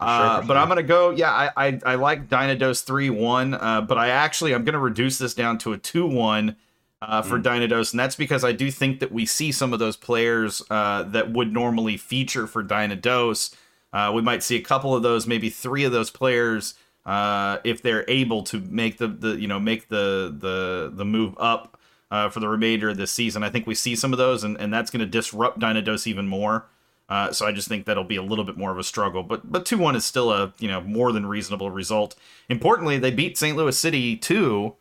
[0.00, 0.62] Uh, for but sure.
[0.62, 1.10] I'm gonna go.
[1.10, 3.54] Yeah, I I, I like Dynados three one.
[3.54, 6.56] Uh, but I actually I'm gonna reduce this down to a two one
[7.02, 7.42] uh, for Mm.
[7.44, 11.04] Dynados, and that's because I do think that we see some of those players uh,
[11.04, 13.54] that would normally feature for Dynados.
[13.92, 16.74] Uh, we might see a couple of those, maybe three of those players,
[17.06, 21.34] uh, if they're able to make the, the you know make the the the move
[21.38, 23.42] up uh, for the remainder of this season.
[23.42, 26.28] I think we see some of those, and, and that's going to disrupt Dynados even
[26.28, 26.66] more.
[27.08, 29.22] Uh, so I just think that'll be a little bit more of a struggle.
[29.24, 32.14] But but two one is still a you know more than reasonable result.
[32.48, 33.56] Importantly, they beat St.
[33.56, 34.74] Louis City two,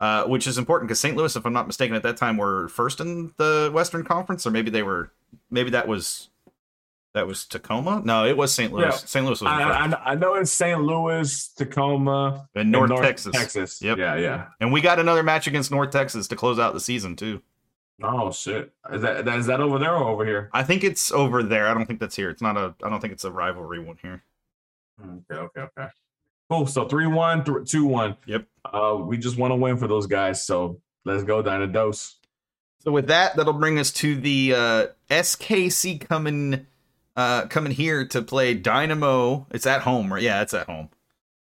[0.00, 1.16] uh, which is important because St.
[1.16, 4.50] Louis, if I'm not mistaken, at that time were first in the Western Conference, or
[4.50, 5.10] maybe they were
[5.50, 6.28] maybe that was
[7.14, 8.02] that was Tacoma.
[8.04, 8.72] No, it was St.
[8.72, 8.86] Louis.
[8.86, 8.90] Yeah.
[8.90, 9.24] St.
[9.24, 9.62] Louis was I.
[9.62, 10.80] I, I know it's St.
[10.82, 13.32] Louis, Tacoma, and North, Texas.
[13.34, 13.80] Texas.
[13.82, 13.98] Yep.
[13.98, 14.46] Yeah, yeah.
[14.60, 17.40] And we got another match against North Texas to close out the season too.
[18.02, 18.72] Oh shit!
[18.92, 20.50] Is that that- is that over there or over here?
[20.52, 21.68] I think it's over there.
[21.68, 22.28] I don't think that's here.
[22.28, 22.74] It's not a.
[22.82, 24.24] I don't think it's a rivalry one here.
[25.00, 25.88] Okay, okay, okay.
[26.50, 26.66] Cool.
[26.66, 28.16] So three one, th- two one.
[28.26, 28.46] Yep.
[28.64, 30.44] Uh, we just want to win for those guys.
[30.44, 32.14] So let's go, Dynados.
[32.80, 36.66] So with that, that'll bring us to the uh, SKC coming
[37.16, 39.46] uh, coming here to play Dynamo.
[39.52, 40.22] It's at home, right?
[40.22, 40.90] Yeah, it's at home.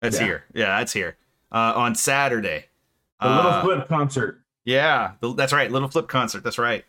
[0.02, 0.26] That's Yeah.
[0.26, 0.44] here.
[0.54, 1.18] Yeah, that's here
[1.52, 2.66] uh, on Saturday.
[3.22, 4.42] The little Uh, flip concert.
[4.66, 5.72] Yeah, the- that's right.
[5.72, 6.44] Little flip concert.
[6.44, 6.86] That's right.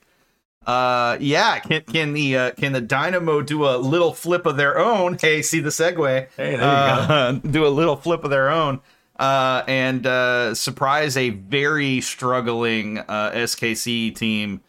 [0.66, 1.58] Uh, yeah.
[1.60, 5.18] Can can the uh, can the Dynamo do a little flip of their own?
[5.24, 6.28] Hey, see the segue.
[6.36, 6.66] Hey, there you go.
[6.66, 8.80] Uh, do a little flip of their own.
[9.18, 14.60] Uh, and uh, surprise a very struggling uh, SKC team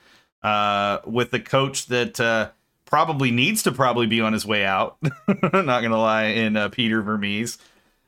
[0.43, 2.49] uh, with the coach that uh,
[2.85, 4.97] probably needs to probably be on his way out.
[5.27, 7.57] Not gonna lie, in uh, Peter Vermes.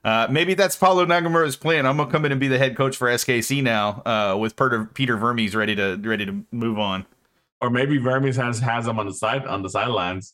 [0.03, 1.85] Uh, maybe that's Paulo Nagamura's plan.
[1.85, 4.85] I'm gonna come in and be the head coach for SKC now, uh, with Peter,
[4.85, 7.05] Peter Vermes ready to ready to move on.
[7.61, 10.33] Or maybe Vermes has has him on the side on the sidelines.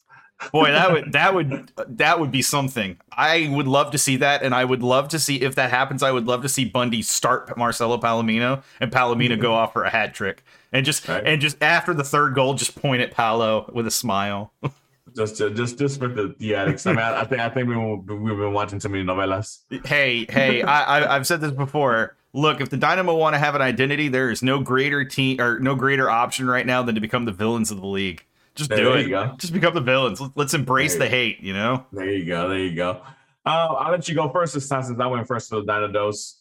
[0.51, 2.97] Boy, that would that would that would be something.
[3.11, 6.03] I would love to see that, and I would love to see if that happens.
[6.03, 9.57] I would love to see Bundy start Marcelo Palomino and Palomino go mm-hmm.
[9.57, 11.25] off for a hat trick, and just Right.
[11.25, 14.53] and just after the third goal, just point at Paulo with a smile.
[15.15, 16.87] Just to, just just for the theatics.
[16.87, 19.59] I mean, I, I think I think we we've been watching too many novelas.
[19.85, 22.15] hey, hey, I, I, I've said this before.
[22.33, 25.59] Look, if the Dynamo want to have an identity, there is no greater team or
[25.59, 28.25] no greater option right now than to become the villains of the league.
[28.55, 29.09] Just There do you it.
[29.09, 29.35] go.
[29.37, 30.19] Just become the villains.
[30.19, 31.39] Let- Let's embrace There the you hate.
[31.41, 31.85] You know.
[31.91, 32.49] There you go.
[32.49, 33.01] There you go.
[33.45, 36.35] Uh, I'll let you go first this time since I went first for the Dynados.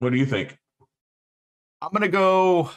[0.00, 0.56] What do you think?
[1.82, 2.70] I'm gonna go.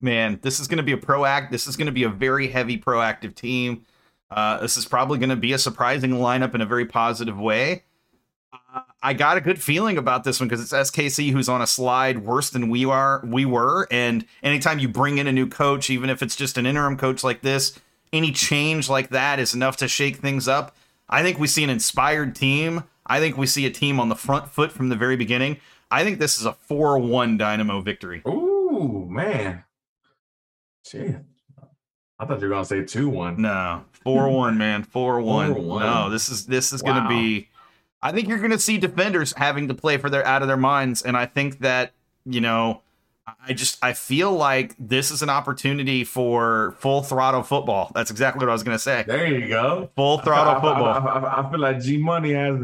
[0.00, 1.50] Man, this is gonna be a proact.
[1.50, 3.84] This is gonna be a very heavy proactive team.
[4.30, 7.84] Uh, this is probably gonna be a surprising lineup in a very positive way.
[9.02, 12.18] I got a good feeling about this one because it's SKC who's on a slide
[12.18, 13.22] worse than we are.
[13.24, 16.66] We were, and anytime you bring in a new coach, even if it's just an
[16.66, 17.78] interim coach like this,
[18.12, 20.76] any change like that is enough to shake things up.
[21.08, 22.84] I think we see an inspired team.
[23.06, 25.58] I think we see a team on the front foot from the very beginning.
[25.90, 28.22] I think this is a 4 1 Dynamo victory.
[28.28, 29.64] Ooh, man.
[30.84, 31.24] Shit.
[32.20, 33.40] I thought you were gonna say two one.
[33.40, 35.54] No, four one, man, four one.
[35.54, 37.48] No, this is this is gonna be.
[38.02, 41.02] I think you're gonna see defenders having to play for their out of their minds,
[41.02, 41.92] and I think that
[42.26, 42.82] you know,
[43.46, 47.90] I just I feel like this is an opportunity for full throttle football.
[47.94, 49.04] That's exactly what I was gonna say.
[49.06, 49.90] There you go.
[49.96, 51.08] Full throttle I, I- football.
[51.26, 52.58] I, I- feel like G Money has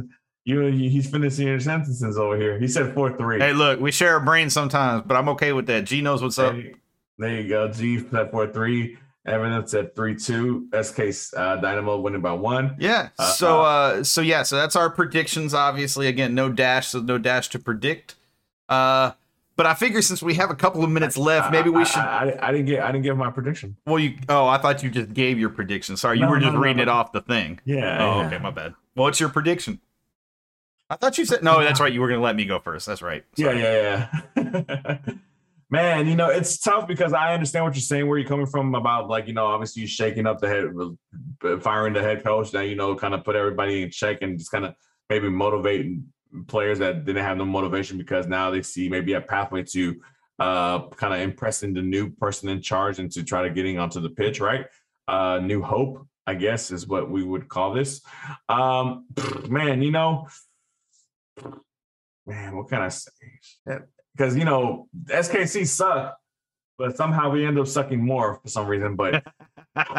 [0.45, 0.61] you.
[0.63, 2.59] He's finishing your sentences over here.
[2.59, 3.39] He said four three.
[3.41, 5.85] Hey, look, we share a brain sometimes, but I'm okay with that.
[5.85, 6.53] G knows what's up.
[6.53, 6.75] There you,
[7.19, 7.69] there you go.
[7.73, 8.97] G said four three.
[9.27, 10.69] Evan said three two.
[10.81, 11.01] SK
[11.37, 12.77] uh, Dynamo winning by one.
[12.79, 13.09] Yeah.
[13.19, 16.07] Uh, So uh so yeah, so that's our predictions obviously.
[16.07, 18.15] Again, no dash, so no dash to predict.
[18.69, 19.13] Uh
[19.57, 22.37] but I figure since we have a couple of minutes left, maybe we should I,
[22.41, 22.83] I, I didn't get.
[22.83, 23.77] I didn't give my prediction.
[23.87, 25.97] well you oh, I thought you just gave your prediction.
[25.97, 27.59] Sorry, you No, were just no, no, reading it off the thing.
[27.65, 27.97] Yeah.
[28.05, 28.27] Oh, yeah.
[28.27, 28.75] okay, my bad.
[28.95, 29.81] Well, what's your prediction?
[30.91, 31.93] I thought you said no, that's right.
[31.93, 32.87] You were gonna let me go first.
[32.87, 33.25] That's right.
[33.37, 34.99] Yeah, yeah, yeah.
[35.69, 38.75] Man, you know, it's tough because I understand what you're saying, where you're coming from
[38.77, 42.69] about like, you know, obviously you shaking up the head, firing the head coach, then,
[42.69, 44.75] you know, kind of put everybody in check and just kind of
[45.11, 45.99] maybe motivate
[46.47, 50.01] players that didn't have no motivation because now they see maybe a pathway to
[50.39, 54.01] uh, kind of impressing the new person in charge and to try to getting onto
[54.01, 54.67] the pitch, right?
[55.09, 58.03] Uh, new hope, I guess, is what we would call this.
[58.49, 59.07] Um,
[59.49, 60.29] man, you know,
[62.27, 63.11] man, what can I say?
[64.17, 66.17] Because you know, SKC suck,
[66.79, 68.97] but somehow we end up sucking more for some reason.
[68.97, 69.25] But
[69.75, 69.93] but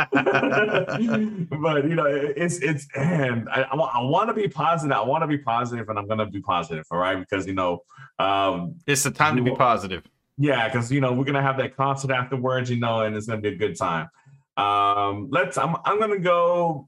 [1.87, 4.95] you know, it's it's and I, I, want to be positive.
[4.95, 6.85] I want to be positive, and I'm gonna be positive.
[6.89, 7.83] All right, because you know,
[8.17, 10.03] um, it's the time to be positive.
[10.37, 13.41] yeah, because you know we're gonna have that concert afterwards, you know, and it's gonna
[13.41, 14.09] be a good time.
[14.57, 15.57] Um, let's.
[15.57, 16.87] I'm I'm gonna go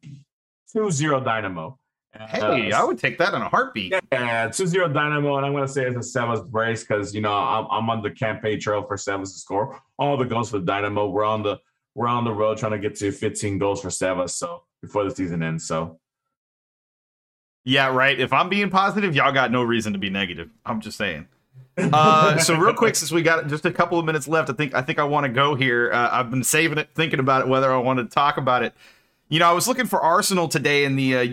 [0.76, 1.78] 2-0 Dynamo.
[2.18, 3.94] Hey, Uh, I would take that on a heartbeat.
[4.11, 7.68] yeah, 2-0 Dynamo, and I'm gonna say it's a Sevas brace because you know I'm,
[7.69, 11.07] I'm on the campaign trail for Sevas to score all the goals for Dynamo.
[11.10, 11.60] We're on the
[11.95, 15.11] we're on the road trying to get to 15 goals for Sevas, so before the
[15.11, 15.68] season ends.
[15.68, 15.99] So
[17.64, 18.19] Yeah, right.
[18.19, 20.49] If I'm being positive, y'all got no reason to be negative.
[20.65, 21.27] I'm just saying.
[21.94, 24.73] Uh, so real quick, since we got just a couple of minutes left, I think
[24.73, 25.90] I think I want to go here.
[25.94, 28.73] Uh, I've been saving it, thinking about it, whether I want to talk about it.
[29.31, 31.26] You know, I was looking for Arsenal today in the uh, uh,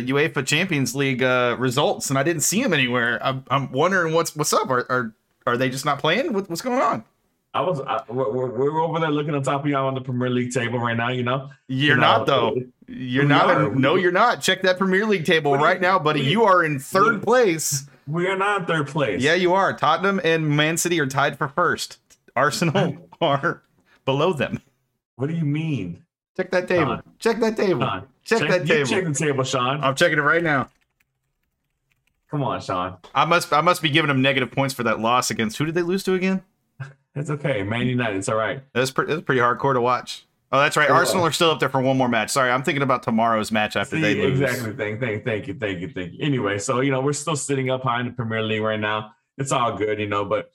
[0.00, 3.24] UEFA Champions League uh, results, and I didn't see them anywhere.
[3.24, 4.68] I'm, I'm wondering what's what's up.
[4.70, 5.14] Are, are
[5.46, 6.32] are they just not playing?
[6.32, 7.04] What, what's going on?
[7.52, 10.28] I was I, we're, we're over there looking on top of y'all on the Premier
[10.30, 11.10] League table right now.
[11.10, 12.60] You know, You're You not know, though.
[12.88, 13.48] You're not.
[13.50, 13.72] are.
[13.72, 14.40] No, you're not.
[14.40, 16.22] Check that Premier League table right now, buddy.
[16.22, 17.86] do you- are in third what- place.
[18.08, 19.22] we are not in third place.
[19.22, 19.72] Yeah, you are.
[19.72, 21.98] Tottenham and Man City are tied for first.
[22.34, 23.62] Arsenal are
[24.04, 24.60] below them.
[25.14, 26.03] What do you mean?
[26.36, 26.96] Check that table.
[26.96, 27.02] Sean.
[27.18, 27.80] Check that table.
[27.80, 28.88] Sean, Check, that you table.
[28.88, 29.82] Check the table, Sean.
[29.82, 30.68] I'm checking it right now.
[32.30, 32.96] Come on, Sean.
[33.14, 35.74] I must I must be giving them negative points for that loss against who did
[35.74, 36.42] they lose to again?
[37.16, 37.62] It's okay.
[37.62, 38.16] Man United.
[38.16, 38.60] It's all right.
[38.72, 40.26] That's pretty that's pretty hardcore to watch.
[40.50, 40.88] Oh, that's right.
[40.88, 40.96] Yeah.
[40.96, 42.30] Arsenal are still up there for one more match.
[42.30, 44.40] Sorry, I'm thinking about tomorrow's match after See, they lose.
[44.40, 44.72] exactly.
[44.72, 46.18] Thank, thank, thank you, thank you, thank you.
[46.20, 49.14] Anyway, so you know we're still sitting up high in the Premier League right now.
[49.38, 50.24] It's all good, you know.
[50.24, 50.50] But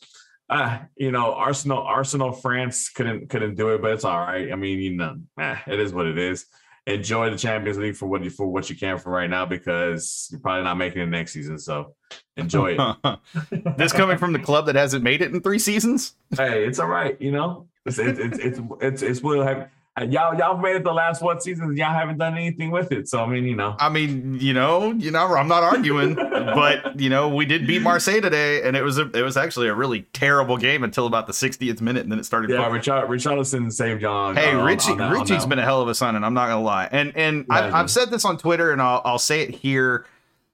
[0.50, 4.52] uh, you know, Arsenal, Arsenal, France couldn't couldn't do it, but it's all right.
[4.52, 6.46] I mean, you know, eh, it is what it is.
[6.88, 10.28] Enjoy the Champions League for what you for what you can for right now because
[10.32, 11.60] you're probably not making it next season.
[11.60, 11.96] So
[12.36, 13.78] enjoy it.
[13.78, 16.16] this coming from the club that hasn't made it in three seasons?
[16.36, 17.20] hey, it's all right.
[17.22, 19.70] You know, it's it's it's it's it's, it's will have.
[20.08, 21.78] Y'all y'all made it the last what seasons?
[21.78, 23.08] Y'all haven't done anything with it.
[23.08, 27.00] So I mean, you know, I mean, you know, you know, I'm not arguing, but
[27.00, 29.74] you know, we did beat Marseille today, and it was a, it was actually a
[29.74, 32.50] really terrible game until about the 60th minute, and then it started.
[32.50, 34.36] yeah, Richard Richarlison saved John.
[34.36, 36.48] Hey, on- Richie, on that- Richie's been a hell of a son, and I'm not
[36.48, 36.88] gonna lie.
[36.92, 40.06] And and I've, I've said this on Twitter, and I'll I'll say it here.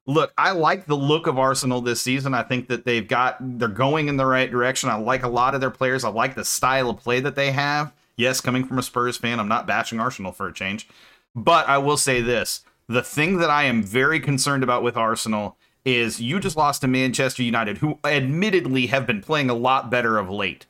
[0.07, 2.35] Look, I like the look of Arsenal this season.
[2.35, 4.89] I think that they've got they're going in the right direction.
[4.89, 6.03] I like a lot of their players.
[6.03, 7.91] I like the style of play that they have.
[8.17, 10.87] Yes, coming from a Spurs fan, I'm not bashing Arsenal for a change,
[11.35, 15.57] but I will say this: the thing that I am very concerned about with Arsenal
[15.83, 20.17] is you just lost to Manchester United, who admittedly have been playing a lot better
[20.17, 20.65] of late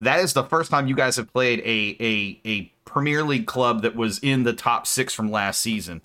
[0.00, 3.82] that is the first time you guys have played a a a Premier League club
[3.82, 6.02] that was in the top six from last season.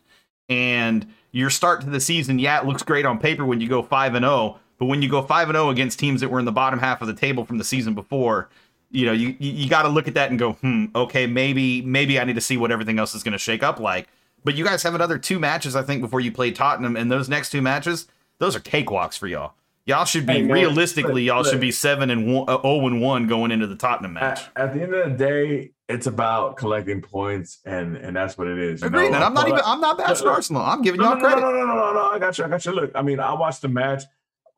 [0.49, 3.81] And your start to the season, yeah, it looks great on paper when you go
[3.81, 6.45] five and zero, but when you go five and zero against teams that were in
[6.45, 8.49] the bottom half of the table from the season before,
[8.95, 12.19] you know, you you, got to look at that and go, hmm, okay, maybe maybe
[12.19, 14.07] I need to see what everything else is going to shake up like.
[14.43, 17.27] But you guys have another two matches, I think, before you play Tottenham, and those
[17.27, 18.07] next two matches,
[18.37, 19.53] those are cakewalks for y'all.
[19.87, 22.87] Y'all should be Hey, man, realistically, y'all look, should be seven and one, uh, zero
[22.87, 24.41] and one going into the Tottenham match.
[24.55, 28.47] At, at the end of the day, it's about collecting points, and and that's what
[28.47, 28.81] it is.
[28.81, 29.15] you Agreed, know?
[29.15, 29.61] and I'm not even.
[29.63, 30.63] I'm not bashing Arsenal.
[30.63, 31.41] I'm giving No, y'all no, no, credit.
[31.41, 32.05] no, no, no, no, no.
[32.11, 32.45] I got you.
[32.45, 32.71] I got you.
[32.71, 34.03] Look, I mean, I watched the match.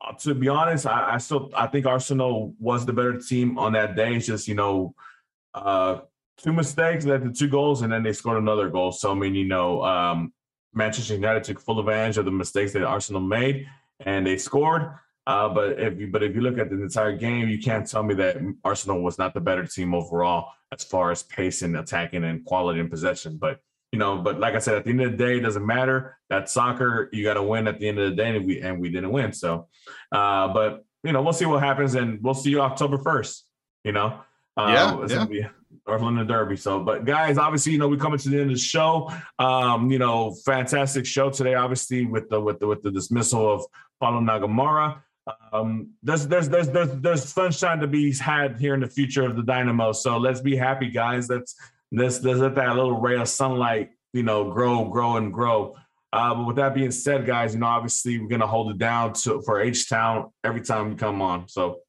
[0.00, 3.72] Uh, to be honest, I, I still I think Arsenal was the better team on
[3.72, 4.14] that day.
[4.14, 4.94] It's just you know,
[5.54, 6.00] uh,
[6.36, 8.92] two mistakes led to two goals, and then they scored another goal.
[8.92, 10.32] So I mean, you know, um,
[10.72, 13.66] Manchester United took full advantage of the mistakes that Arsenal made,
[14.00, 14.92] and they scored.
[15.26, 18.02] Uh, but if you but if you look at the entire game, you can't tell
[18.02, 22.24] me that Arsenal was not the better team overall as far as pace and attacking
[22.24, 23.36] and quality and possession.
[23.36, 23.60] But
[23.92, 26.18] you know, but like I said, at the end of the day, it doesn't matter.
[26.28, 27.08] That's soccer.
[27.12, 29.10] You got to win at the end of the day, and we and we didn't
[29.10, 29.32] win.
[29.32, 29.68] So,
[30.12, 33.44] uh, but you know, we'll see what happens, and we'll see you October first.
[33.84, 34.20] You know,
[34.56, 34.72] um,
[35.10, 35.48] Yeah, yeah.
[35.86, 36.56] North London Derby.
[36.56, 39.10] So, but guys, obviously, you know, we're coming to the end of the show.
[39.38, 43.64] Um, you know, fantastic show today, obviously, with the with the with the dismissal of
[44.00, 45.00] Paulo Nagamura.
[45.52, 49.36] Um, there's there's there's there's there's sunshine to be had here in the future of
[49.36, 49.92] the Dynamo.
[49.92, 51.28] So let's be happy, guys.
[51.28, 51.54] Let's
[51.92, 55.76] let's let's let that little ray of sunlight, you know, grow, grow, and grow.
[56.12, 59.12] Uh, but with that being said, guys, you know, obviously we're gonna hold it down
[59.12, 61.48] to for H Town every time we come on.
[61.48, 61.80] So